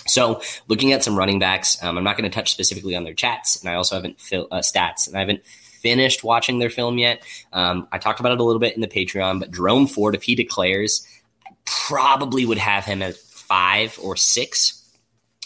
So, 0.06 0.42
looking 0.68 0.92
at 0.92 1.02
some 1.02 1.16
running 1.16 1.38
backs, 1.38 1.82
um, 1.82 1.96
I'm 1.96 2.04
not 2.04 2.18
going 2.18 2.30
to 2.30 2.34
touch 2.34 2.52
specifically 2.52 2.94
on 2.94 3.04
their 3.04 3.14
chats, 3.14 3.60
and 3.60 3.70
I 3.70 3.74
also 3.74 3.94
haven't 3.94 4.20
fil- 4.20 4.48
uh, 4.50 4.58
stats, 4.58 5.08
and 5.08 5.16
I 5.16 5.20
haven't 5.20 5.42
finished 5.84 6.24
watching 6.24 6.58
their 6.58 6.70
film 6.70 6.96
yet. 6.96 7.22
Um, 7.52 7.86
I 7.92 7.98
talked 7.98 8.18
about 8.18 8.32
it 8.32 8.40
a 8.40 8.42
little 8.42 8.58
bit 8.58 8.74
in 8.74 8.80
the 8.80 8.88
Patreon, 8.88 9.38
but 9.38 9.52
Jerome 9.52 9.86
Ford, 9.86 10.14
if 10.14 10.22
he 10.22 10.34
declares, 10.34 11.06
I 11.46 11.50
probably 11.66 12.46
would 12.46 12.58
have 12.58 12.86
him 12.86 13.02
at 13.02 13.16
five 13.16 13.98
or 14.02 14.16
six. 14.16 14.80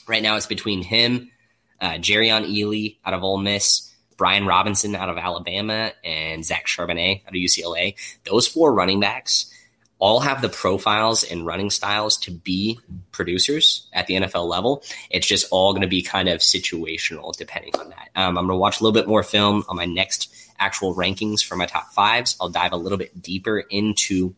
Right 0.06 0.22
now, 0.22 0.36
it's 0.36 0.46
between 0.46 0.82
him, 0.82 1.30
uh, 1.80 1.94
Jerrion 1.94 2.48
Ealy 2.48 2.98
out 3.04 3.14
of 3.14 3.24
Ole 3.24 3.38
Miss, 3.38 3.92
Brian 4.16 4.46
Robinson 4.46 4.94
out 4.94 5.08
of 5.08 5.18
Alabama, 5.18 5.92
and 6.04 6.44
Zach 6.44 6.66
Charbonnet 6.66 7.22
out 7.26 7.34
of 7.34 7.34
UCLA. 7.34 7.96
Those 8.24 8.46
four 8.46 8.72
running 8.72 9.00
backs 9.00 9.52
all 9.98 10.20
have 10.20 10.42
the 10.42 10.48
profiles 10.48 11.24
and 11.24 11.44
running 11.44 11.70
styles 11.70 12.16
to 12.18 12.30
be 12.30 12.78
producers 13.10 13.88
at 13.92 14.06
the 14.06 14.14
NFL 14.14 14.46
level. 14.46 14.82
It's 15.10 15.26
just 15.26 15.48
all 15.50 15.72
going 15.72 15.82
to 15.82 15.88
be 15.88 16.02
kind 16.02 16.28
of 16.28 16.40
situational 16.40 17.34
depending 17.36 17.74
on 17.78 17.90
that. 17.90 18.08
Um, 18.14 18.38
I'm 18.38 18.46
going 18.46 18.56
to 18.56 18.56
watch 18.56 18.80
a 18.80 18.84
little 18.84 18.98
bit 18.98 19.08
more 19.08 19.22
film 19.22 19.64
on 19.68 19.76
my 19.76 19.86
next 19.86 20.32
actual 20.58 20.94
rankings 20.94 21.44
for 21.44 21.56
my 21.56 21.66
top 21.66 21.92
fives. 21.92 22.36
I'll 22.40 22.48
dive 22.48 22.72
a 22.72 22.76
little 22.76 22.98
bit 22.98 23.20
deeper 23.20 23.58
into 23.58 24.34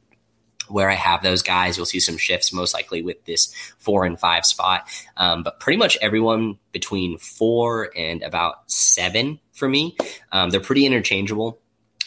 where 0.68 0.88
I 0.88 0.94
have 0.94 1.22
those 1.22 1.42
guys. 1.42 1.76
You'll 1.76 1.86
see 1.86 2.00
some 2.00 2.16
shifts 2.16 2.52
most 2.52 2.74
likely 2.74 3.02
with 3.02 3.24
this 3.24 3.52
four 3.78 4.04
and 4.04 4.18
five 4.18 4.46
spot. 4.46 4.88
Um, 5.16 5.42
but 5.42 5.60
pretty 5.60 5.76
much 5.76 5.98
everyone 6.00 6.58
between 6.72 7.18
four 7.18 7.90
and 7.96 8.22
about 8.22 8.70
seven 8.70 9.40
for 9.52 9.68
me, 9.68 9.96
um, 10.32 10.50
they're 10.50 10.60
pretty 10.60 10.86
interchangeable. 10.86 11.58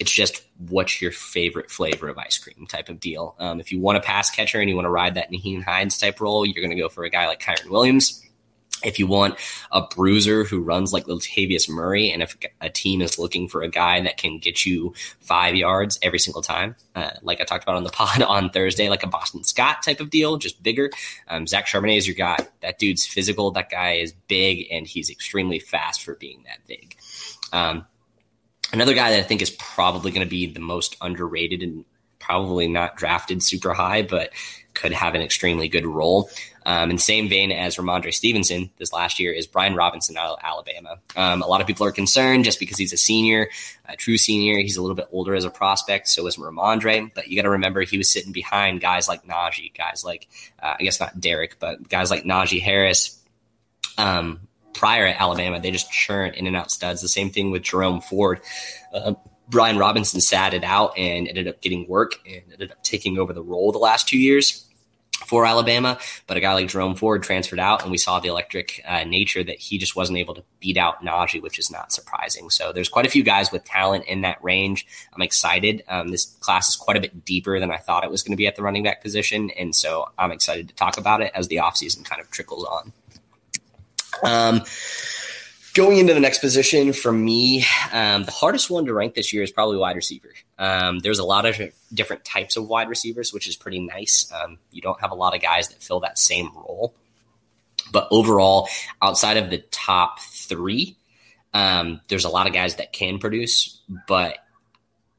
It's 0.03 0.11
just 0.11 0.43
what's 0.57 1.01
your 1.01 1.13
favorite 1.13 1.71
flavor 1.71 2.09
of 2.09 2.17
ice 2.17 2.37
cream 2.37 2.67
type 2.67 2.89
of 2.89 2.99
deal. 2.99 3.35
Um, 3.39 3.61
if 3.61 3.71
you 3.71 3.79
want 3.79 3.97
a 3.97 4.01
pass 4.01 4.29
catcher 4.29 4.59
and 4.59 4.69
you 4.69 4.75
want 4.75 4.83
to 4.83 4.89
ride 4.89 5.15
that 5.15 5.31
Nyheim 5.31 5.63
Hines 5.63 5.97
type 5.97 6.19
role, 6.19 6.45
you're 6.45 6.61
going 6.61 6.75
to 6.75 6.81
go 6.81 6.89
for 6.89 7.05
a 7.05 7.09
guy 7.09 7.25
like 7.25 7.39
Kyren 7.39 7.69
Williams. 7.69 8.21
If 8.83 8.99
you 8.99 9.07
want 9.07 9.39
a 9.71 9.87
bruiser 9.87 10.43
who 10.43 10.59
runs 10.59 10.91
like 10.91 11.05
Latavius 11.05 11.69
Murray, 11.69 12.11
and 12.11 12.21
if 12.21 12.35
a 12.59 12.69
team 12.69 13.01
is 13.01 13.17
looking 13.17 13.47
for 13.47 13.61
a 13.61 13.69
guy 13.69 14.01
that 14.01 14.17
can 14.17 14.39
get 14.39 14.65
you 14.65 14.93
five 15.21 15.55
yards 15.55 15.97
every 16.01 16.19
single 16.19 16.41
time, 16.41 16.75
uh, 16.95 17.11
like 17.21 17.39
I 17.39 17.45
talked 17.45 17.63
about 17.63 17.77
on 17.77 17.85
the 17.85 17.89
pod 17.93 18.21
on 18.23 18.49
Thursday, 18.49 18.89
like 18.89 19.03
a 19.03 19.07
Boston 19.07 19.45
Scott 19.45 19.83
type 19.83 20.01
of 20.01 20.09
deal, 20.09 20.35
just 20.35 20.61
bigger. 20.61 20.89
Um, 21.29 21.47
Zach 21.47 21.65
Charbonnet 21.65 21.95
is 21.95 22.09
your 22.09 22.17
guy. 22.17 22.45
That 22.59 22.77
dude's 22.77 23.07
physical. 23.07 23.51
That 23.51 23.69
guy 23.69 23.93
is 23.93 24.11
big, 24.27 24.67
and 24.69 24.85
he's 24.85 25.09
extremely 25.09 25.59
fast 25.59 26.03
for 26.03 26.15
being 26.15 26.43
that 26.43 26.59
big. 26.67 26.97
Um, 27.53 27.85
another 28.73 28.93
guy 28.93 29.11
that 29.11 29.19
I 29.19 29.23
think 29.23 29.41
is 29.41 29.51
probably 29.51 30.11
going 30.11 30.25
to 30.25 30.29
be 30.29 30.47
the 30.47 30.59
most 30.59 30.97
underrated 30.99 31.63
and 31.63 31.85
probably 32.19 32.67
not 32.67 32.95
drafted 32.95 33.43
super 33.43 33.73
high, 33.73 34.01
but 34.01 34.31
could 34.73 34.91
have 34.91 35.13
an 35.13 35.21
extremely 35.21 35.67
good 35.67 35.85
role. 35.85 36.29
Um, 36.65 36.89
in 36.89 36.95
the 36.95 37.01
same 37.01 37.27
vein 37.27 37.51
as 37.51 37.75
Rhamondre 37.75 38.13
Stevenson 38.13 38.71
this 38.77 38.93
last 38.93 39.19
year 39.19 39.31
is 39.33 39.45
Brian 39.45 39.75
Robinson 39.75 40.17
out 40.17 40.31
of 40.31 40.39
Alabama. 40.41 40.97
Um, 41.15 41.41
a 41.41 41.47
lot 41.47 41.59
of 41.59 41.67
people 41.67 41.85
are 41.85 41.91
concerned 41.91 42.45
just 42.45 42.59
because 42.59 42.77
he's 42.77 42.93
a 42.93 42.97
senior, 42.97 43.49
a 43.87 43.97
true 43.97 44.17
senior. 44.17 44.57
He's 44.59 44.77
a 44.77 44.81
little 44.81 44.95
bit 44.95 45.09
older 45.11 45.35
as 45.35 45.43
a 45.43 45.49
prospect, 45.49 46.07
so 46.07 46.25
is 46.25 46.37
Rhamondre. 46.37 47.13
But 47.13 47.27
you 47.27 47.35
got 47.35 47.43
to 47.43 47.49
remember 47.51 47.81
he 47.81 47.97
was 47.97 48.09
sitting 48.09 48.31
behind 48.31 48.79
guys 48.79 49.09
like 49.09 49.27
Najee, 49.27 49.77
guys 49.77 50.03
like, 50.05 50.27
uh, 50.61 50.75
I 50.79 50.83
guess 50.83 50.99
not 50.99 51.19
Derek, 51.19 51.59
but 51.59 51.87
guys 51.89 52.09
like 52.09 52.23
Najee 52.23 52.61
Harris. 52.61 53.19
Um, 53.97 54.47
prior 54.73 55.05
at 55.05 55.19
Alabama, 55.19 55.59
they 55.59 55.71
just 55.71 55.91
churn 55.91 56.33
in 56.33 56.47
and 56.47 56.55
out 56.55 56.71
studs. 56.71 57.01
The 57.01 57.07
same 57.07 57.29
thing 57.29 57.51
with 57.51 57.63
Jerome 57.63 58.01
Ford. 58.01 58.41
Uh, 58.93 59.13
Brian 59.49 59.77
Robinson 59.77 60.21
sat 60.21 60.53
it 60.53 60.63
out 60.63 60.97
and 60.97 61.27
ended 61.27 61.47
up 61.47 61.61
getting 61.61 61.87
work 61.87 62.13
and 62.25 62.41
ended 62.51 62.71
up 62.71 62.81
taking 62.83 63.17
over 63.17 63.33
the 63.33 63.43
role 63.43 63.71
the 63.71 63.77
last 63.77 64.07
two 64.07 64.17
years 64.17 64.65
for 65.25 65.45
Alabama, 65.45 65.97
but 66.27 66.37
a 66.37 66.39
guy 66.39 66.53
like 66.53 66.67
Jerome 66.67 66.95
Ford 66.95 67.23
transferred 67.23 67.59
out, 67.59 67.81
and 67.81 67.91
we 67.91 67.97
saw 67.97 68.19
the 68.19 68.27
electric 68.27 68.81
uh, 68.85 69.03
nature 69.03 69.43
that 69.43 69.57
he 69.57 69.77
just 69.77 69.95
wasn't 69.95 70.17
able 70.17 70.33
to 70.33 70.43
beat 70.59 70.77
out 70.77 71.03
Najee, 71.03 71.41
which 71.41 71.59
is 71.59 71.71
not 71.71 71.91
surprising. 71.91 72.49
So 72.49 72.73
there's 72.73 72.89
quite 72.89 73.05
a 73.05 73.09
few 73.09 73.23
guys 73.23 73.51
with 73.51 73.63
talent 73.63 74.05
in 74.05 74.21
that 74.21 74.43
range. 74.43 74.85
I'm 75.13 75.21
excited. 75.21 75.83
Um, 75.87 76.09
this 76.09 76.25
class 76.25 76.67
is 76.67 76.75
quite 76.75 76.97
a 76.97 77.01
bit 77.01 77.25
deeper 77.25 77.59
than 77.59 77.71
I 77.71 77.77
thought 77.77 78.03
it 78.03 78.11
was 78.11 78.21
going 78.21 78.33
to 78.33 78.37
be 78.37 78.47
at 78.47 78.55
the 78.55 78.63
running 78.63 78.83
back 78.83 79.01
position, 79.01 79.49
and 79.51 79.75
so 79.75 80.09
I'm 80.17 80.31
excited 80.31 80.67
to 80.69 80.75
talk 80.75 80.97
about 80.97 81.21
it 81.21 81.31
as 81.33 81.47
the 81.47 81.57
offseason 81.57 82.03
kind 82.05 82.21
of 82.21 82.29
trickles 82.29 82.65
on. 82.65 82.91
Um, 84.23 84.63
Going 85.73 85.97
into 85.97 86.13
the 86.13 86.19
next 86.19 86.37
position 86.37 86.93
for 86.93 87.11
me, 87.11 87.65
um, 87.91 88.25
the 88.25 88.31
hardest 88.31 88.69
one 88.69 88.85
to 88.85 88.93
rank 88.93 89.15
this 89.15 89.33
year 89.33 89.41
is 89.41 89.51
probably 89.51 89.77
wide 89.77 89.95
receiver. 89.95 90.29
Um, 90.59 90.99
there's 90.99 91.17
a 91.17 91.23
lot 91.23 91.47
of 91.47 91.59
different 91.91 92.23
types 92.23 92.57
of 92.57 92.67
wide 92.67 92.89
receivers, 92.89 93.33
which 93.33 93.47
is 93.47 93.55
pretty 93.55 93.79
nice. 93.79 94.31
Um, 94.31 94.59
you 94.69 94.83
don't 94.83 95.01
have 95.01 95.09
a 95.09 95.15
lot 95.15 95.35
of 95.35 95.41
guys 95.41 95.69
that 95.69 95.81
fill 95.81 96.01
that 96.01 96.19
same 96.19 96.51
role. 96.53 96.93
But 97.91 98.07
overall, 98.11 98.69
outside 99.01 99.37
of 99.37 99.49
the 99.49 99.63
top 99.71 100.19
three, 100.19 100.95
um, 101.55 102.01
there's 102.07 102.25
a 102.25 102.29
lot 102.29 102.45
of 102.45 102.53
guys 102.53 102.75
that 102.75 102.93
can 102.93 103.17
produce, 103.17 103.81
but 104.07 104.37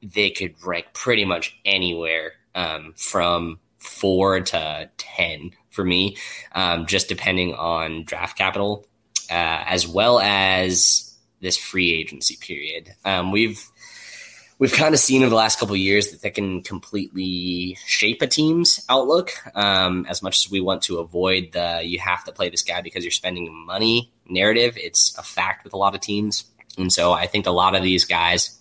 they 0.02 0.30
could 0.30 0.54
rank 0.64 0.87
pretty 0.92 1.24
much 1.24 1.59
anywhere 1.64 2.35
um, 2.54 2.94
from 2.96 3.59
four 3.78 4.38
to 4.38 4.88
10 4.96 5.50
for 5.74 5.84
me, 5.84 6.16
um, 6.52 6.87
just 6.87 7.08
depending 7.08 7.54
on 7.54 8.04
draft 8.04 8.38
capital 8.38 8.87
uh, 9.30 9.64
as 9.66 9.87
well 9.87 10.20
as 10.20 11.16
this 11.40 11.56
free 11.56 11.92
agency 11.92 12.37
period. 12.40 12.94
Um, 13.04 13.32
we've 13.32 13.64
we've 14.58 14.72
kind 14.72 14.94
of 14.94 15.00
seen 15.00 15.22
over 15.22 15.30
the 15.30 15.37
last 15.37 15.58
couple 15.58 15.76
years 15.76 16.10
that 16.10 16.22
that 16.22 16.34
can 16.34 16.62
completely 16.62 17.76
shape 17.87 18.22
a 18.22 18.26
team's 18.26 18.84
outlook. 18.88 19.32
Um, 19.54 20.06
as 20.08 20.22
much 20.22 20.44
as 20.44 20.50
we 20.50 20.60
want 20.60 20.82
to 20.82 20.98
avoid 20.98 21.52
the 21.52 21.82
you 21.84 21.98
have 21.98 22.24
to 22.24 22.32
play 22.32 22.48
this 22.48 22.62
guy 22.62 22.80
because 22.80 23.04
you're 23.04 23.10
spending 23.10 23.52
money 23.66 24.12
narrative, 24.28 24.76
it's 24.76 25.16
a 25.18 25.22
fact 25.22 25.64
with 25.64 25.72
a 25.72 25.78
lot 25.78 25.94
of 25.94 26.00
teams. 26.00 26.44
And 26.76 26.92
so 26.92 27.12
I 27.12 27.26
think 27.26 27.46
a 27.46 27.52
lot 27.52 27.76
of 27.76 27.82
these 27.82 28.04
guys, 28.04 28.60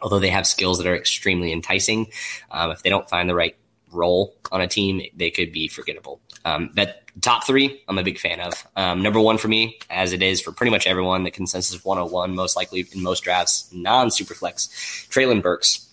although 0.00 0.20
they 0.20 0.30
have 0.30 0.46
skills 0.46 0.78
that 0.78 0.86
are 0.86 0.96
extremely 0.96 1.52
enticing, 1.52 2.06
um, 2.50 2.70
if 2.70 2.82
they 2.82 2.90
don't 2.90 3.08
find 3.08 3.28
the 3.28 3.34
right 3.34 3.56
role 3.96 4.36
on 4.52 4.60
a 4.60 4.68
team, 4.68 5.02
they 5.14 5.30
could 5.30 5.52
be 5.52 5.68
forgettable. 5.68 6.20
Um, 6.44 6.70
that 6.74 7.02
top 7.20 7.44
three, 7.46 7.82
I'm 7.88 7.98
a 7.98 8.04
big 8.04 8.18
fan 8.18 8.40
of. 8.40 8.52
Um, 8.76 9.02
number 9.02 9.20
one 9.20 9.38
for 9.38 9.48
me, 9.48 9.78
as 9.90 10.12
it 10.12 10.22
is 10.22 10.40
for 10.40 10.52
pretty 10.52 10.70
much 10.70 10.86
everyone, 10.86 11.24
the 11.24 11.30
consensus 11.30 11.84
101, 11.84 12.34
most 12.34 12.56
likely 12.56 12.86
in 12.92 13.02
most 13.02 13.24
drafts, 13.24 13.68
non 13.72 14.08
superflex, 14.08 14.68
Treylon 15.08 15.42
Burks. 15.42 15.88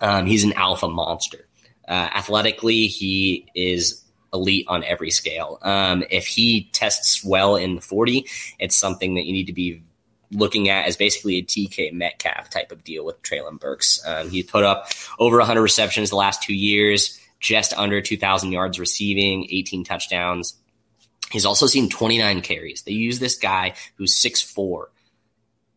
Um, 0.00 0.26
he's 0.26 0.44
an 0.44 0.52
alpha 0.52 0.88
monster. 0.88 1.46
Uh, 1.88 2.08
athletically, 2.14 2.86
he 2.86 3.46
is 3.54 4.04
elite 4.32 4.66
on 4.68 4.84
every 4.84 5.10
scale. 5.10 5.58
Um, 5.62 6.04
if 6.10 6.26
he 6.26 6.70
tests 6.72 7.24
well 7.24 7.56
in 7.56 7.74
the 7.76 7.80
40, 7.80 8.26
it's 8.58 8.76
something 8.76 9.14
that 9.14 9.24
you 9.24 9.32
need 9.32 9.46
to 9.46 9.52
be 9.52 9.82
looking 10.32 10.68
at 10.68 10.86
as 10.86 10.96
basically 10.96 11.38
a 11.38 11.42
DK 11.42 11.92
Metcalf 11.92 12.50
type 12.50 12.70
of 12.70 12.84
deal 12.84 13.04
with 13.04 13.20
Treylon 13.22 13.58
Burks. 13.58 14.00
Um, 14.06 14.30
he 14.30 14.42
put 14.42 14.62
up 14.62 14.88
over 15.18 15.38
100 15.38 15.60
receptions 15.60 16.10
the 16.10 16.16
last 16.16 16.42
two 16.42 16.54
years 16.54 17.18
just 17.40 17.72
under 17.74 18.00
2,000 18.00 18.52
yards 18.52 18.78
receiving, 18.78 19.46
18 19.50 19.84
touchdowns. 19.84 20.54
He's 21.30 21.46
also 21.46 21.66
seen 21.66 21.88
29 21.88 22.42
carries. 22.42 22.82
They 22.82 22.92
use 22.92 23.18
this 23.18 23.36
guy 23.36 23.74
who's 23.96 24.14
6'4 24.14 24.86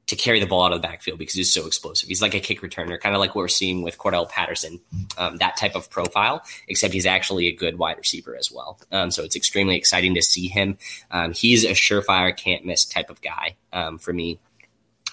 to 0.08 0.16
carry 0.16 0.40
the 0.40 0.46
ball 0.46 0.64
out 0.64 0.74
of 0.74 0.82
the 0.82 0.88
backfield 0.88 1.18
because 1.18 1.36
he's 1.36 1.52
so 1.52 1.66
explosive. 1.66 2.10
He's 2.10 2.22
like 2.22 2.34
a 2.34 2.40
kick 2.40 2.62
returner, 2.62 3.00
kind 3.00 3.16
of 3.16 3.20
like 3.20 3.36
what 3.36 3.42
we're 3.42 3.48
seeing 3.48 3.84
with 3.84 3.98
Cordarrelle 3.98 4.30
Patterson, 4.30 4.82
um, 5.18 5.38
that 5.38 5.56
type 5.56 5.76
of 5.76 5.90
profile, 5.90 6.44
except 6.68 6.94
he's 6.94 7.06
actually 7.06 7.48
a 7.48 7.56
good 7.56 7.78
wide 7.78 7.98
receiver 7.98 8.36
as 8.36 8.52
well. 8.52 8.80
Um, 8.92 9.12
so 9.12 9.24
it's 9.24 9.36
extremely 9.36 9.78
exciting 9.78 10.16
to 10.16 10.22
see 10.22 10.48
him. 10.48 10.78
Um, 11.10 11.34
he's 11.34 11.64
a 11.64 11.70
surefire, 11.70 12.36
can't 12.36 12.66
miss 12.66 12.84
type 12.84 13.10
of 13.10 13.22
guy 13.22 13.56
um, 13.72 13.98
for 13.98 14.12
me. 14.12 14.40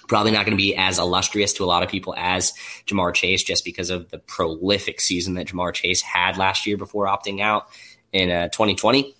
Probably 0.07 0.31
not 0.31 0.45
going 0.45 0.57
to 0.57 0.61
be 0.61 0.75
as 0.75 0.99
illustrious 0.99 1.53
to 1.53 1.63
a 1.63 1.65
lot 1.65 1.83
of 1.83 1.89
people 1.89 2.13
as 2.17 2.53
Ja'Marr 2.87 3.13
Chase, 3.13 3.43
just 3.43 3.63
because 3.63 3.89
of 3.89 4.09
the 4.09 4.19
prolific 4.19 4.99
season 4.99 5.35
that 5.35 5.47
Ja'Marr 5.47 5.73
Chase 5.73 6.01
had 6.01 6.37
last 6.37 6.65
year 6.67 6.77
before 6.77 7.05
opting 7.05 7.41
out 7.41 7.67
in 8.11 8.29
uh, 8.29 8.49
2020. 8.49 9.15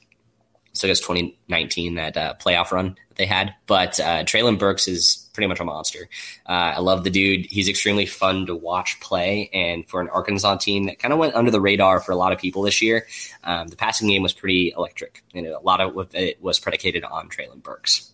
So 0.74 0.88
I 0.88 0.90
guess 0.90 1.02
2019, 1.02 1.96
that 1.96 2.16
uh, 2.16 2.34
playoff 2.40 2.72
run 2.72 2.96
that 3.10 3.18
they 3.18 3.26
had. 3.26 3.54
But 3.68 4.00
uh, 4.00 4.24
Treylon 4.24 4.58
Burks 4.58 4.88
is 4.88 5.30
pretty 5.34 5.48
much 5.48 5.60
a 5.60 5.66
monster. 5.66 6.08
Uh, 6.48 6.74
I 6.76 6.80
love 6.80 7.04
the 7.04 7.10
dude. 7.10 7.46
He's 7.46 7.68
extremely 7.68 8.06
fun 8.06 8.46
to 8.46 8.56
watch 8.56 9.00
play. 9.02 9.50
And 9.54 9.88
for 9.88 10.00
an 10.00 10.08
Arkansas 10.08 10.58
team 10.58 10.86
that 10.86 10.98
kind 10.98 11.12
of 11.14 11.20
went 11.20 11.36
under 11.36 11.52
the 11.52 11.60
radar 11.60 12.00
for 12.00 12.14
a 12.14 12.16
lot 12.16 12.32
of 12.32 12.40
people 12.40 12.62
this 12.62 12.82
year, 12.82 13.06
um, 13.44 13.68
the 13.68 13.76
passing 13.76 14.08
game 14.08 14.24
was 14.24 14.32
pretty 14.32 14.74
electric. 14.76 15.24
And 15.36 15.46
a 15.46 15.60
lot 15.60 15.82
of 15.82 16.16
it 16.16 16.42
was 16.42 16.58
predicated 16.58 17.04
on 17.04 17.28
Treylon 17.28 17.62
Burks. 17.62 18.10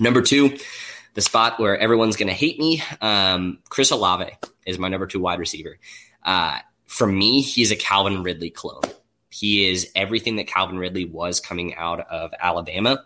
Number 0.00 0.22
two, 0.22 0.58
the 1.16 1.22
spot 1.22 1.58
where 1.58 1.76
everyone's 1.78 2.14
going 2.14 2.28
to 2.28 2.34
hate 2.34 2.58
me. 2.58 2.82
Um, 3.00 3.58
Chris 3.70 3.90
Olave 3.90 4.30
is 4.66 4.78
my 4.78 4.88
number 4.88 5.06
two 5.06 5.18
wide 5.18 5.38
receiver. 5.38 5.78
Uh, 6.22 6.58
for 6.84 7.06
me, 7.06 7.40
he's 7.40 7.72
a 7.72 7.76
Calvin 7.76 8.22
Ridley 8.22 8.50
clone. 8.50 8.82
He 9.30 9.68
is 9.68 9.90
everything 9.94 10.36
that 10.36 10.46
Calvin 10.46 10.78
Ridley 10.78 11.06
was 11.06 11.40
coming 11.40 11.74
out 11.74 12.00
of 12.00 12.32
Alabama. 12.38 13.02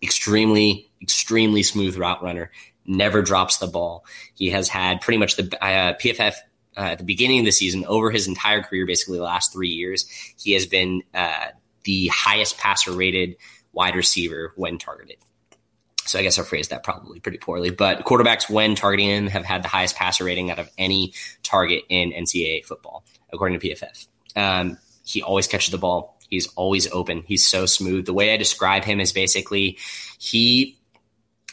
Extremely, 0.00 0.88
extremely 1.02 1.64
smooth 1.64 1.96
route 1.96 2.22
runner. 2.22 2.52
Never 2.86 3.22
drops 3.22 3.58
the 3.58 3.66
ball. 3.66 4.04
He 4.34 4.50
has 4.50 4.68
had 4.68 5.00
pretty 5.00 5.18
much 5.18 5.34
the 5.34 5.42
uh, 5.60 5.94
PFF 5.94 6.34
uh, 6.76 6.80
at 6.80 6.98
the 6.98 7.04
beginning 7.04 7.40
of 7.40 7.44
the 7.44 7.52
season 7.52 7.84
over 7.86 8.12
his 8.12 8.28
entire 8.28 8.62
career, 8.62 8.86
basically 8.86 9.18
the 9.18 9.24
last 9.24 9.52
three 9.52 9.68
years. 9.68 10.06
He 10.38 10.52
has 10.52 10.64
been 10.64 11.02
uh, 11.12 11.46
the 11.82 12.06
highest 12.08 12.56
passer 12.58 12.92
rated 12.92 13.36
wide 13.72 13.96
receiver 13.96 14.52
when 14.54 14.78
targeted. 14.78 15.16
So 16.10 16.18
I 16.18 16.22
guess 16.22 16.38
I 16.38 16.42
phrased 16.42 16.70
that 16.70 16.82
probably 16.82 17.20
pretty 17.20 17.38
poorly. 17.38 17.70
But 17.70 18.04
quarterbacks, 18.04 18.50
when 18.50 18.74
targeting 18.74 19.08
him, 19.08 19.26
have 19.28 19.44
had 19.44 19.62
the 19.62 19.68
highest 19.68 19.96
passer 19.96 20.24
rating 20.24 20.50
out 20.50 20.58
of 20.58 20.68
any 20.76 21.14
target 21.42 21.84
in 21.88 22.12
NCAA 22.12 22.64
football, 22.64 23.04
according 23.32 23.60
to 23.60 23.68
PFF. 23.68 24.08
Um, 24.36 24.78
he 25.04 25.22
always 25.22 25.46
catches 25.46 25.70
the 25.70 25.78
ball. 25.78 26.18
He's 26.28 26.48
always 26.54 26.90
open. 26.92 27.22
He's 27.26 27.46
so 27.46 27.66
smooth. 27.66 28.06
The 28.06 28.12
way 28.12 28.32
I 28.32 28.36
describe 28.36 28.84
him 28.84 29.00
is 29.00 29.12
basically 29.12 29.78
he 30.18 30.78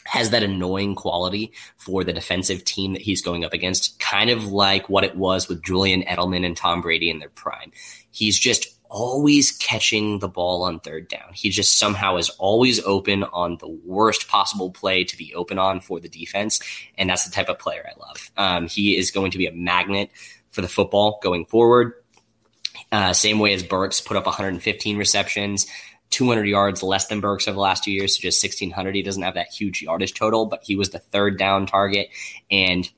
has 0.04 0.30
that 0.30 0.42
annoying 0.42 0.94
quality 0.94 1.52
for 1.76 2.02
the 2.02 2.12
defensive 2.12 2.64
team 2.64 2.94
that 2.94 3.02
he's 3.02 3.20
going 3.20 3.44
up 3.44 3.52
against, 3.52 4.00
kind 4.00 4.30
of 4.30 4.46
like 4.46 4.88
what 4.88 5.04
it 5.04 5.16
was 5.16 5.48
with 5.48 5.62
Julian 5.62 6.02
Edelman 6.02 6.46
and 6.46 6.56
Tom 6.56 6.80
Brady 6.80 7.10
in 7.10 7.18
their 7.18 7.28
prime. 7.28 7.72
He's 8.10 8.38
just 8.38 8.77
always 8.88 9.52
catching 9.52 10.18
the 10.18 10.28
ball 10.28 10.62
on 10.62 10.80
third 10.80 11.08
down. 11.08 11.32
He 11.34 11.50
just 11.50 11.78
somehow 11.78 12.16
is 12.16 12.30
always 12.30 12.82
open 12.84 13.24
on 13.24 13.56
the 13.58 13.68
worst 13.68 14.28
possible 14.28 14.70
play 14.70 15.04
to 15.04 15.16
be 15.16 15.34
open 15.34 15.58
on 15.58 15.80
for 15.80 16.00
the 16.00 16.08
defense. 16.08 16.60
And 16.96 17.08
that's 17.08 17.24
the 17.24 17.30
type 17.30 17.48
of 17.48 17.58
player 17.58 17.88
I 17.88 17.98
love. 18.00 18.30
Um, 18.36 18.68
he 18.68 18.96
is 18.96 19.10
going 19.10 19.30
to 19.32 19.38
be 19.38 19.46
a 19.46 19.52
magnet 19.52 20.10
for 20.50 20.62
the 20.62 20.68
football 20.68 21.20
going 21.22 21.44
forward. 21.46 21.94
Uh, 22.90 23.12
same 23.12 23.38
way 23.38 23.52
as 23.52 23.62
Burks 23.62 24.00
put 24.00 24.16
up 24.16 24.26
115 24.26 24.96
receptions, 24.96 25.66
200 26.10 26.44
yards 26.44 26.82
less 26.82 27.06
than 27.08 27.20
Burks 27.20 27.46
over 27.46 27.54
the 27.54 27.60
last 27.60 27.84
two 27.84 27.92
years, 27.92 28.16
so 28.16 28.22
just 28.22 28.42
1,600. 28.42 28.94
He 28.94 29.02
doesn't 29.02 29.22
have 29.22 29.34
that 29.34 29.48
huge 29.48 29.82
yardage 29.82 30.14
total, 30.14 30.46
but 30.46 30.62
he 30.64 30.76
was 30.76 30.90
the 30.90 30.98
third 30.98 31.38
down 31.38 31.66
target 31.66 32.08
and 32.50 32.88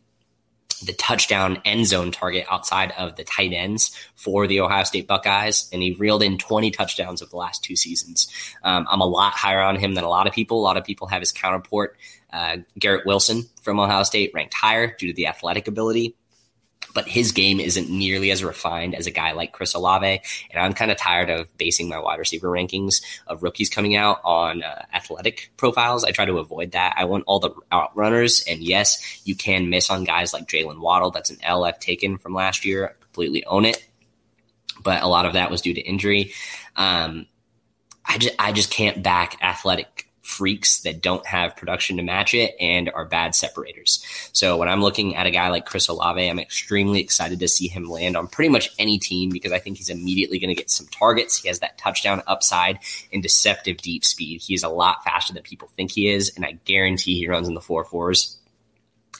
the 0.84 0.92
touchdown 0.92 1.60
end 1.64 1.86
zone 1.86 2.10
target 2.10 2.46
outside 2.50 2.92
of 2.96 3.16
the 3.16 3.24
tight 3.24 3.52
ends 3.52 3.94
for 4.14 4.46
the 4.46 4.60
Ohio 4.60 4.84
State 4.84 5.06
Buckeyes, 5.06 5.68
and 5.72 5.82
he 5.82 5.92
reeled 5.94 6.22
in 6.22 6.38
20 6.38 6.70
touchdowns 6.70 7.22
of 7.22 7.30
the 7.30 7.36
last 7.36 7.62
two 7.62 7.76
seasons. 7.76 8.28
Um, 8.62 8.86
I'm 8.90 9.00
a 9.00 9.06
lot 9.06 9.32
higher 9.32 9.60
on 9.60 9.76
him 9.76 9.94
than 9.94 10.04
a 10.04 10.08
lot 10.08 10.26
of 10.26 10.32
people. 10.32 10.60
A 10.60 10.62
lot 10.62 10.76
of 10.76 10.84
people 10.84 11.06
have 11.08 11.20
his 11.20 11.32
counterpart, 11.32 11.96
uh, 12.32 12.58
Garrett 12.78 13.06
Wilson 13.06 13.44
from 13.62 13.80
Ohio 13.80 14.02
State, 14.02 14.32
ranked 14.34 14.54
higher 14.54 14.94
due 14.96 15.08
to 15.08 15.14
the 15.14 15.26
athletic 15.26 15.68
ability 15.68 16.16
but 16.94 17.08
his 17.08 17.32
game 17.32 17.60
isn't 17.60 17.88
nearly 17.88 18.30
as 18.30 18.42
refined 18.42 18.94
as 18.94 19.06
a 19.06 19.10
guy 19.10 19.32
like 19.32 19.52
Chris 19.52 19.74
Olave. 19.74 20.20
And 20.50 20.60
I'm 20.60 20.72
kind 20.72 20.90
of 20.90 20.96
tired 20.96 21.30
of 21.30 21.56
basing 21.56 21.88
my 21.88 21.98
wide 21.98 22.18
receiver 22.18 22.48
rankings 22.48 23.02
of 23.26 23.42
rookies 23.42 23.68
coming 23.68 23.96
out 23.96 24.20
on 24.24 24.62
uh, 24.62 24.84
athletic 24.92 25.52
profiles. 25.56 26.04
I 26.04 26.10
try 26.10 26.24
to 26.24 26.38
avoid 26.38 26.72
that. 26.72 26.94
I 26.96 27.04
want 27.04 27.24
all 27.26 27.40
the 27.40 27.50
outrunners. 27.72 28.44
And 28.50 28.62
yes, 28.62 29.20
you 29.24 29.34
can 29.34 29.70
miss 29.70 29.90
on 29.90 30.04
guys 30.04 30.32
like 30.32 30.48
Jaylen 30.48 30.80
Waddle. 30.80 31.10
That's 31.10 31.30
an 31.30 31.38
L 31.42 31.64
I've 31.64 31.78
taken 31.78 32.18
from 32.18 32.34
last 32.34 32.64
year. 32.64 32.88
I 32.88 33.04
completely 33.04 33.44
own 33.44 33.64
it. 33.64 33.86
But 34.82 35.02
a 35.02 35.08
lot 35.08 35.26
of 35.26 35.34
that 35.34 35.50
was 35.50 35.60
due 35.60 35.74
to 35.74 35.80
injury. 35.80 36.32
Um, 36.74 37.26
I 38.04 38.18
just, 38.18 38.34
I 38.38 38.52
just 38.52 38.70
can't 38.70 39.02
back 39.02 39.36
athletic 39.42 40.09
freaks 40.30 40.80
that 40.80 41.02
don't 41.02 41.26
have 41.26 41.56
production 41.56 41.96
to 41.96 42.02
match 42.02 42.34
it 42.34 42.54
and 42.60 42.88
are 42.90 43.04
bad 43.04 43.34
separators. 43.34 44.04
So 44.32 44.56
when 44.56 44.68
I'm 44.68 44.80
looking 44.80 45.16
at 45.16 45.26
a 45.26 45.30
guy 45.30 45.48
like 45.48 45.66
Chris 45.66 45.88
Olave, 45.88 46.24
I'm 46.26 46.38
extremely 46.38 47.00
excited 47.00 47.40
to 47.40 47.48
see 47.48 47.66
him 47.66 47.90
land 47.90 48.16
on 48.16 48.28
pretty 48.28 48.48
much 48.48 48.70
any 48.78 48.98
team 48.98 49.30
because 49.30 49.52
I 49.52 49.58
think 49.58 49.76
he's 49.76 49.90
immediately 49.90 50.38
going 50.38 50.54
to 50.54 50.60
get 50.60 50.70
some 50.70 50.86
targets. 50.86 51.36
He 51.36 51.48
has 51.48 51.58
that 51.58 51.78
touchdown 51.78 52.22
upside 52.26 52.78
and 53.12 53.22
deceptive 53.22 53.78
deep 53.78 54.04
speed. 54.04 54.40
He's 54.40 54.62
a 54.62 54.68
lot 54.68 55.04
faster 55.04 55.34
than 55.34 55.42
people 55.42 55.68
think 55.76 55.90
he 55.90 56.08
is, 56.08 56.32
and 56.36 56.44
I 56.44 56.52
guarantee 56.64 57.18
he 57.18 57.28
runs 57.28 57.48
in 57.48 57.54
the 57.54 57.60
four 57.60 57.84
fours. 57.84 58.38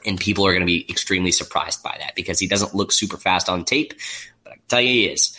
And 0.07 0.19
people 0.19 0.47
are 0.47 0.53
going 0.53 0.63
to 0.63 0.67
be 0.67 0.89
extremely 0.89 1.33
surprised 1.33 1.83
by 1.83 1.95
that 1.99 2.15
because 2.15 2.39
he 2.39 2.47
doesn't 2.47 2.75
look 2.75 2.91
super 2.91 3.19
fast 3.19 3.51
on 3.51 3.65
tape, 3.65 3.93
but 4.45 4.53
I 4.53 4.57
can 4.57 4.65
tell 4.69 4.81
you 4.81 4.89
he 4.89 5.07
is. 5.07 5.37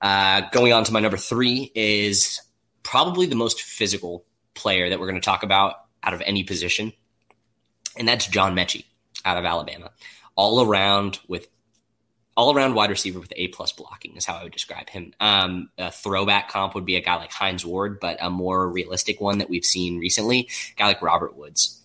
Uh, 0.00 0.42
going 0.52 0.72
on 0.72 0.84
to 0.84 0.92
my 0.92 1.00
number 1.00 1.18
three 1.18 1.70
is 1.74 2.40
probably 2.82 3.26
the 3.26 3.34
most 3.34 3.60
physical 3.60 4.24
player 4.58 4.90
that 4.90 5.00
we're 5.00 5.08
going 5.08 5.20
to 5.20 5.24
talk 5.24 5.42
about 5.42 5.76
out 6.02 6.14
of 6.14 6.22
any 6.24 6.44
position, 6.44 6.92
and 7.96 8.06
that's 8.06 8.26
John 8.26 8.54
Metchie 8.54 8.84
out 9.24 9.38
of 9.38 9.44
Alabama. 9.44 9.90
All 10.36 10.62
around 10.62 11.18
with 11.26 11.48
all 12.36 12.54
around 12.54 12.74
wide 12.74 12.90
receiver 12.90 13.18
with 13.18 13.32
A 13.34 13.48
plus 13.48 13.72
blocking 13.72 14.16
is 14.16 14.24
how 14.24 14.36
I 14.36 14.44
would 14.44 14.52
describe 14.52 14.88
him. 14.88 15.12
Um, 15.18 15.70
a 15.76 15.90
throwback 15.90 16.48
comp 16.48 16.76
would 16.76 16.84
be 16.84 16.94
a 16.94 17.00
guy 17.00 17.16
like 17.16 17.32
Hines 17.32 17.66
Ward, 17.66 17.98
but 17.98 18.16
a 18.20 18.30
more 18.30 18.70
realistic 18.70 19.20
one 19.20 19.38
that 19.38 19.50
we've 19.50 19.64
seen 19.64 19.98
recently, 19.98 20.48
guy 20.76 20.86
like 20.86 21.02
Robert 21.02 21.36
Woods. 21.36 21.82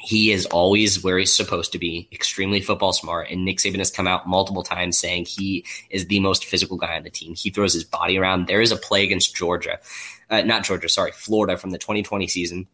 He 0.00 0.30
is 0.30 0.46
always 0.46 1.02
where 1.02 1.18
he's 1.18 1.34
supposed 1.34 1.72
to 1.72 1.78
be, 1.78 2.08
extremely 2.12 2.60
football 2.60 2.92
smart. 2.92 3.30
And 3.30 3.44
Nick 3.44 3.58
Saban 3.58 3.78
has 3.78 3.90
come 3.90 4.06
out 4.06 4.28
multiple 4.28 4.62
times 4.62 4.98
saying 4.98 5.26
he 5.26 5.64
is 5.90 6.06
the 6.06 6.20
most 6.20 6.44
physical 6.44 6.76
guy 6.76 6.96
on 6.96 7.02
the 7.02 7.10
team. 7.10 7.34
He 7.34 7.50
throws 7.50 7.74
his 7.74 7.82
body 7.82 8.16
around. 8.16 8.46
There 8.46 8.60
is 8.60 8.70
a 8.70 8.76
play 8.76 9.02
against 9.02 9.34
Georgia 9.34 9.80
uh, 10.30 10.42
not 10.42 10.64
Georgia, 10.64 10.88
sorry, 10.88 11.12
Florida 11.12 11.56
from 11.56 11.70
the 11.70 11.78
2020 11.78 12.26
season, 12.28 12.66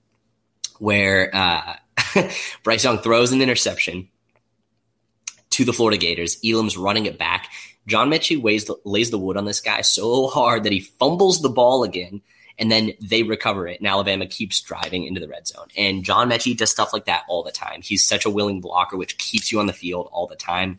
where 0.78 1.30
uh, 1.34 1.76
Bryce 2.62 2.84
Young 2.84 2.98
throws 2.98 3.32
an 3.32 3.42
interception 3.42 4.08
to 5.50 5.64
the 5.64 5.72
Florida 5.72 5.98
Gators. 5.98 6.36
Elam's 6.44 6.76
running 6.76 7.06
it 7.06 7.18
back. 7.18 7.48
John 7.86 8.10
Metchie 8.10 8.42
lays 8.42 8.64
the, 8.64 8.76
lays 8.84 9.10
the 9.10 9.18
wood 9.18 9.36
on 9.36 9.44
this 9.44 9.60
guy 9.60 9.82
so 9.82 10.26
hard 10.26 10.64
that 10.64 10.72
he 10.72 10.80
fumbles 10.80 11.42
the 11.42 11.50
ball 11.50 11.84
again, 11.84 12.22
and 12.58 12.70
then 12.70 12.92
they 13.00 13.22
recover 13.22 13.66
it, 13.66 13.80
and 13.80 13.88
Alabama 13.88 14.26
keeps 14.26 14.60
driving 14.60 15.06
into 15.06 15.20
the 15.20 15.28
red 15.28 15.46
zone. 15.46 15.68
And 15.76 16.04
John 16.04 16.30
Metchie 16.30 16.56
does 16.56 16.70
stuff 16.70 16.92
like 16.92 17.06
that 17.06 17.24
all 17.28 17.42
the 17.42 17.52
time. 17.52 17.82
He's 17.82 18.06
such 18.06 18.24
a 18.24 18.30
willing 18.30 18.60
blocker, 18.60 18.96
which 18.96 19.18
keeps 19.18 19.50
you 19.50 19.58
on 19.58 19.66
the 19.66 19.72
field 19.72 20.08
all 20.12 20.26
the 20.26 20.36
time. 20.36 20.78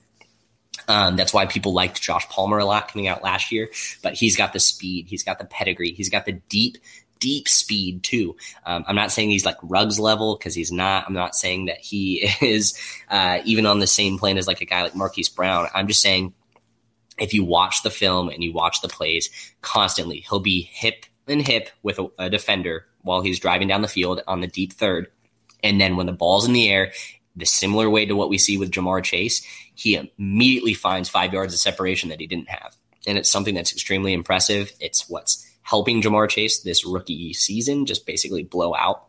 Um, 0.87 1.15
that's 1.15 1.33
why 1.33 1.45
people 1.45 1.73
liked 1.73 2.01
Josh 2.01 2.27
Palmer 2.29 2.59
a 2.59 2.65
lot 2.65 2.91
coming 2.91 3.07
out 3.07 3.23
last 3.23 3.51
year. 3.51 3.69
But 4.01 4.13
he's 4.13 4.35
got 4.35 4.53
the 4.53 4.59
speed, 4.59 5.07
he's 5.09 5.23
got 5.23 5.39
the 5.39 5.45
pedigree, 5.45 5.91
he's 5.91 6.09
got 6.09 6.25
the 6.25 6.33
deep, 6.33 6.77
deep 7.19 7.47
speed 7.47 8.03
too. 8.03 8.35
Um, 8.65 8.85
I'm 8.87 8.95
not 8.95 9.11
saying 9.11 9.29
he's 9.29 9.45
like 9.45 9.57
Ruggs 9.61 9.99
level 9.99 10.37
because 10.37 10.55
he's 10.55 10.71
not. 10.71 11.05
I'm 11.07 11.13
not 11.13 11.35
saying 11.35 11.65
that 11.65 11.79
he 11.79 12.29
is 12.41 12.79
uh, 13.09 13.39
even 13.45 13.65
on 13.65 13.79
the 13.79 13.87
same 13.87 14.17
plane 14.17 14.37
as 14.37 14.47
like 14.47 14.61
a 14.61 14.65
guy 14.65 14.83
like 14.83 14.95
Marquise 14.95 15.29
Brown. 15.29 15.67
I'm 15.73 15.87
just 15.87 16.01
saying 16.01 16.33
if 17.17 17.33
you 17.33 17.43
watch 17.43 17.83
the 17.83 17.89
film 17.89 18.29
and 18.29 18.43
you 18.43 18.53
watch 18.53 18.81
the 18.81 18.89
plays 18.89 19.29
constantly, 19.61 20.25
he'll 20.29 20.39
be 20.39 20.61
hip 20.61 21.05
and 21.27 21.41
hip 21.41 21.69
with 21.83 21.99
a, 21.99 22.07
a 22.19 22.29
defender 22.29 22.85
while 23.01 23.21
he's 23.21 23.39
driving 23.39 23.67
down 23.67 23.81
the 23.81 23.87
field 23.87 24.21
on 24.27 24.41
the 24.41 24.47
deep 24.47 24.73
third. 24.73 25.07
And 25.63 25.79
then 25.79 25.95
when 25.95 26.05
the 26.05 26.11
ball's 26.11 26.47
in 26.47 26.53
the 26.53 26.69
air, 26.69 26.91
the 27.35 27.45
similar 27.45 27.89
way 27.89 28.05
to 28.05 28.15
what 28.15 28.29
we 28.29 28.37
see 28.37 28.57
with 28.57 28.71
Ja'Marr 28.71 29.03
Chase, 29.03 29.45
he 29.73 30.09
immediately 30.17 30.73
finds 30.73 31.09
five 31.09 31.33
yards 31.33 31.53
of 31.53 31.59
separation 31.59 32.09
that 32.09 32.19
he 32.19 32.27
didn't 32.27 32.49
have. 32.49 32.75
And 33.07 33.17
it's 33.17 33.29
something 33.29 33.55
that's 33.55 33.71
extremely 33.71 34.13
impressive. 34.13 34.71
It's 34.79 35.09
what's 35.09 35.45
helping 35.61 36.01
Ja'Marr 36.01 36.29
Chase 36.29 36.59
this 36.59 36.85
rookie 36.85 37.33
season 37.33 37.85
just 37.85 38.05
basically 38.05 38.43
blow 38.43 38.75
out. 38.75 39.05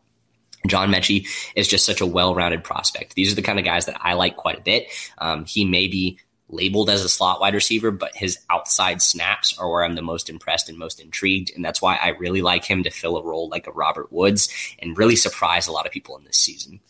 John 0.66 0.90
Metchie 0.90 1.28
is 1.54 1.68
just 1.68 1.86
such 1.86 2.00
a 2.00 2.06
well 2.06 2.34
rounded 2.34 2.64
prospect. 2.64 3.14
These 3.14 3.32
are 3.32 3.36
the 3.36 3.42
kind 3.42 3.58
of 3.58 3.64
guys 3.64 3.86
that 3.86 3.98
I 4.00 4.14
like 4.14 4.36
quite 4.36 4.58
a 4.58 4.62
bit. 4.62 4.88
Um, 5.18 5.44
he 5.44 5.64
may 5.64 5.86
be 5.86 6.18
labeled 6.48 6.90
as 6.90 7.04
a 7.04 7.08
slot 7.08 7.40
wide 7.40 7.54
receiver, 7.54 7.90
but 7.90 8.14
his 8.14 8.38
outside 8.50 9.02
snaps 9.02 9.58
are 9.58 9.70
where 9.70 9.84
I'm 9.84 9.94
the 9.94 10.02
most 10.02 10.30
impressed 10.30 10.68
and 10.68 10.78
most 10.78 11.00
intrigued. 11.00 11.52
And 11.54 11.64
that's 11.64 11.82
why 11.82 11.96
I 11.96 12.08
really 12.10 12.42
like 12.42 12.64
him 12.64 12.84
to 12.84 12.90
fill 12.90 13.16
a 13.16 13.24
role 13.24 13.48
like 13.48 13.66
a 13.66 13.72
Robert 13.72 14.12
Woods 14.12 14.48
and 14.78 14.96
really 14.96 15.16
surprise 15.16 15.66
a 15.66 15.72
lot 15.72 15.86
of 15.86 15.92
people 15.92 16.16
in 16.16 16.24
this 16.24 16.38
season. 16.38 16.80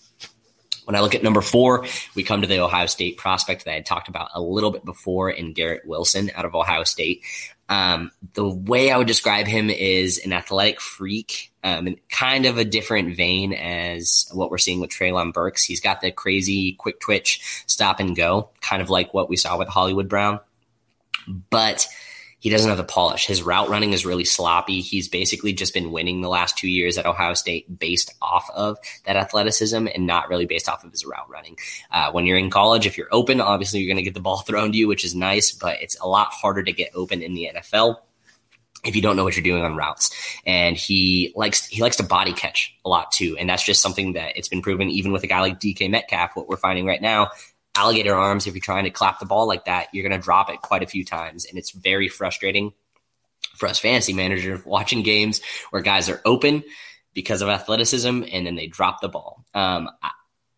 When 0.84 0.94
I 0.94 1.00
look 1.00 1.16
at 1.16 1.22
number 1.22 1.40
four, 1.40 1.84
we 2.14 2.22
come 2.22 2.42
to 2.42 2.46
the 2.46 2.60
Ohio 2.60 2.86
State 2.86 3.16
prospect 3.16 3.64
that 3.64 3.72
I 3.72 3.74
had 3.74 3.86
talked 3.86 4.08
about 4.08 4.30
a 4.34 4.40
little 4.40 4.70
bit 4.70 4.84
before 4.84 5.30
in 5.30 5.52
Garrett 5.52 5.84
Wilson 5.84 6.30
out 6.34 6.44
of 6.44 6.54
Ohio 6.54 6.84
State. 6.84 7.24
Um, 7.68 8.12
the 8.34 8.48
way 8.48 8.92
I 8.92 8.96
would 8.96 9.08
describe 9.08 9.48
him 9.48 9.68
is 9.68 10.18
an 10.18 10.32
athletic 10.32 10.80
freak 10.80 11.52
Um, 11.66 11.88
and 11.88 12.08
kind 12.08 12.46
of 12.46 12.58
a 12.58 12.64
different 12.64 13.16
vein 13.16 13.52
as 13.52 14.28
what 14.32 14.52
we're 14.52 14.58
seeing 14.58 14.78
with 14.78 14.90
Treylon 14.90 15.32
Burks. 15.32 15.64
He's 15.64 15.80
got 15.80 16.00
the 16.00 16.12
crazy 16.12 16.74
quick 16.74 17.00
twitch 17.00 17.64
stop 17.66 17.98
and 17.98 18.14
go, 18.14 18.50
kind 18.60 18.80
of 18.80 18.88
like 18.88 19.12
what 19.12 19.28
we 19.28 19.36
saw 19.36 19.58
with 19.58 19.66
Hollywood 19.66 20.08
Brown. 20.08 20.38
But 21.26 21.88
he 22.38 22.50
doesn't 22.50 22.68
have 22.68 22.78
the 22.78 22.84
polish. 22.84 23.26
His 23.26 23.42
route 23.42 23.68
running 23.68 23.92
is 23.92 24.06
really 24.06 24.24
sloppy. 24.24 24.80
He's 24.80 25.08
basically 25.08 25.52
just 25.54 25.74
been 25.74 25.90
winning 25.90 26.20
the 26.20 26.28
last 26.28 26.56
two 26.56 26.68
years 26.68 26.98
at 26.98 27.04
Ohio 27.04 27.34
State 27.34 27.80
based 27.80 28.14
off 28.22 28.48
of 28.54 28.78
that 29.04 29.16
athleticism 29.16 29.88
and 29.92 30.06
not 30.06 30.28
really 30.28 30.46
based 30.46 30.68
off 30.68 30.84
of 30.84 30.92
his 30.92 31.04
route 31.04 31.28
running. 31.28 31.58
Uh, 31.90 32.12
when 32.12 32.26
you're 32.26 32.38
in 32.38 32.48
college, 32.48 32.86
if 32.86 32.96
you're 32.96 33.08
open, 33.10 33.40
obviously 33.40 33.80
you're 33.80 33.92
going 33.92 33.96
to 33.96 34.08
get 34.08 34.14
the 34.14 34.20
ball 34.20 34.36
thrown 34.46 34.70
to 34.70 34.78
you, 34.78 34.86
which 34.86 35.04
is 35.04 35.16
nice, 35.16 35.50
but 35.50 35.82
it's 35.82 35.98
a 35.98 36.06
lot 36.06 36.28
harder 36.30 36.62
to 36.62 36.72
get 36.72 36.92
open 36.94 37.22
in 37.22 37.34
the 37.34 37.50
NFL 37.56 37.96
if 38.86 38.96
you 38.96 39.02
don't 39.02 39.16
know 39.16 39.24
what 39.24 39.36
you're 39.36 39.42
doing 39.42 39.64
on 39.64 39.76
routes. 39.76 40.10
And 40.46 40.76
he 40.76 41.32
likes 41.34 41.66
he 41.66 41.82
likes 41.82 41.96
to 41.96 42.02
body 42.02 42.32
catch 42.32 42.74
a 42.84 42.88
lot 42.88 43.12
too. 43.12 43.36
And 43.38 43.48
that's 43.48 43.64
just 43.64 43.82
something 43.82 44.12
that 44.14 44.36
it's 44.36 44.48
been 44.48 44.62
proven 44.62 44.88
even 44.90 45.12
with 45.12 45.24
a 45.24 45.26
guy 45.26 45.40
like 45.40 45.60
DK 45.60 45.90
Metcalf, 45.90 46.30
what 46.34 46.48
we're 46.48 46.56
finding 46.56 46.86
right 46.86 47.02
now 47.02 47.30
alligator 47.76 48.14
arms, 48.14 48.46
if 48.46 48.54
you're 48.54 48.60
trying 48.60 48.84
to 48.84 48.90
clap 48.90 49.20
the 49.20 49.26
ball 49.26 49.46
like 49.46 49.66
that, 49.66 49.88
you're 49.92 50.06
going 50.08 50.18
to 50.18 50.24
drop 50.24 50.50
it 50.50 50.62
quite 50.62 50.82
a 50.82 50.86
few 50.86 51.04
times. 51.04 51.44
And 51.44 51.58
it's 51.58 51.70
very 51.70 52.08
frustrating 52.08 52.72
for 53.54 53.68
us 53.68 53.78
fantasy 53.78 54.12
managers 54.12 54.64
watching 54.64 55.02
games 55.02 55.40
where 55.70 55.82
guys 55.82 56.08
are 56.08 56.20
open 56.24 56.64
because 57.14 57.42
of 57.42 57.48
athleticism 57.48 58.24
and 58.30 58.46
then 58.46 58.54
they 58.54 58.66
drop 58.66 59.00
the 59.00 59.08
ball. 59.08 59.44
Um, 59.54 59.90
I, 60.02 60.10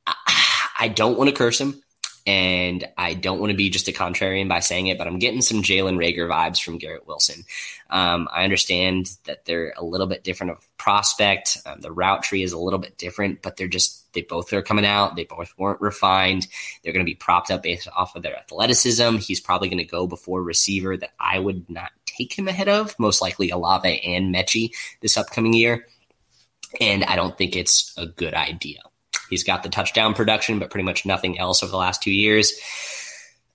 I, 0.06 0.68
I 0.80 0.88
don't 0.88 1.18
want 1.18 1.28
to 1.30 1.36
curse 1.36 1.60
him. 1.60 1.82
And 2.28 2.86
I 2.98 3.14
don't 3.14 3.40
want 3.40 3.52
to 3.52 3.56
be 3.56 3.70
just 3.70 3.88
a 3.88 3.92
contrarian 3.92 4.50
by 4.50 4.60
saying 4.60 4.88
it, 4.88 4.98
but 4.98 5.06
I'm 5.06 5.18
getting 5.18 5.40
some 5.40 5.62
Jalen 5.62 5.96
Reagor 5.96 6.28
vibes 6.28 6.62
from 6.62 6.76
Garrett 6.76 7.06
Wilson. 7.06 7.44
Um, 7.88 8.28
I 8.30 8.44
understand 8.44 9.10
that 9.24 9.46
they're 9.46 9.72
a 9.78 9.82
little 9.82 10.06
bit 10.06 10.24
different 10.24 10.52
of 10.52 10.68
prospect. 10.76 11.56
Um, 11.64 11.80
the 11.80 11.90
route 11.90 12.22
tree 12.22 12.42
is 12.42 12.52
a 12.52 12.58
little 12.58 12.78
bit 12.78 12.98
different, 12.98 13.40
but 13.40 13.56
they're 13.56 13.66
just 13.66 14.12
they 14.12 14.20
both 14.20 14.52
are 14.52 14.60
coming 14.60 14.84
out. 14.84 15.16
They 15.16 15.24
both 15.24 15.54
weren't 15.56 15.80
refined. 15.80 16.48
They're 16.82 16.92
going 16.92 17.02
to 17.02 17.10
be 17.10 17.14
propped 17.14 17.50
up 17.50 17.62
based 17.62 17.88
off 17.96 18.14
of 18.14 18.22
their 18.22 18.36
athleticism. 18.36 19.16
He's 19.16 19.40
probably 19.40 19.70
going 19.70 19.78
to 19.78 19.84
go 19.84 20.06
before 20.06 20.42
receiver 20.42 20.98
that 20.98 21.14
I 21.18 21.38
would 21.38 21.70
not 21.70 21.92
take 22.04 22.38
him 22.38 22.46
ahead 22.46 22.68
of, 22.68 22.94
most 22.98 23.22
likely 23.22 23.48
Olave 23.48 24.02
and 24.04 24.34
Metchie 24.34 24.72
this 25.00 25.16
upcoming 25.16 25.54
year. 25.54 25.86
And 26.78 27.04
I 27.04 27.16
don't 27.16 27.38
think 27.38 27.56
it's 27.56 27.96
a 27.96 28.04
good 28.04 28.34
idea. 28.34 28.80
He's 29.28 29.44
got 29.44 29.62
the 29.62 29.68
touchdown 29.68 30.14
production, 30.14 30.58
but 30.58 30.70
pretty 30.70 30.84
much 30.84 31.06
nothing 31.06 31.38
else 31.38 31.62
over 31.62 31.70
the 31.70 31.76
last 31.76 32.02
two 32.02 32.12
years. 32.12 32.52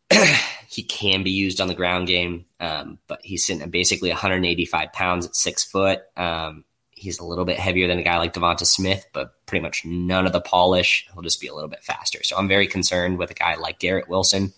he 0.67 0.84
can 0.84 1.24
be 1.24 1.32
used 1.32 1.61
on 1.61 1.67
the 1.67 1.74
ground 1.74 2.07
game, 2.07 2.45
um, 2.59 2.99
but 3.07 3.19
he's 3.24 3.45
sitting 3.45 3.61
at 3.61 3.71
basically 3.71 4.09
185 4.09 4.91
pounds 4.93 5.26
at 5.26 5.36
six 5.36 5.63
foot. 5.63 6.01
Um, 6.17 6.65
he's 6.91 7.19
a 7.19 7.26
little 7.26 7.45
bit 7.45 7.59
heavier 7.59 7.88
than 7.88 7.99
a 7.99 8.03
guy 8.03 8.17
like 8.17 8.34
Devonta 8.34 8.65
Smith, 8.65 9.05
but 9.13 9.34
pretty 9.45 9.61
much 9.61 9.86
none 9.86 10.26
of 10.26 10.34
the 10.34 10.41
polish. 10.41 11.07
He'll 11.13 11.21
just 11.21 11.41
be 11.41 11.47
a 11.47 11.53
little 11.53 11.69
bit 11.69 11.84
faster. 11.84 12.24
So 12.24 12.38
I'm 12.38 12.47
very 12.47 12.67
concerned 12.67 13.17
with 13.17 13.30
a 13.32 13.36
guy 13.36 13.55
like 13.55 13.80
Garrett 13.80 14.09
Wilson, 14.09 14.53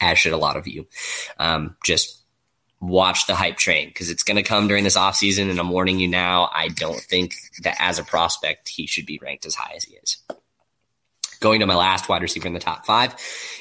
as 0.00 0.18
should 0.18 0.32
a 0.32 0.38
lot 0.38 0.56
of 0.56 0.66
you. 0.66 0.86
Um, 1.38 1.76
just 1.84 2.23
watch 2.88 3.26
the 3.26 3.34
hype 3.34 3.56
train 3.56 3.88
because 3.88 4.10
it's 4.10 4.22
going 4.22 4.36
to 4.36 4.42
come 4.42 4.68
during 4.68 4.84
this 4.84 4.96
offseason. 4.96 5.50
And 5.50 5.58
I'm 5.58 5.70
warning 5.70 5.98
you 5.98 6.08
now, 6.08 6.50
I 6.52 6.68
don't 6.68 7.00
think 7.00 7.34
that 7.62 7.76
as 7.78 7.98
a 7.98 8.04
prospect, 8.04 8.68
he 8.68 8.86
should 8.86 9.06
be 9.06 9.18
ranked 9.22 9.46
as 9.46 9.54
high 9.54 9.74
as 9.76 9.84
he 9.84 9.94
is. 9.96 10.18
Going 11.40 11.60
to 11.60 11.66
my 11.66 11.74
last 11.74 12.08
wide 12.08 12.22
receiver 12.22 12.46
in 12.46 12.54
the 12.54 12.60
top 12.60 12.86
five 12.86 13.14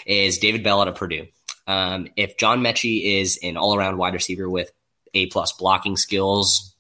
is 0.05 0.38
David 0.38 0.63
Bell 0.63 0.82
out 0.82 0.88
of 0.88 0.95
Purdue. 0.95 1.28
Um, 1.67 2.07
if 2.15 2.38
John 2.38 2.61
Metchie 2.61 3.19
is 3.21 3.39
an 3.41 3.57
all 3.57 3.76
around 3.76 3.97
wide 3.97 4.13
receiver 4.13 4.49
with 4.49 4.71
A 5.13 5.28
plus 5.28 5.53
blocking 5.53 5.97
skills, 5.97 6.72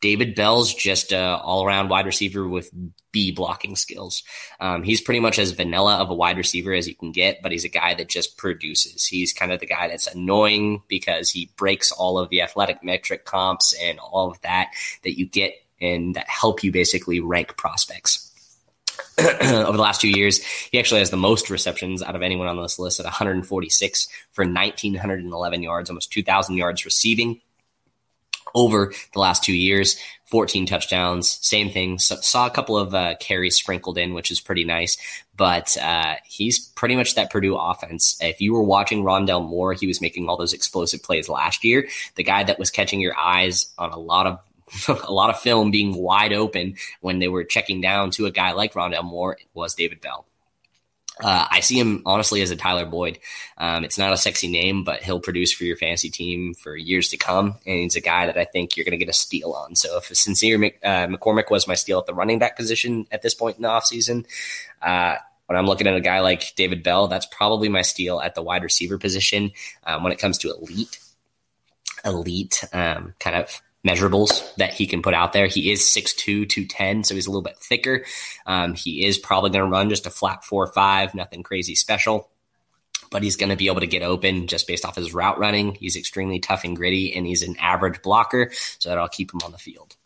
David 0.00 0.34
Bell's 0.34 0.74
just 0.74 1.12
a 1.12 1.38
all 1.38 1.64
around 1.64 1.88
wide 1.88 2.06
receiver 2.06 2.46
with 2.46 2.70
B 3.10 3.30
blocking 3.30 3.76
skills. 3.76 4.22
Um, 4.60 4.82
he's 4.82 5.00
pretty 5.00 5.20
much 5.20 5.38
as 5.38 5.52
vanilla 5.52 5.96
of 5.96 6.10
a 6.10 6.14
wide 6.14 6.36
receiver 6.36 6.74
as 6.74 6.88
you 6.88 6.94
can 6.94 7.12
get, 7.12 7.40
but 7.42 7.52
he's 7.52 7.64
a 7.64 7.68
guy 7.68 7.94
that 7.94 8.08
just 8.08 8.36
produces. 8.36 9.06
He's 9.06 9.32
kind 9.32 9.52
of 9.52 9.60
the 9.60 9.66
guy 9.66 9.88
that's 9.88 10.08
annoying 10.08 10.82
because 10.88 11.30
he 11.30 11.50
breaks 11.56 11.92
all 11.92 12.18
of 12.18 12.28
the 12.28 12.42
athletic 12.42 12.82
metric 12.82 13.24
comps 13.24 13.72
and 13.80 13.98
all 13.98 14.30
of 14.30 14.40
that 14.42 14.70
that 15.04 15.18
you 15.18 15.26
get 15.26 15.54
and 15.80 16.14
that 16.16 16.28
help 16.28 16.64
you 16.64 16.72
basically 16.72 17.20
rank 17.20 17.56
prospects. 17.56 18.30
over 19.18 19.76
the 19.76 19.82
last 19.82 20.00
two 20.00 20.10
years, 20.10 20.44
he 20.44 20.78
actually 20.78 20.98
has 20.98 21.10
the 21.10 21.16
most 21.16 21.50
receptions 21.50 22.02
out 22.02 22.16
of 22.16 22.22
anyone 22.22 22.48
on 22.48 22.60
this 22.60 22.78
list 22.78 22.98
at 22.98 23.04
146 23.04 24.08
for 24.32 24.44
1,911 24.44 25.62
yards, 25.62 25.88
almost 25.88 26.12
2,000 26.12 26.56
yards 26.56 26.84
receiving 26.84 27.40
over 28.54 28.92
the 29.12 29.18
last 29.18 29.44
two 29.44 29.54
years. 29.54 29.96
14 30.26 30.66
touchdowns, 30.66 31.38
same 31.42 31.70
thing. 31.70 31.98
So, 31.98 32.16
saw 32.16 32.46
a 32.46 32.50
couple 32.50 32.76
of 32.76 32.94
uh, 32.94 33.14
carries 33.20 33.56
sprinkled 33.56 33.98
in, 33.98 34.14
which 34.14 34.30
is 34.30 34.40
pretty 34.40 34.64
nice. 34.64 34.96
But 35.36 35.76
uh, 35.76 36.16
he's 36.24 36.58
pretty 36.58 36.96
much 36.96 37.14
that 37.14 37.30
Purdue 37.30 37.56
offense. 37.56 38.16
If 38.20 38.40
you 38.40 38.52
were 38.52 38.62
watching 38.62 39.04
Rondale 39.04 39.46
Moore, 39.46 39.74
he 39.74 39.86
was 39.86 40.00
making 40.00 40.28
all 40.28 40.36
those 40.36 40.52
explosive 40.52 41.02
plays 41.02 41.28
last 41.28 41.62
year. 41.62 41.86
The 42.16 42.24
guy 42.24 42.42
that 42.44 42.58
was 42.58 42.70
catching 42.70 43.00
your 43.00 43.16
eyes 43.16 43.72
on 43.78 43.92
a 43.92 43.98
lot 43.98 44.26
of 44.26 44.40
a 44.88 45.12
lot 45.12 45.30
of 45.30 45.38
film 45.38 45.70
being 45.70 45.94
wide 45.94 46.32
open 46.32 46.76
when 47.00 47.18
they 47.18 47.28
were 47.28 47.44
checking 47.44 47.80
down 47.80 48.10
to 48.12 48.26
a 48.26 48.30
guy 48.30 48.52
like 48.52 48.72
Rondale 48.72 49.04
Moore 49.04 49.36
was 49.52 49.74
David 49.74 50.00
Bell. 50.00 50.26
Uh, 51.22 51.46
I 51.48 51.60
see 51.60 51.78
him 51.78 52.02
honestly 52.06 52.42
as 52.42 52.50
a 52.50 52.56
Tyler 52.56 52.86
Boyd. 52.86 53.20
Um, 53.56 53.84
it's 53.84 53.98
not 53.98 54.12
a 54.12 54.16
sexy 54.16 54.48
name, 54.48 54.82
but 54.82 55.02
he'll 55.02 55.20
produce 55.20 55.52
for 55.52 55.64
your 55.64 55.76
fantasy 55.76 56.10
team 56.10 56.54
for 56.54 56.76
years 56.76 57.08
to 57.10 57.16
come. 57.16 57.56
And 57.66 57.78
he's 57.78 57.94
a 57.94 58.00
guy 58.00 58.26
that 58.26 58.36
I 58.36 58.44
think 58.44 58.76
you're 58.76 58.84
going 58.84 58.98
to 58.98 59.04
get 59.04 59.08
a 59.08 59.16
steal 59.16 59.52
on. 59.52 59.76
So 59.76 59.96
if 59.98 60.06
Sincere 60.06 60.56
uh, 60.56 61.06
McCormick 61.06 61.50
was 61.50 61.68
my 61.68 61.74
steal 61.74 61.98
at 61.98 62.06
the 62.06 62.14
running 62.14 62.40
back 62.40 62.56
position 62.56 63.06
at 63.12 63.22
this 63.22 63.34
point 63.34 63.56
in 63.56 63.62
the 63.62 63.68
offseason, 63.68 64.26
uh, 64.82 65.16
when 65.46 65.58
I'm 65.58 65.66
looking 65.66 65.86
at 65.86 65.94
a 65.94 66.00
guy 66.00 66.20
like 66.20 66.54
David 66.56 66.82
Bell, 66.82 67.06
that's 67.06 67.26
probably 67.26 67.68
my 67.68 67.82
steal 67.82 68.20
at 68.20 68.34
the 68.34 68.42
wide 68.42 68.62
receiver 68.62 68.98
position. 68.98 69.52
Um, 69.84 70.02
when 70.02 70.12
it 70.12 70.18
comes 70.18 70.38
to 70.38 70.50
elite, 70.50 70.98
elite 72.04 72.64
um, 72.72 73.14
kind 73.20 73.36
of 73.36 73.62
measurables 73.86 74.54
that 74.56 74.72
he 74.72 74.86
can 74.86 75.02
put 75.02 75.14
out 75.14 75.32
there. 75.32 75.46
He 75.46 75.70
is 75.70 75.82
6'2, 75.82 76.48
210, 76.48 77.04
so 77.04 77.14
he's 77.14 77.26
a 77.26 77.30
little 77.30 77.42
bit 77.42 77.58
thicker. 77.58 78.04
Um, 78.46 78.74
he 78.74 79.04
is 79.04 79.18
probably 79.18 79.50
going 79.50 79.64
to 79.64 79.70
run 79.70 79.90
just 79.90 80.06
a 80.06 80.10
flat 80.10 80.44
4 80.44 80.68
5, 80.68 81.14
nothing 81.14 81.42
crazy 81.42 81.74
special. 81.74 82.30
But 83.10 83.22
he's 83.22 83.36
going 83.36 83.50
to 83.50 83.56
be 83.56 83.68
able 83.68 83.80
to 83.80 83.86
get 83.86 84.02
open 84.02 84.46
just 84.48 84.66
based 84.66 84.84
off 84.84 84.96
his 84.96 85.14
route 85.14 85.38
running. 85.38 85.74
He's 85.74 85.96
extremely 85.96 86.40
tough 86.40 86.64
and 86.64 86.74
gritty, 86.74 87.14
and 87.14 87.26
he's 87.26 87.42
an 87.42 87.56
average 87.60 88.02
blocker, 88.02 88.50
so 88.78 88.88
that'll 88.88 89.08
keep 89.08 89.32
him 89.32 89.40
on 89.44 89.52
the 89.52 89.58
field. 89.58 89.96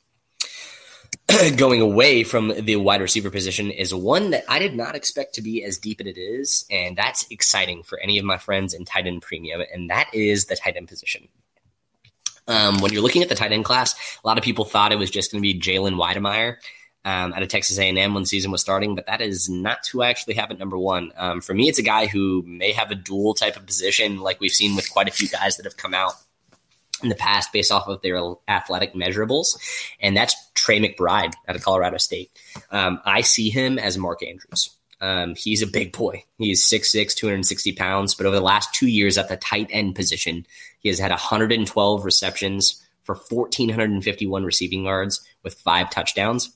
Going 1.56 1.80
away 1.80 2.24
from 2.24 2.52
the 2.58 2.76
wide 2.76 3.00
receiver 3.00 3.30
position 3.30 3.70
is 3.70 3.94
one 3.94 4.30
that 4.30 4.44
I 4.48 4.58
did 4.58 4.74
not 4.74 4.94
expect 4.94 5.34
to 5.34 5.42
be 5.42 5.62
as 5.62 5.78
deep 5.78 6.00
as 6.00 6.06
it 6.06 6.18
is, 6.18 6.64
and 6.70 6.96
that's 6.96 7.26
exciting 7.30 7.82
for 7.82 7.98
any 8.00 8.18
of 8.18 8.24
my 8.24 8.38
friends 8.38 8.74
in 8.74 8.84
tight 8.84 9.06
end 9.06 9.22
premium, 9.22 9.62
and 9.72 9.88
that 9.90 10.08
is 10.12 10.46
the 10.46 10.56
tight 10.56 10.76
end 10.76 10.88
position. 10.88 11.28
Um, 12.48 12.78
when 12.78 12.92
you're 12.92 13.02
looking 13.02 13.22
at 13.22 13.28
the 13.28 13.34
tight 13.34 13.52
end 13.52 13.64
class, 13.64 13.94
a 14.24 14.26
lot 14.26 14.38
of 14.38 14.44
people 14.44 14.64
thought 14.64 14.92
it 14.92 14.98
was 14.98 15.10
just 15.10 15.30
going 15.30 15.42
to 15.42 15.46
be 15.46 15.58
Jalen 15.58 15.94
Wydermyer 15.94 16.56
um, 17.04 17.32
out 17.32 17.42
of 17.42 17.48
Texas 17.48 17.78
A&M 17.78 18.14
when 18.14 18.26
season 18.26 18.50
was 18.50 18.60
starting, 18.60 18.94
but 18.94 19.06
that 19.06 19.20
is 19.20 19.48
not 19.48 19.86
who 19.90 20.02
I 20.02 20.10
actually 20.10 20.34
have 20.34 20.50
at 20.50 20.58
number 20.58 20.78
one. 20.78 21.12
Um, 21.16 21.40
for 21.40 21.54
me, 21.54 21.68
it's 21.68 21.78
a 21.78 21.82
guy 21.82 22.06
who 22.06 22.42
may 22.46 22.72
have 22.72 22.90
a 22.90 22.94
dual 22.94 23.34
type 23.34 23.56
of 23.56 23.66
position, 23.66 24.20
like 24.20 24.40
we've 24.40 24.50
seen 24.50 24.76
with 24.76 24.90
quite 24.90 25.08
a 25.08 25.12
few 25.12 25.28
guys 25.28 25.56
that 25.56 25.64
have 25.64 25.76
come 25.76 25.94
out 25.94 26.12
in 27.02 27.08
the 27.08 27.14
past 27.14 27.52
based 27.52 27.70
off 27.70 27.86
of 27.86 28.02
their 28.02 28.20
athletic 28.48 28.94
measurables, 28.94 29.58
and 30.00 30.16
that's 30.16 30.34
Trey 30.54 30.80
McBride 30.80 31.32
out 31.46 31.56
of 31.56 31.62
Colorado 31.62 31.98
State. 31.98 32.30
Um, 32.70 33.00
I 33.04 33.20
see 33.20 33.50
him 33.50 33.78
as 33.78 33.96
Mark 33.96 34.22
Andrews. 34.22 34.77
Um, 35.00 35.34
he's 35.36 35.62
a 35.62 35.66
big 35.66 35.92
boy. 35.92 36.24
He's 36.38 36.68
6'6, 36.68 37.14
260 37.14 37.72
pounds. 37.72 38.14
But 38.14 38.26
over 38.26 38.36
the 38.36 38.42
last 38.42 38.74
two 38.74 38.88
years 38.88 39.18
at 39.18 39.28
the 39.28 39.36
tight 39.36 39.68
end 39.70 39.94
position, 39.94 40.46
he 40.80 40.88
has 40.88 40.98
had 40.98 41.10
112 41.10 42.04
receptions 42.04 42.82
for 43.04 43.14
1,451 43.14 44.44
receiving 44.44 44.84
yards 44.84 45.20
with 45.42 45.54
five 45.54 45.90
touchdowns. 45.90 46.50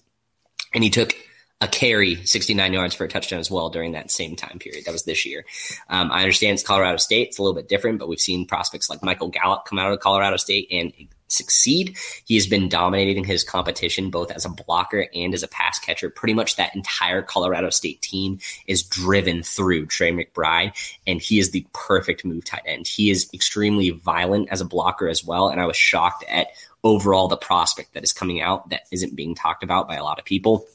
And 0.75 0.85
he 0.85 0.91
took 0.91 1.15
a 1.61 1.69
carry, 1.69 2.17
69 2.27 2.73
yards 2.73 2.95
for 2.95 3.05
a 3.05 3.09
touchdown 3.09 3.39
as 3.39 3.51
well 3.51 3.71
during 3.71 3.93
that 3.93 4.11
same 4.11 4.35
time 4.35 4.59
period. 4.59 4.85
That 4.85 4.93
was 4.93 5.05
this 5.05 5.25
year. 5.25 5.45
Um, 5.89 6.11
I 6.11 6.21
understand 6.21 6.55
it's 6.55 6.63
Colorado 6.65 6.97
State. 6.97 7.29
It's 7.29 7.39
a 7.39 7.43
little 7.43 7.55
bit 7.55 7.69
different, 7.69 8.01
but 8.01 8.09
we've 8.09 8.21
seen 8.21 8.47
prospects 8.47 8.91
like 8.91 9.03
Michael 9.03 9.29
Gallup 9.29 9.65
come 9.65 9.79
out 9.79 9.93
of 9.93 10.01
Colorado 10.01 10.37
State 10.37 10.69
and 10.73 10.93
succeed. 11.33 11.97
He 12.25 12.35
has 12.35 12.47
been 12.47 12.69
dominating 12.69 13.25
his 13.25 13.45
competition 13.45 14.11
both 14.11 14.31
as 14.31 14.45
a 14.45 14.51
blocker 14.51 15.07
and 15.15 15.35
as 15.35 15.43
a 15.43 15.49
pass 15.49 15.79
catcher. 15.79 16.11
Pretty 16.11 16.35
much 16.35 16.57
that 16.57 16.75
entire 16.77 17.23
Colorado 17.23 17.71
State 17.71 18.03
team 18.03 18.39
is 18.67 18.83
driven 18.83 19.43
through 19.43 19.87
Trey 19.87 20.13
McBride, 20.13 20.73
and 21.07 21.21
he 21.21 21.39
is 21.39 21.51
the 21.51 21.67
perfect 21.73 22.25
move 22.25 22.45
tight 22.45 22.63
end. 22.67 22.87
He 22.87 23.11
is 23.11 23.29
extremely 23.33 23.91
violent 23.91 24.49
as 24.51 24.61
a 24.61 24.67
blocker 24.67 25.09
as 25.09 25.25
well, 25.25 25.49
and 25.49 25.61
I 25.61 25.67
was 25.67 25.77
shocked 25.77 26.25
at 26.29 26.49
overall 26.85 27.29
the 27.29 27.37
prospect 27.37 27.95
that 27.95 28.03
is 28.03 28.13
coming 28.13 28.41
out 28.41 28.71
that 28.71 28.83
isn't 28.91 29.15
being 29.17 29.35
talked 29.35 29.63
about 29.63 29.89
by 29.89 29.97
a 29.97 30.05
lot 30.05 30.19
of 30.19 30.25
people 30.25 30.67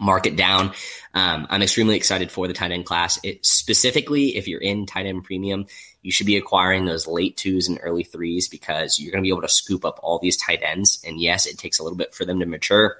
mark 0.00 0.26
it 0.26 0.36
down. 0.36 0.72
Um, 1.14 1.46
I'm 1.50 1.62
extremely 1.62 1.96
excited 1.96 2.30
for 2.30 2.46
the 2.46 2.54
tight 2.54 2.70
end 2.70 2.86
class. 2.86 3.18
It, 3.22 3.44
specifically, 3.44 4.36
if 4.36 4.48
you're 4.48 4.60
in 4.60 4.86
tight 4.86 5.06
end 5.06 5.24
premium, 5.24 5.66
you 6.08 6.12
should 6.12 6.26
be 6.26 6.38
acquiring 6.38 6.86
those 6.86 7.06
late 7.06 7.36
twos 7.36 7.68
and 7.68 7.78
early 7.82 8.02
threes 8.02 8.48
because 8.48 8.98
you're 8.98 9.12
going 9.12 9.22
to 9.22 9.26
be 9.26 9.30
able 9.30 9.42
to 9.42 9.48
scoop 9.48 9.84
up 9.84 10.00
all 10.02 10.18
these 10.18 10.38
tight 10.38 10.62
ends. 10.62 11.04
And 11.06 11.20
yes, 11.20 11.44
it 11.44 11.58
takes 11.58 11.78
a 11.78 11.82
little 11.82 11.98
bit 11.98 12.14
for 12.14 12.24
them 12.24 12.40
to 12.40 12.46
mature, 12.46 12.96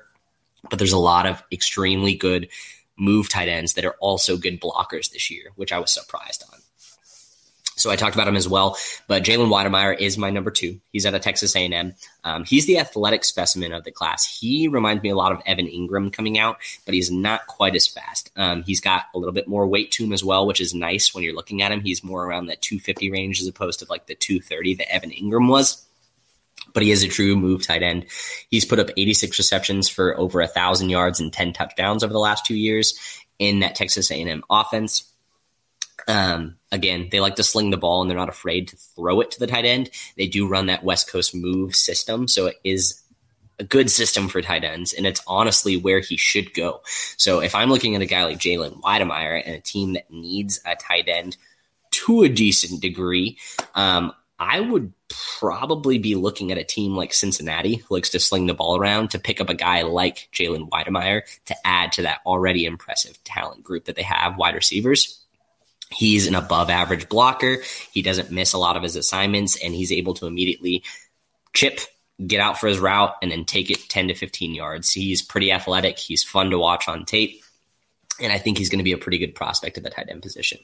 but 0.68 0.78
there's 0.78 0.92
a 0.92 0.98
lot 0.98 1.24
of 1.24 1.42
extremely 1.50 2.14
good 2.14 2.50
move 2.98 3.30
tight 3.30 3.48
ends 3.48 3.72
that 3.72 3.86
are 3.86 3.96
also 4.00 4.36
good 4.36 4.60
blockers 4.60 5.10
this 5.10 5.30
year, 5.30 5.52
which 5.56 5.72
I 5.72 5.78
was 5.78 5.90
surprised 5.90 6.44
on. 6.52 6.58
So 7.78 7.90
I 7.90 7.96
talked 7.96 8.14
about 8.14 8.28
him 8.28 8.36
as 8.36 8.48
well. 8.48 8.76
But 9.06 9.22
Jalen 9.22 9.48
Wydermyer 9.48 9.98
is 9.98 10.18
my 10.18 10.30
number 10.30 10.50
two. 10.50 10.80
He's 10.92 11.06
at 11.06 11.14
a 11.14 11.18
Texas 11.18 11.54
A&M. 11.56 11.94
Um, 12.24 12.44
he's 12.44 12.66
the 12.66 12.78
athletic 12.78 13.24
specimen 13.24 13.72
of 13.72 13.84
the 13.84 13.90
class. 13.90 14.24
He 14.24 14.68
reminds 14.68 15.02
me 15.02 15.10
a 15.10 15.16
lot 15.16 15.32
of 15.32 15.40
Evan 15.46 15.66
Engram 15.66 16.12
coming 16.12 16.38
out, 16.38 16.58
but 16.84 16.94
he's 16.94 17.10
not 17.10 17.46
quite 17.46 17.74
as 17.74 17.86
fast. 17.86 18.30
Um, 18.36 18.62
he's 18.62 18.80
got 18.80 19.06
a 19.14 19.18
little 19.18 19.32
bit 19.32 19.48
more 19.48 19.66
weight 19.66 19.90
to 19.92 20.04
him 20.04 20.12
as 20.12 20.24
well, 20.24 20.46
which 20.46 20.60
is 20.60 20.74
nice 20.74 21.14
when 21.14 21.24
you're 21.24 21.34
looking 21.34 21.62
at 21.62 21.72
him. 21.72 21.80
He's 21.80 22.04
more 22.04 22.24
around 22.24 22.46
that 22.46 22.62
250 22.62 23.10
range 23.10 23.40
as 23.40 23.46
opposed 23.46 23.80
to 23.80 23.86
like 23.88 24.06
the 24.06 24.14
230 24.14 24.74
that 24.76 24.92
Evan 24.92 25.10
Engram 25.10 25.48
was 25.48 25.84
but 26.74 26.82
he 26.82 26.90
is 26.90 27.02
a 27.02 27.08
true 27.08 27.34
move 27.34 27.66
tight 27.66 27.82
end. 27.82 28.06
He's 28.50 28.64
put 28.64 28.78
up 28.78 28.90
86 28.96 29.38
receptions 29.38 29.88
for 29.88 30.16
over 30.18 30.40
a 30.40 30.46
thousand 30.46 30.90
yards 30.90 31.20
and 31.20 31.32
10 31.32 31.52
touchdowns 31.52 32.04
over 32.04 32.12
the 32.12 32.18
last 32.18 32.44
two 32.44 32.56
years 32.56 32.98
in 33.38 33.60
that 33.60 33.74
Texas 33.74 34.10
A&M 34.10 34.42
offense. 34.50 35.10
Um, 36.06 36.56
again, 36.70 37.08
they 37.10 37.20
like 37.20 37.36
to 37.36 37.42
sling 37.42 37.70
the 37.70 37.76
ball 37.76 38.00
and 38.00 38.10
they're 38.10 38.16
not 38.16 38.28
afraid 38.28 38.68
to 38.68 38.76
throw 38.76 39.20
it 39.20 39.30
to 39.32 39.40
the 39.40 39.46
tight 39.46 39.64
end. 39.64 39.90
They 40.16 40.26
do 40.26 40.48
run 40.48 40.66
that 40.66 40.84
West 40.84 41.10
Coast 41.10 41.34
move 41.34 41.74
system, 41.74 42.28
so 42.28 42.46
it 42.46 42.56
is 42.64 43.02
a 43.58 43.64
good 43.64 43.90
system 43.90 44.28
for 44.28 44.40
tight 44.40 44.64
ends, 44.64 44.92
and 44.92 45.06
it's 45.06 45.22
honestly 45.26 45.76
where 45.76 46.00
he 46.00 46.16
should 46.16 46.54
go. 46.54 46.80
So 47.16 47.40
if 47.40 47.54
I'm 47.54 47.70
looking 47.70 47.96
at 47.96 48.02
a 48.02 48.06
guy 48.06 48.24
like 48.24 48.38
Jalen 48.38 48.80
Wydermyer 48.80 49.42
and 49.44 49.56
a 49.56 49.60
team 49.60 49.94
that 49.94 50.10
needs 50.10 50.60
a 50.64 50.76
tight 50.76 51.08
end 51.08 51.36
to 51.90 52.22
a 52.22 52.28
decent 52.28 52.80
degree, 52.80 53.38
um, 53.74 54.12
I 54.38 54.60
would 54.60 54.92
probably 55.08 55.98
be 55.98 56.14
looking 56.14 56.52
at 56.52 56.58
a 56.58 56.64
team 56.64 56.94
like 56.94 57.12
Cincinnati, 57.12 57.76
who 57.76 57.94
likes 57.94 58.10
to 58.10 58.20
sling 58.20 58.46
the 58.46 58.54
ball 58.54 58.76
around, 58.76 59.10
to 59.10 59.18
pick 59.18 59.40
up 59.40 59.48
a 59.48 59.54
guy 59.54 59.82
like 59.82 60.28
Jalen 60.32 60.68
Wydermyer 60.68 61.22
to 61.46 61.56
add 61.64 61.92
to 61.92 62.02
that 62.02 62.20
already 62.24 62.64
impressive 62.64 63.22
talent 63.24 63.64
group 63.64 63.86
that 63.86 63.96
they 63.96 64.02
have, 64.02 64.36
wide 64.36 64.54
receivers. 64.54 65.24
He's 65.90 66.26
an 66.26 66.34
above 66.34 66.70
average 66.70 67.08
blocker. 67.08 67.58
He 67.92 68.02
doesn't 68.02 68.30
miss 68.30 68.52
a 68.52 68.58
lot 68.58 68.76
of 68.76 68.82
his 68.82 68.96
assignments, 68.96 69.56
and 69.62 69.74
he's 69.74 69.92
able 69.92 70.14
to 70.14 70.26
immediately 70.26 70.84
chip, 71.54 71.80
get 72.24 72.40
out 72.40 72.58
for 72.58 72.66
his 72.66 72.78
route, 72.78 73.14
and 73.22 73.30
then 73.30 73.44
take 73.44 73.70
it 73.70 73.88
10 73.88 74.08
to 74.08 74.14
15 74.14 74.54
yards. 74.54 74.92
He's 74.92 75.22
pretty 75.22 75.50
athletic. 75.50 75.98
He's 75.98 76.22
fun 76.22 76.50
to 76.50 76.58
watch 76.58 76.88
on 76.88 77.04
tape. 77.04 77.42
And 78.20 78.32
I 78.32 78.38
think 78.38 78.58
he's 78.58 78.68
going 78.68 78.80
to 78.80 78.84
be 78.84 78.92
a 78.92 78.98
pretty 78.98 79.18
good 79.18 79.34
prospect 79.34 79.78
at 79.78 79.84
the 79.84 79.90
tight 79.90 80.08
end 80.10 80.22
position. 80.22 80.58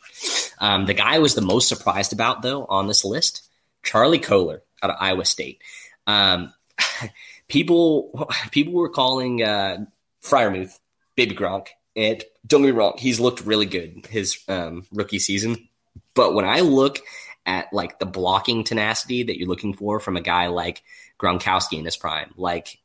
Um, 0.58 0.86
the 0.86 0.94
guy 0.94 1.14
I 1.14 1.18
was 1.20 1.34
the 1.34 1.40
most 1.40 1.68
surprised 1.68 2.12
about, 2.12 2.42
though, 2.42 2.64
on 2.64 2.88
this 2.88 3.04
list, 3.04 3.48
Charlie 3.82 4.18
Kolar 4.18 4.62
out 4.82 4.90
of 4.90 4.96
Iowa 4.98 5.24
State. 5.24 5.62
Um, 6.06 6.52
people, 7.48 8.28
people 8.50 8.74
were 8.74 8.88
calling 8.88 9.42
uh, 9.42 9.84
Freiermuth 10.22 10.78
Baby 11.16 11.36
Gronk 11.36 11.68
and 11.96 12.22
don't 12.46 12.62
get 12.62 12.66
me 12.66 12.72
wrong, 12.72 12.94
he's 12.98 13.20
looked 13.20 13.42
really 13.42 13.66
good 13.66 14.06
his 14.06 14.38
um, 14.48 14.86
rookie 14.92 15.18
season. 15.18 15.68
But 16.14 16.34
when 16.34 16.44
I 16.44 16.60
look 16.60 17.00
at 17.46 17.72
like 17.72 17.98
the 17.98 18.06
blocking 18.06 18.64
tenacity 18.64 19.24
that 19.24 19.38
you're 19.38 19.48
looking 19.48 19.74
for 19.74 20.00
from 20.00 20.16
a 20.16 20.20
guy 20.20 20.48
like 20.48 20.82
Gronkowski 21.18 21.78
in 21.78 21.84
his 21.84 21.96
prime, 21.96 22.32
like 22.36 22.78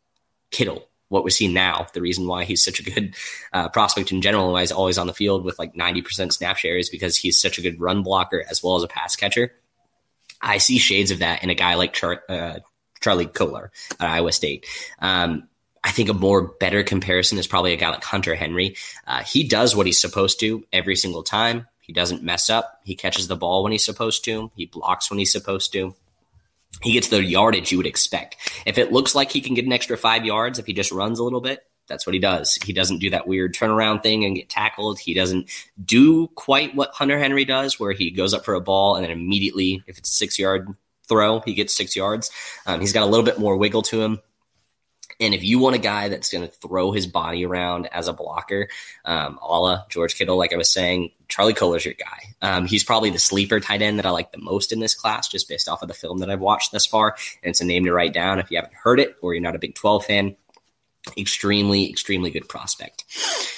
Kittle, 0.52 0.88
what 1.10 1.24
we 1.24 1.32
see 1.32 1.48
now, 1.48 1.88
the 1.94 2.02
reason 2.02 2.28
why 2.28 2.44
he's 2.44 2.64
such 2.64 2.80
a 2.80 2.84
good 2.84 3.16
uh, 3.52 3.70
prospect 3.70 4.12
in 4.12 4.22
general, 4.22 4.52
why 4.52 4.62
he's 4.62 4.72
always 4.72 4.98
on 4.98 5.08
the 5.08 5.14
field 5.14 5.44
with 5.44 5.58
like 5.60 5.74
90% 5.74 6.32
snap 6.32 6.58
share 6.58 6.78
is 6.78 6.90
because 6.90 7.18
he's 7.18 7.40
such 7.40 7.58
a 7.58 7.62
good 7.62 7.80
run 7.80 8.04
blocker 8.04 8.44
as 8.50 8.64
well 8.64 8.76
as 8.76 8.84
a 8.84 8.88
pass 8.88 9.16
catcher. 9.16 9.54
I 10.42 10.60
see 10.60 10.78
shades 10.78 11.12
of 11.12 11.20
that 11.20 11.44
in 11.44 11.50
a 11.50 11.56
guy 11.56 11.76
like 11.76 11.94
Char- 11.94 12.24
uh, 12.30 12.60
Charlie 13.02 13.26
Kolar 13.26 13.72
at 14.00 14.08
Iowa 14.08 14.32
State. 14.32 14.66
Um, 15.00 15.50
I 15.84 15.92
think 15.92 16.10
a 16.10 16.14
more 16.14 16.42
better 16.60 16.84
comparison 16.84 17.38
is 17.38 17.48
probably 17.48 17.74
a 17.74 17.78
guy 17.78 17.90
like 17.90 18.04
Hunter 18.04 18.36
Henry. 18.36 18.76
Uh, 19.08 19.24
he 19.24 19.48
does 19.48 19.76
what 19.76 19.86
he's 19.86 20.00
supposed 20.00 20.40
to 20.42 20.66
every 20.74 20.96
single 20.96 21.24
time. 21.24 21.68
He 21.80 21.94
doesn't 21.94 22.24
mess 22.24 22.50
up. 22.50 22.82
He 22.84 22.96
catches 22.96 23.28
the 23.28 23.36
ball 23.36 23.64
when 23.64 23.72
he's 23.72 23.86
supposed 23.86 24.24
to. 24.26 24.52
He 24.56 24.66
blocks 24.66 25.10
when 25.10 25.20
he's 25.20 25.32
supposed 25.32 25.72
to. 25.74 25.96
He 26.84 26.94
gets 26.94 27.08
the 27.08 27.24
yardage 27.24 27.72
you 27.72 27.78
would 27.78 27.88
expect. 27.88 28.36
If 28.66 28.78
it 28.78 28.92
looks 28.92 29.16
like 29.16 29.32
he 29.32 29.42
can 29.42 29.56
get 29.56 29.66
an 29.66 29.74
extra 29.74 29.98
five 29.98 30.26
yards 30.26 30.60
if 30.60 30.66
he 30.66 30.74
just 30.74 30.92
runs 30.92 31.18
a 31.18 31.24
little 31.24 31.42
bit, 31.42 31.66
that's 31.88 32.06
what 32.06 32.14
he 32.14 32.20
does. 32.20 32.56
He 32.64 32.74
doesn't 32.74 33.00
do 33.00 33.10
that 33.10 33.28
weird 33.28 33.56
turnaround 33.56 34.04
thing 34.04 34.24
and 34.24 34.36
get 34.36 34.50
tackled. 34.50 35.00
He 35.00 35.14
doesn't 35.14 35.50
do 35.84 36.28
quite 36.28 36.76
what 36.76 36.92
Hunter 36.94 37.18
Henry 37.18 37.44
does, 37.44 37.80
where 37.80 37.92
he 37.92 38.12
goes 38.12 38.34
up 38.34 38.46
for 38.46 38.54
a 38.54 38.62
ball 38.62 38.96
and 38.96 39.04
then 39.04 39.12
immediately, 39.12 39.84
if 39.88 39.98
it's 39.98 40.10
a 40.10 40.14
six 40.14 40.38
yard 40.38 40.68
throw, 41.08 41.40
he 41.40 41.56
gets 41.56 41.74
six 41.74 41.96
yards. 41.96 42.32
Um, 42.68 42.80
he's 42.80 42.94
got 42.94 43.04
a 43.04 43.08
little 43.08 43.26
bit 43.26 43.40
more 43.40 43.58
wiggle 43.58 43.82
to 43.84 44.02
him. 44.02 44.20
And 45.20 45.34
if 45.34 45.44
you 45.44 45.60
want 45.60 45.76
a 45.76 45.80
guy 45.80 46.08
that's 46.08 46.32
going 46.32 46.48
to 46.48 46.54
throw 46.54 46.92
his 46.92 47.06
body 47.06 47.46
around 47.46 47.88
as 47.92 48.08
a 48.08 48.14
blocker, 48.14 48.70
um, 49.04 49.38
a 49.42 49.46
la 49.46 49.84
George 49.90 50.16
Kittle, 50.16 50.38
like 50.38 50.54
I 50.54 50.58
was 50.58 50.72
saying, 50.72 51.12
Charlie 51.28 51.54
Kolar's 51.54 51.86
your 51.86 51.94
guy. 51.94 52.36
Um, 52.42 52.66
he's 52.66 52.84
probably 52.84 53.10
the 53.10 53.20
sleeper 53.20 53.60
tight 53.60 53.82
end 53.82 54.00
that 54.00 54.06
I 54.06 54.12
like 54.12 54.32
the 54.32 54.40
most 54.40 54.72
in 54.72 54.80
this 54.80 54.96
class, 54.96 55.28
just 55.28 55.50
based 55.50 55.68
off 55.68 55.82
of 55.82 55.88
the 55.90 55.94
film 55.94 56.20
that 56.20 56.30
I've 56.30 56.40
watched 56.40 56.72
thus 56.72 56.86
far. 56.86 57.16
And 57.44 57.50
it's 57.50 57.62
a 57.62 57.66
name 57.66 57.86
to 57.86 57.94
write 57.94 58.14
down 58.14 58.40
if 58.40 58.50
you 58.50 58.58
haven't 58.58 58.74
heard 58.74 59.00
it 59.00 59.16
or 59.22 59.34
you're 59.34 59.44
not 59.44 59.56
a 59.56 59.60
Big 59.60 59.76
12 59.76 60.06
fan. 60.06 60.36
Extremely, 61.18 61.90
extremely 61.90 62.30
good 62.30 62.48
prospect. 62.48 63.06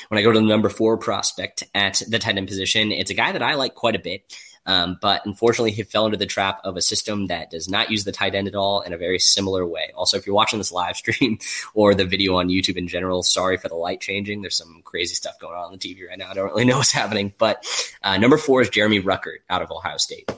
When 0.10 0.18
I 0.18 0.22
go 0.24 0.32
to 0.32 0.40
the 0.40 0.46
number 0.46 0.70
four 0.70 0.98
prospect 0.98 1.64
at 1.74 2.02
the 2.08 2.20
tight 2.20 2.38
end 2.38 2.48
position, 2.48 2.92
it's 2.92 3.12
a 3.12 3.16
guy 3.16 3.32
that 3.32 3.42
I 3.42 3.56
like 3.56 3.76
quite 3.76 3.96
a 3.96 4.00
bit. 4.00 4.24
Um, 4.66 4.98
but 5.02 5.26
unfortunately, 5.26 5.72
he 5.72 5.84
fell 5.84 6.06
into 6.06 6.18
the 6.18 6.26
trap 6.26 6.62
of 6.64 6.78
a 6.78 6.82
system 6.82 7.28
that 7.28 7.50
does 7.50 7.68
not 7.68 7.90
use 7.90 8.04
the 8.04 8.12
tight 8.12 8.36
end 8.36 8.48
at 8.48 8.56
all 8.56 8.82
in 8.82 8.94
a 8.94 8.98
very 8.98 9.20
similar 9.20 9.66
way. 9.66 9.92
Also, 9.96 10.18
if 10.18 10.26
you're 10.26 10.36
watching 10.36 10.60
this 10.60 10.72
live 10.72 10.96
stream 10.96 11.40
or 11.74 11.96
the 11.96 12.06
video 12.06 12.36
on 12.36 12.50
YouTube 12.50 12.78
in 12.78 12.88
general, 12.88 13.24
sorry 13.24 13.58
for 13.58 13.70
the 13.70 13.76
light 13.76 14.02
changing. 14.02 14.42
There's 14.42 14.58
some 14.58 14.82
crazy 14.84 15.16
stuff 15.16 15.40
going 15.40 15.56
on 15.56 15.66
on 15.66 15.72
the 15.72 15.78
TV 15.78 16.08
right 16.08 16.18
now. 16.18 16.30
I 16.30 16.34
don't 16.34 16.48
really 16.48 16.66
know 16.66 16.78
what's 16.78 16.92
happening. 17.02 17.34
But 17.38 17.66
uh, 18.04 18.18
number 18.18 18.38
four 18.38 18.62
is 18.62 18.70
Jeremy 18.70 19.02
Ruckert 19.02 19.40
out 19.50 19.62
of 19.62 19.72
Ohio 19.72 19.98
State. 19.98 20.30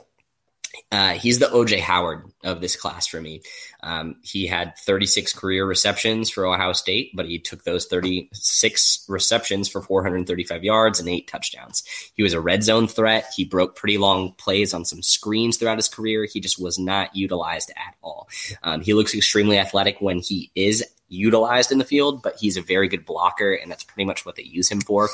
Uh, 0.92 1.14
he's 1.14 1.40
the 1.40 1.48
OJ 1.48 1.80
Howard 1.80 2.26
of 2.44 2.62
this 2.62 2.76
class 2.76 3.08
for 3.08 3.22
me. 3.22 3.42
Um, 3.82 4.18
he 4.22 4.48
had 4.48 4.78
36 4.78 5.34
career 5.34 5.66
receptions 5.66 6.30
for 6.30 6.46
Ohio 6.46 6.74
State, 6.74 7.12
but 7.16 7.26
he 7.26 7.40
took 7.40 7.64
those 7.64 7.86
36 7.88 9.06
receptions 9.08 9.70
for 9.70 9.82
435 9.82 10.64
yards 10.64 11.00
and 11.00 11.10
eight 11.10 11.28
touchdowns. 11.28 11.84
He 12.16 12.24
was 12.24 12.34
a 12.34 12.42
red 12.42 12.64
zone 12.64 12.88
threat. 12.88 13.26
He 13.36 13.46
broke 13.46 13.76
pretty 13.76 13.98
long 13.98 14.34
plays 14.34 14.74
on 14.74 14.86
some 14.86 15.02
screens 15.02 15.58
throughout 15.58 15.78
his 15.78 15.90
career. 15.90 16.26
He 16.26 16.40
just 16.40 16.60
was 16.60 16.80
not 16.80 17.16
utilized 17.16 17.72
at 17.72 17.96
all. 18.02 18.28
Um, 18.64 18.82
he 18.82 18.94
looks 18.94 19.16
extremely 19.16 19.58
athletic 19.58 19.98
when 20.00 20.20
he 20.20 20.52
is 20.56 20.84
utilized 21.10 21.72
in 21.72 21.78
the 21.78 21.86
field, 21.86 22.24
but 22.24 22.36
he's 22.40 22.58
a 22.58 22.62
very 22.62 22.88
good 22.88 23.06
blocker, 23.06 23.54
and 23.54 23.70
that's 23.70 23.84
pretty 23.84 24.06
much 24.06 24.26
what 24.26 24.36
they 24.36 24.44
use 24.44 24.70
him 24.70 24.82
for. 24.82 25.10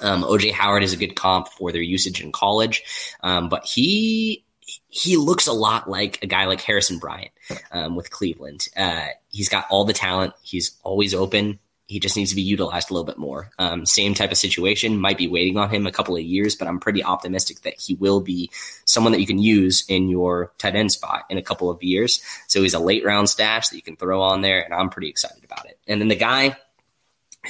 Um, 0.00 0.22
OJ 0.22 0.52
Howard 0.52 0.82
is 0.82 0.92
a 0.92 0.96
good 0.96 1.16
comp 1.16 1.48
for 1.48 1.72
their 1.72 1.82
usage 1.82 2.22
in 2.22 2.32
college, 2.32 3.16
um, 3.22 3.48
but 3.48 3.64
he 3.64 4.44
he 4.88 5.16
looks 5.16 5.46
a 5.46 5.52
lot 5.52 5.88
like 5.88 6.22
a 6.22 6.26
guy 6.26 6.46
like 6.46 6.60
Harrison 6.60 6.98
Bryant 6.98 7.32
um, 7.70 7.94
with 7.94 8.10
Cleveland. 8.10 8.66
Uh, 8.76 9.06
he's 9.28 9.48
got 9.48 9.66
all 9.70 9.84
the 9.84 9.92
talent. 9.92 10.34
He's 10.42 10.76
always 10.82 11.14
open. 11.14 11.58
He 11.88 12.00
just 12.00 12.16
needs 12.16 12.30
to 12.30 12.36
be 12.36 12.42
utilized 12.42 12.90
a 12.90 12.94
little 12.94 13.04
bit 13.04 13.18
more. 13.18 13.50
Um, 13.60 13.86
same 13.86 14.14
type 14.14 14.32
of 14.32 14.38
situation. 14.38 15.00
Might 15.00 15.18
be 15.18 15.28
waiting 15.28 15.56
on 15.56 15.70
him 15.70 15.86
a 15.86 15.92
couple 15.92 16.16
of 16.16 16.22
years, 16.22 16.56
but 16.56 16.66
I'm 16.66 16.80
pretty 16.80 17.04
optimistic 17.04 17.60
that 17.60 17.78
he 17.78 17.94
will 17.94 18.20
be 18.20 18.50
someone 18.84 19.12
that 19.12 19.20
you 19.20 19.26
can 19.26 19.38
use 19.38 19.84
in 19.88 20.08
your 20.08 20.52
tight 20.58 20.74
end 20.74 20.90
spot 20.90 21.26
in 21.30 21.38
a 21.38 21.42
couple 21.42 21.70
of 21.70 21.82
years. 21.84 22.20
So 22.48 22.60
he's 22.60 22.74
a 22.74 22.80
late 22.80 23.04
round 23.04 23.28
stash 23.28 23.68
that 23.68 23.76
you 23.76 23.82
can 23.82 23.96
throw 23.96 24.20
on 24.20 24.40
there, 24.40 24.62
and 24.62 24.74
I'm 24.74 24.90
pretty 24.90 25.08
excited 25.08 25.44
about 25.44 25.66
it. 25.66 25.78
And 25.86 26.00
then 26.00 26.08
the 26.08 26.16
guy 26.16 26.56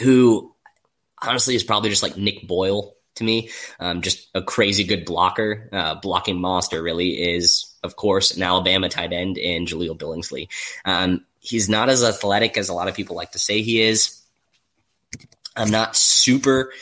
who 0.01 0.55
honestly 1.23 1.55
is 1.55 1.65
probably 1.65 1.89
just 1.89 2.03
like 2.03 2.19
Nick 2.19 2.47
Boyle 2.47 2.96
to 3.17 3.25
me. 3.25 3.51
Um, 3.81 4.03
just 4.03 4.29
a 4.35 4.43
crazy 4.43 4.85
good 4.85 5.05
blocker, 5.05 5.69
uh, 5.73 5.97
blocking 5.97 6.41
monster. 6.41 6.83
Really 6.83 7.35
is, 7.35 7.75
of 7.83 7.97
course, 7.97 8.37
an 8.37 8.43
Alabama 8.43 8.89
tight 8.89 9.13
end 9.13 9.39
in 9.39 9.67
Jahleel 9.67 9.99
Billingsley. 9.99 10.49
Um, 10.85 11.25
he's 11.41 11.69
not 11.69 11.89
as 11.89 12.03
athletic 12.03 12.57
as 12.57 12.69
a 12.69 12.75
lot 12.75 12.89
of 12.89 12.95
people 12.95 13.17
like 13.17 13.33
to 13.33 13.39
say 13.39 13.63
he 13.63 13.83
is. 13.83 14.21
I'm 15.57 15.71
not 15.71 15.97
super. 15.97 16.73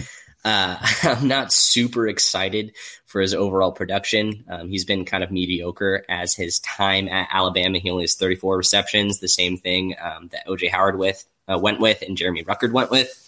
Uh, 0.45 0.77
I'm 1.03 1.29
not 1.29 1.53
super 1.53 2.07
excited 2.07 2.75
for 3.07 3.21
his 3.21 3.33
overall 3.33 3.71
production. 3.73 4.45
Um, 4.49 4.69
he's 4.69 4.85
been 4.85 5.05
kind 5.05 5.23
of 5.23 5.31
mediocre 5.31 6.05
as 6.09 6.35
his 6.35 6.59
time 6.61 7.09
at 7.09 7.29
Alabama. 7.33 7.79
He 7.79 7.89
only 7.89 8.03
has 8.03 8.17
34 8.17 8.57
receptions, 8.57 9.21
the 9.21 9.29
same 9.29 9.57
thing 9.57 9.95
um, 10.03 10.29
that 10.33 10.47
OJ 10.47 10.71
Howard 10.71 10.99
with 10.99 11.25
uh, 11.47 11.59
went 11.59 11.79
with 11.81 12.03
and 12.03 12.17
Jeremy 12.17 12.43
Ruckert 12.43 12.73
went 12.73 12.91
with. 12.91 13.24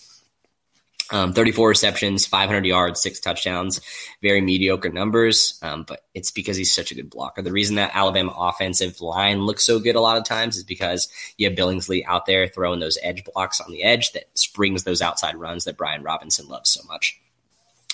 Um, 1.12 1.32
34 1.32 1.68
receptions, 1.68 2.26
500 2.26 2.66
yards, 2.66 3.00
six 3.00 3.20
touchdowns, 3.20 3.80
very 4.22 4.40
mediocre 4.40 4.88
numbers, 4.88 5.56
um, 5.62 5.84
but 5.86 6.04
it's 6.14 6.32
because 6.32 6.56
he's 6.56 6.74
such 6.74 6.90
a 6.90 6.96
good 6.96 7.10
blocker. 7.10 7.42
The 7.42 7.52
reason 7.52 7.76
that 7.76 7.92
Alabama 7.94 8.34
offensive 8.36 9.00
line 9.00 9.42
looks 9.42 9.64
so 9.64 9.78
good 9.78 9.94
a 9.94 10.00
lot 10.00 10.16
of 10.16 10.24
times 10.24 10.56
is 10.56 10.64
because 10.64 11.08
you 11.38 11.48
have 11.48 11.56
Billingsley 11.56 12.04
out 12.06 12.26
there 12.26 12.48
throwing 12.48 12.80
those 12.80 12.98
edge 13.02 13.22
blocks 13.24 13.60
on 13.60 13.70
the 13.70 13.84
edge 13.84 14.12
that 14.12 14.24
springs 14.34 14.82
those 14.82 15.00
outside 15.00 15.36
runs 15.36 15.64
that 15.64 15.76
Brian 15.76 16.02
Robinson 16.02 16.48
loves 16.48 16.70
so 16.70 16.82
much. 16.88 17.20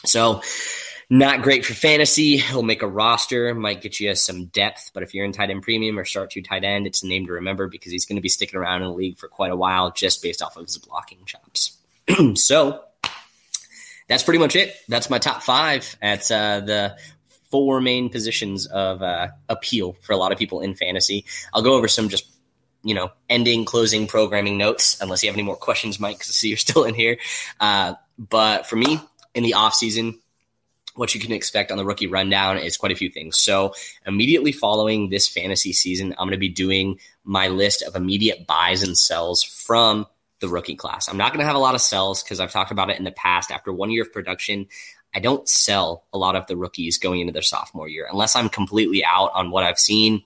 So, 0.06 0.40
Not 1.12 1.42
great 1.42 1.66
for 1.66 1.74
fantasy. 1.74 2.38
He'll 2.38 2.62
make 2.62 2.80
a 2.80 2.88
roster, 2.88 3.54
might 3.54 3.82
get 3.82 4.00
you 4.00 4.14
some 4.14 4.46
depth, 4.46 4.92
but 4.94 5.02
if 5.02 5.12
you're 5.12 5.26
in 5.26 5.32
tight 5.32 5.50
end 5.50 5.62
premium 5.62 5.98
or 5.98 6.06
start 6.06 6.30
two 6.30 6.40
tight 6.40 6.64
end, 6.64 6.86
it's 6.86 7.02
a 7.02 7.06
name 7.06 7.26
to 7.26 7.32
remember 7.32 7.68
because 7.68 7.92
he's 7.92 8.06
going 8.06 8.16
to 8.16 8.22
be 8.22 8.30
sticking 8.30 8.58
around 8.58 8.80
in 8.80 8.88
the 8.88 8.94
league 8.94 9.18
for 9.18 9.28
quite 9.28 9.50
a 9.50 9.56
while 9.56 9.90
just 9.90 10.22
based 10.22 10.40
off 10.40 10.56
of 10.56 10.64
his 10.64 10.78
blocking 10.78 11.18
chops. 11.26 11.76
so 12.34 12.82
that's 14.12 14.22
pretty 14.22 14.38
much 14.38 14.56
it. 14.56 14.76
That's 14.88 15.08
my 15.08 15.18
top 15.18 15.42
five 15.42 15.96
at 16.02 16.30
uh, 16.30 16.60
the 16.60 16.96
four 17.50 17.80
main 17.80 18.10
positions 18.10 18.66
of 18.66 19.02
uh, 19.02 19.28
appeal 19.48 19.96
for 20.02 20.12
a 20.12 20.18
lot 20.18 20.32
of 20.32 20.38
people 20.38 20.60
in 20.60 20.74
fantasy. 20.74 21.24
I'll 21.54 21.62
go 21.62 21.74
over 21.74 21.88
some 21.88 22.10
just 22.10 22.26
you 22.82 22.94
know 22.94 23.10
ending, 23.30 23.64
closing, 23.64 24.06
programming 24.06 24.58
notes. 24.58 25.00
Unless 25.00 25.22
you 25.22 25.30
have 25.30 25.36
any 25.36 25.44
more 25.44 25.56
questions, 25.56 25.98
Mike, 25.98 26.16
because 26.18 26.30
I 26.30 26.32
see 26.32 26.48
you're 26.48 26.58
still 26.58 26.84
in 26.84 26.94
here. 26.94 27.16
Uh, 27.58 27.94
but 28.18 28.66
for 28.66 28.76
me, 28.76 29.00
in 29.34 29.44
the 29.44 29.54
off 29.54 29.72
season, 29.72 30.18
what 30.94 31.14
you 31.14 31.20
can 31.20 31.32
expect 31.32 31.70
on 31.70 31.78
the 31.78 31.84
rookie 31.84 32.06
rundown 32.06 32.58
is 32.58 32.76
quite 32.76 32.92
a 32.92 32.96
few 32.96 33.08
things. 33.08 33.38
So, 33.38 33.72
immediately 34.06 34.52
following 34.52 35.08
this 35.08 35.26
fantasy 35.26 35.72
season, 35.72 36.12
I'm 36.18 36.26
going 36.26 36.32
to 36.32 36.36
be 36.36 36.50
doing 36.50 36.98
my 37.24 37.48
list 37.48 37.82
of 37.82 37.96
immediate 37.96 38.46
buys 38.46 38.82
and 38.82 38.96
sells 38.98 39.42
from 39.42 40.06
the 40.42 40.48
rookie 40.48 40.76
class. 40.76 41.08
I'm 41.08 41.16
not 41.16 41.32
going 41.32 41.40
to 41.40 41.46
have 41.46 41.56
a 41.56 41.60
lot 41.60 41.74
of 41.74 41.80
sells 41.80 42.22
because 42.22 42.40
I've 42.40 42.52
talked 42.52 42.70
about 42.70 42.90
it 42.90 42.98
in 42.98 43.04
the 43.04 43.12
past. 43.12 43.50
After 43.50 43.72
one 43.72 43.90
year 43.90 44.02
of 44.02 44.12
production, 44.12 44.66
I 45.14 45.20
don't 45.20 45.48
sell 45.48 46.04
a 46.12 46.18
lot 46.18 46.36
of 46.36 46.46
the 46.46 46.56
rookies 46.56 46.98
going 46.98 47.20
into 47.20 47.32
their 47.32 47.42
sophomore 47.42 47.88
year 47.88 48.06
unless 48.10 48.36
I'm 48.36 48.50
completely 48.50 49.02
out 49.04 49.30
on 49.34 49.50
what 49.50 49.64
I've 49.64 49.78
seen. 49.78 50.22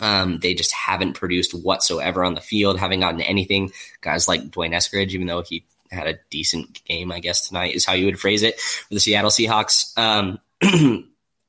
Um, 0.00 0.38
they 0.40 0.54
just 0.54 0.72
haven't 0.72 1.14
produced 1.14 1.54
whatsoever 1.54 2.24
on 2.24 2.34
the 2.34 2.40
field, 2.40 2.78
haven't 2.78 3.00
gotten 3.00 3.20
anything. 3.20 3.70
Guys 4.00 4.26
like 4.26 4.50
D'Wayne 4.50 4.72
Eskridge, 4.72 5.10
even 5.10 5.26
though 5.26 5.42
he 5.42 5.64
had 5.90 6.06
a 6.06 6.18
decent 6.30 6.84
game, 6.84 7.12
I 7.12 7.20
guess 7.20 7.48
tonight 7.48 7.74
is 7.74 7.84
how 7.84 7.92
you 7.92 8.06
would 8.06 8.18
phrase 8.18 8.42
it 8.42 8.60
for 8.60 8.94
the 8.94 9.00
Seattle 9.00 9.30
Seahawks. 9.30 9.96
Um, 9.96 10.38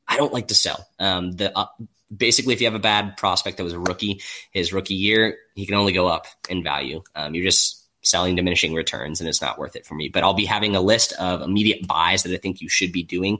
I 0.07 0.15
don't 0.15 0.33
like 0.33 0.49
to 0.49 0.55
sell. 0.55 0.87
Um, 0.99 1.31
the 1.31 1.57
uh, 1.57 1.67
basically, 2.15 2.53
if 2.53 2.61
you 2.61 2.67
have 2.67 2.75
a 2.75 2.79
bad 2.79 3.17
prospect 3.17 3.57
that 3.57 3.63
was 3.63 3.73
a 3.73 3.79
rookie, 3.79 4.21
his 4.51 4.71
rookie 4.71 4.95
year, 4.95 5.37
he 5.55 5.65
can 5.65 5.75
only 5.75 5.93
go 5.93 6.07
up 6.07 6.27
in 6.49 6.63
value. 6.63 7.03
Um, 7.15 7.35
you're 7.35 7.45
just 7.45 7.76
selling 8.07 8.35
diminishing 8.35 8.73
returns, 8.73 9.19
and 9.19 9.29
it's 9.29 9.41
not 9.41 9.59
worth 9.59 9.75
it 9.75 9.85
for 9.85 9.95
me. 9.95 10.09
But 10.09 10.23
I'll 10.23 10.33
be 10.33 10.45
having 10.45 10.75
a 10.75 10.81
list 10.81 11.13
of 11.13 11.41
immediate 11.41 11.87
buys 11.87 12.23
that 12.23 12.33
I 12.33 12.37
think 12.37 12.61
you 12.61 12.69
should 12.69 12.91
be 12.91 13.03
doing 13.03 13.39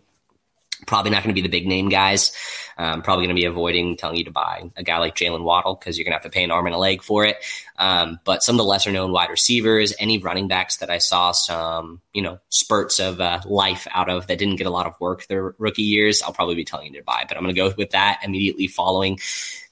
Probably 0.86 1.10
not 1.10 1.24
going 1.24 1.34
to 1.34 1.42
be 1.42 1.42
the 1.42 1.50
big 1.50 1.66
name 1.66 1.90
guys. 1.90 2.34
Um, 2.78 3.02
probably 3.02 3.26
going 3.26 3.36
to 3.36 3.42
be 3.42 3.48
avoiding 3.48 3.98
telling 3.98 4.18
you 4.18 4.26
to 4.26 4.32
buy 4.32 4.70
a 4.76 4.84
guy 4.84 5.00
like 5.00 5.16
Jaylen 5.16 5.42
Waddle 5.42 5.74
because 5.74 5.98
you're 5.98 6.04
going 6.04 6.12
to 6.12 6.18
have 6.18 6.24
to 6.24 6.30
pay 6.30 6.44
an 6.44 6.52
arm 6.52 6.68
and 6.68 6.76
a 6.76 6.78
leg 6.78 7.02
for 7.02 7.26
it. 7.26 7.38
Um, 7.80 8.20
but 8.24 8.44
some 8.44 8.56
of 8.56 8.58
the 8.58 8.64
lesser 8.64 8.92
known 8.92 9.12
wide 9.12 9.32
receivers, 9.32 9.96
any 10.00 10.20
running 10.20 10.48
backs 10.48 10.78
that 10.78 10.92
I 10.92 11.00
saw 11.00 11.32
some, 11.32 12.02
you 12.14 12.22
know, 12.22 12.38
spurts 12.50 13.00
of 13.00 13.20
uh, 13.20 13.42
life 13.46 13.88
out 13.92 14.08
of 14.08 14.28
that 14.28 14.38
didn't 14.38 14.58
get 14.58 14.68
a 14.68 14.72
lot 14.72 14.86
of 14.86 14.94
work 15.00 15.26
their 15.26 15.56
rookie 15.58 15.82
years, 15.82 16.22
I'll 16.22 16.34
probably 16.34 16.56
be 16.56 16.66
telling 16.66 16.94
you 16.94 17.00
to 17.00 17.04
buy. 17.04 17.26
But 17.28 17.38
I'm 17.38 17.44
going 17.44 17.56
to 17.56 17.62
go 17.62 17.74
with 17.76 17.92
that 17.92 18.20
immediately 18.24 18.68
following 18.68 19.20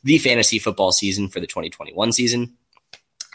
the 0.03 0.17
fantasy 0.17 0.57
football 0.57 0.91
season 0.91 1.29
for 1.29 1.39
the 1.39 1.47
2021 1.47 2.13
season. 2.13 2.57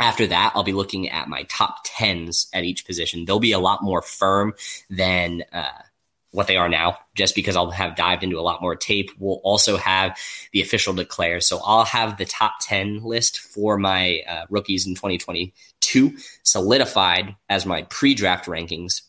After 0.00 0.26
that, 0.28 0.52
I'll 0.54 0.64
be 0.64 0.72
looking 0.72 1.10
at 1.10 1.28
my 1.28 1.44
top 1.44 1.80
tens 1.84 2.48
at 2.54 2.64
each 2.64 2.86
position. 2.86 3.24
They'll 3.24 3.38
be 3.38 3.52
a 3.52 3.58
lot 3.58 3.82
more 3.82 4.02
firm 4.02 4.54
than. 4.88 5.44
Uh, 5.52 5.70
what 6.32 6.46
they 6.46 6.56
are 6.56 6.68
now, 6.68 6.96
just 7.16 7.34
because 7.34 7.56
I'll 7.56 7.70
have 7.72 7.96
dived 7.96 8.22
into 8.22 8.38
a 8.38 8.42
lot 8.42 8.62
more 8.62 8.76
tape. 8.76 9.10
We'll 9.18 9.40
also 9.42 9.76
have 9.76 10.16
the 10.52 10.62
official 10.62 10.94
declare. 10.94 11.40
So 11.40 11.60
I'll 11.64 11.84
have 11.84 12.18
the 12.18 12.24
top 12.24 12.52
10 12.60 13.02
list 13.02 13.40
for 13.40 13.76
my 13.78 14.20
uh, 14.28 14.44
rookies 14.48 14.86
in 14.86 14.94
2022 14.94 16.16
solidified 16.44 17.34
as 17.48 17.66
my 17.66 17.82
pre 17.82 18.14
draft 18.14 18.46
rankings 18.46 19.02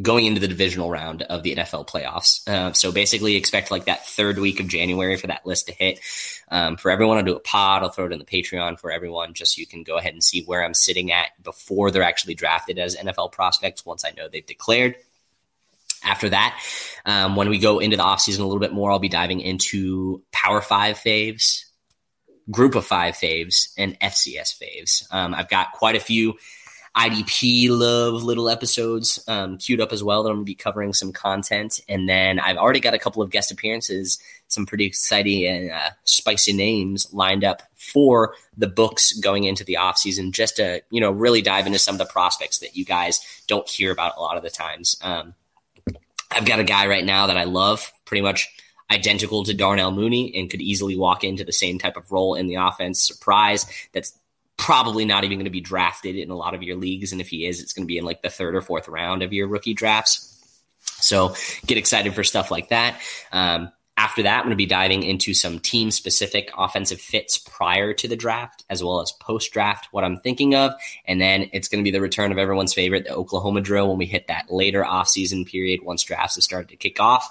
going 0.00 0.26
into 0.26 0.40
the 0.40 0.48
divisional 0.48 0.90
round 0.90 1.22
of 1.22 1.42
the 1.42 1.54
NFL 1.54 1.88
playoffs. 1.88 2.46
Uh, 2.48 2.72
so 2.72 2.90
basically, 2.90 3.36
expect 3.36 3.70
like 3.70 3.84
that 3.84 4.06
third 4.06 4.38
week 4.38 4.58
of 4.58 4.66
January 4.66 5.16
for 5.16 5.28
that 5.28 5.46
list 5.46 5.68
to 5.68 5.72
hit. 5.72 6.00
Um, 6.48 6.76
for 6.76 6.90
everyone, 6.90 7.18
I'll 7.18 7.24
do 7.24 7.36
a 7.36 7.40
pod. 7.40 7.82
I'll 7.82 7.90
throw 7.90 8.06
it 8.06 8.12
in 8.12 8.18
the 8.18 8.24
Patreon 8.24 8.78
for 8.78 8.90
everyone, 8.90 9.34
just 9.34 9.54
so 9.54 9.60
you 9.60 9.66
can 9.66 9.82
go 9.84 9.96
ahead 9.96 10.12
and 10.12 10.22
see 10.22 10.44
where 10.44 10.64
I'm 10.64 10.74
sitting 10.74 11.12
at 11.12 11.30
before 11.42 11.90
they're 11.90 12.02
actually 12.02 12.34
drafted 12.34 12.78
as 12.78 12.96
NFL 12.96 13.32
prospects. 13.32 13.86
Once 13.86 14.04
I 14.04 14.10
know 14.16 14.28
they've 14.28 14.44
declared. 14.44 14.96
After 16.06 16.28
that, 16.28 16.60
um, 17.06 17.34
when 17.34 17.48
we 17.48 17.58
go 17.58 17.78
into 17.78 17.96
the 17.96 18.02
offseason 18.02 18.40
a 18.40 18.44
little 18.44 18.58
bit 18.58 18.74
more, 18.74 18.90
I'll 18.90 18.98
be 18.98 19.08
diving 19.08 19.40
into 19.40 20.22
Power 20.32 20.60
Five 20.60 20.98
faves, 20.98 21.64
Group 22.50 22.74
of 22.74 22.84
Five 22.84 23.14
faves, 23.14 23.72
and 23.78 23.98
FCS 24.00 24.54
faves. 24.60 25.10
Um, 25.10 25.32
I've 25.32 25.48
got 25.48 25.72
quite 25.72 25.96
a 25.96 26.00
few 26.00 26.34
IDP 26.96 27.68
love 27.70 28.22
little 28.22 28.48
episodes 28.48 29.22
um, 29.26 29.58
queued 29.58 29.80
up 29.80 29.92
as 29.92 30.04
well 30.04 30.22
that 30.22 30.30
I'm 30.30 30.36
going 30.36 30.44
to 30.44 30.50
be 30.50 30.54
covering 30.54 30.92
some 30.92 31.12
content. 31.12 31.80
And 31.88 32.08
then 32.08 32.38
I've 32.38 32.56
already 32.56 32.78
got 32.78 32.94
a 32.94 32.98
couple 32.98 33.20
of 33.20 33.30
guest 33.30 33.50
appearances, 33.50 34.18
some 34.46 34.64
pretty 34.64 34.86
exciting 34.86 35.44
and 35.44 35.72
uh, 35.72 35.90
spicy 36.04 36.52
names 36.52 37.12
lined 37.12 37.42
up 37.42 37.62
for 37.74 38.34
the 38.56 38.68
books 38.68 39.12
going 39.14 39.44
into 39.44 39.64
the 39.64 39.76
off 39.76 39.98
season, 39.98 40.30
just 40.30 40.56
to, 40.56 40.82
you 40.90 41.00
know, 41.00 41.10
really 41.10 41.42
dive 41.42 41.66
into 41.66 41.80
some 41.80 41.96
of 41.96 41.98
the 41.98 42.06
prospects 42.06 42.58
that 42.58 42.76
you 42.76 42.84
guys 42.84 43.20
don't 43.48 43.68
hear 43.68 43.90
about 43.90 44.16
a 44.16 44.20
lot 44.20 44.36
of 44.36 44.44
the 44.44 44.50
times. 44.50 44.96
Um, 45.02 45.34
I've 46.30 46.46
got 46.46 46.60
a 46.60 46.64
guy 46.64 46.86
right 46.86 47.04
now 47.04 47.26
that 47.26 47.36
I 47.36 47.44
love, 47.44 47.92
pretty 48.04 48.22
much 48.22 48.48
identical 48.90 49.44
to 49.44 49.54
Darnell 49.54 49.90
Mooney, 49.90 50.32
and 50.36 50.48
could 50.48 50.60
easily 50.60 50.96
walk 50.96 51.24
into 51.24 51.44
the 51.44 51.52
same 51.52 51.78
type 51.78 51.96
of 51.96 52.10
role 52.12 52.34
in 52.34 52.46
the 52.46 52.56
offense. 52.56 53.00
Surprise, 53.00 53.66
that's 53.92 54.16
probably 54.56 55.04
not 55.04 55.24
even 55.24 55.38
going 55.38 55.44
to 55.44 55.50
be 55.50 55.60
drafted 55.60 56.16
in 56.16 56.30
a 56.30 56.36
lot 56.36 56.54
of 56.54 56.62
your 56.62 56.76
leagues. 56.76 57.12
And 57.12 57.20
if 57.20 57.28
he 57.28 57.46
is, 57.46 57.60
it's 57.60 57.72
going 57.72 57.84
to 57.84 57.88
be 57.88 57.98
in 57.98 58.04
like 58.04 58.22
the 58.22 58.30
third 58.30 58.54
or 58.54 58.60
fourth 58.60 58.88
round 58.88 59.22
of 59.22 59.32
your 59.32 59.48
rookie 59.48 59.74
drafts. 59.74 60.30
So 60.80 61.34
get 61.66 61.78
excited 61.78 62.14
for 62.14 62.24
stuff 62.24 62.50
like 62.50 62.68
that. 62.68 63.00
Um, 63.32 63.72
after 63.96 64.24
that, 64.24 64.38
I'm 64.38 64.44
going 64.44 64.50
to 64.50 64.56
be 64.56 64.66
diving 64.66 65.04
into 65.04 65.34
some 65.34 65.60
team 65.60 65.90
specific 65.90 66.50
offensive 66.58 67.00
fits 67.00 67.38
prior 67.38 67.92
to 67.94 68.08
the 68.08 68.16
draft 68.16 68.64
as 68.68 68.82
well 68.82 69.00
as 69.00 69.12
post 69.12 69.52
draft, 69.52 69.88
what 69.92 70.02
I'm 70.02 70.18
thinking 70.18 70.54
of. 70.54 70.72
And 71.04 71.20
then 71.20 71.48
it's 71.52 71.68
going 71.68 71.82
to 71.82 71.88
be 71.88 71.92
the 71.92 72.00
return 72.00 72.32
of 72.32 72.38
everyone's 72.38 72.74
favorite, 72.74 73.04
the 73.04 73.14
Oklahoma 73.14 73.60
drill, 73.60 73.88
when 73.88 73.98
we 73.98 74.06
hit 74.06 74.26
that 74.26 74.50
later 74.50 74.82
offseason 74.82 75.46
period 75.46 75.80
once 75.82 76.02
drafts 76.02 76.34
have 76.34 76.44
started 76.44 76.70
to 76.70 76.76
kick 76.76 76.98
off 77.00 77.30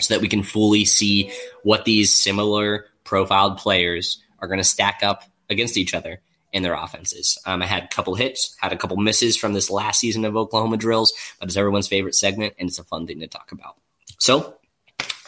so 0.00 0.14
that 0.14 0.20
we 0.20 0.28
can 0.28 0.42
fully 0.42 0.84
see 0.84 1.32
what 1.62 1.84
these 1.86 2.12
similar 2.12 2.86
profiled 3.04 3.56
players 3.56 4.22
are 4.40 4.48
going 4.48 4.60
to 4.60 4.64
stack 4.64 5.00
up 5.02 5.24
against 5.48 5.78
each 5.78 5.94
other 5.94 6.20
in 6.52 6.62
their 6.62 6.74
offenses. 6.74 7.38
Um, 7.46 7.62
I 7.62 7.66
had 7.66 7.84
a 7.84 7.88
couple 7.88 8.14
hits, 8.14 8.56
had 8.60 8.72
a 8.72 8.76
couple 8.76 8.96
misses 8.96 9.36
from 9.36 9.52
this 9.52 9.70
last 9.70 10.00
season 10.00 10.24
of 10.24 10.36
Oklahoma 10.36 10.76
drills, 10.76 11.12
but 11.38 11.48
it's 11.48 11.56
everyone's 11.56 11.88
favorite 11.88 12.14
segment 12.14 12.54
and 12.58 12.68
it's 12.68 12.78
a 12.78 12.84
fun 12.84 13.06
thing 13.06 13.20
to 13.20 13.26
talk 13.26 13.52
about. 13.52 13.76
So 14.18 14.58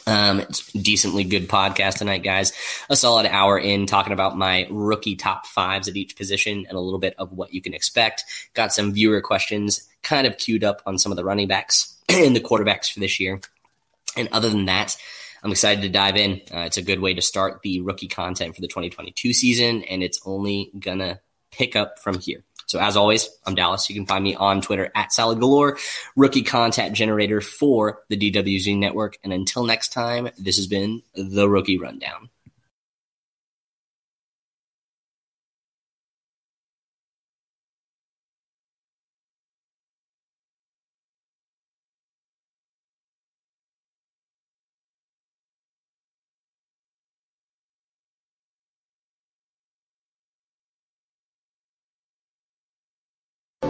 um, 0.07 0.41
it's 0.41 0.73
decently 0.73 1.25
good 1.25 1.49
podcast 1.49 1.99
tonight, 1.99 2.23
guys. 2.23 2.53
A 2.89 2.97
solid 2.97 3.27
hour 3.27 3.59
in 3.59 3.87
talking 3.87 4.12
about 4.12 4.37
my 4.37 4.66
rookie 4.71 5.16
top 5.16 5.47
fives 5.47 5.89
at 5.89 5.97
each 5.97 6.16
position 6.16 6.66
and 6.68 6.77
a 6.77 6.81
little 6.81 6.99
bit 6.99 7.14
of 7.18 7.33
what 7.33 7.55
you 7.55 7.61
can 7.61 7.75
expect. 7.75 8.25
Got 8.55 8.73
some 8.73 8.93
viewer 8.93 9.21
questions 9.21 9.89
kind 10.03 10.27
of 10.27 10.39
queued 10.39 10.64
up 10.64 10.83
on 10.87 10.99
some 10.99 11.12
of 11.12 11.16
the 11.16 11.25
running 11.25 11.49
backs 11.49 11.97
and 12.09 12.35
the 12.35 12.41
quarterbacks 12.41 12.91
for 12.91 13.01
this 13.01 13.21
year. 13.21 13.41
And 14.16 14.29
other 14.33 14.51
than 14.51 14.64
that, 14.64 14.97
I'm 15.43 15.53
excited 15.53 15.82
to 15.82 15.88
dive 15.88 16.16
in. 16.16 16.41
Uh, 16.53 16.61
it's 16.61 16.76
a 16.76 16.82
good 16.82 17.01
way 17.01 17.14
to 17.14 17.22
start 17.22 17.62
the 17.62 17.80
rookie 17.80 18.09
content 18.09 18.55
for 18.55 18.61
the 18.61 18.68
2022 18.68 19.32
season, 19.32 19.82
and 19.84 20.03
it's 20.03 20.20
only 20.24 20.70
gonna 20.78 21.20
pick 21.51 21.76
up 21.76 21.99
from 21.99 22.18
here. 22.18 22.45
So 22.66 22.78
as 22.78 22.97
always, 22.97 23.28
I'm 23.45 23.57
Dallas. 23.57 23.91
You 23.91 23.97
can 23.97 24.07
find 24.07 24.22
me 24.22 24.36
on 24.36 24.61
Twitter 24.61 24.93
at 24.95 25.12
Salad 25.12 25.41
Galore, 25.41 25.76
rookie 26.14 26.45
content 26.45 26.95
generator 26.95 27.41
for 27.41 28.03
the 28.09 28.16
DWZ 28.16 28.78
network. 28.78 29.18
And 29.24 29.32
until 29.32 29.64
next 29.64 29.93
time, 29.93 30.28
this 30.38 30.57
has 30.57 30.68
been 30.68 31.03
the 31.14 31.49
Rookie 31.49 31.78
Rundown. 31.78 32.30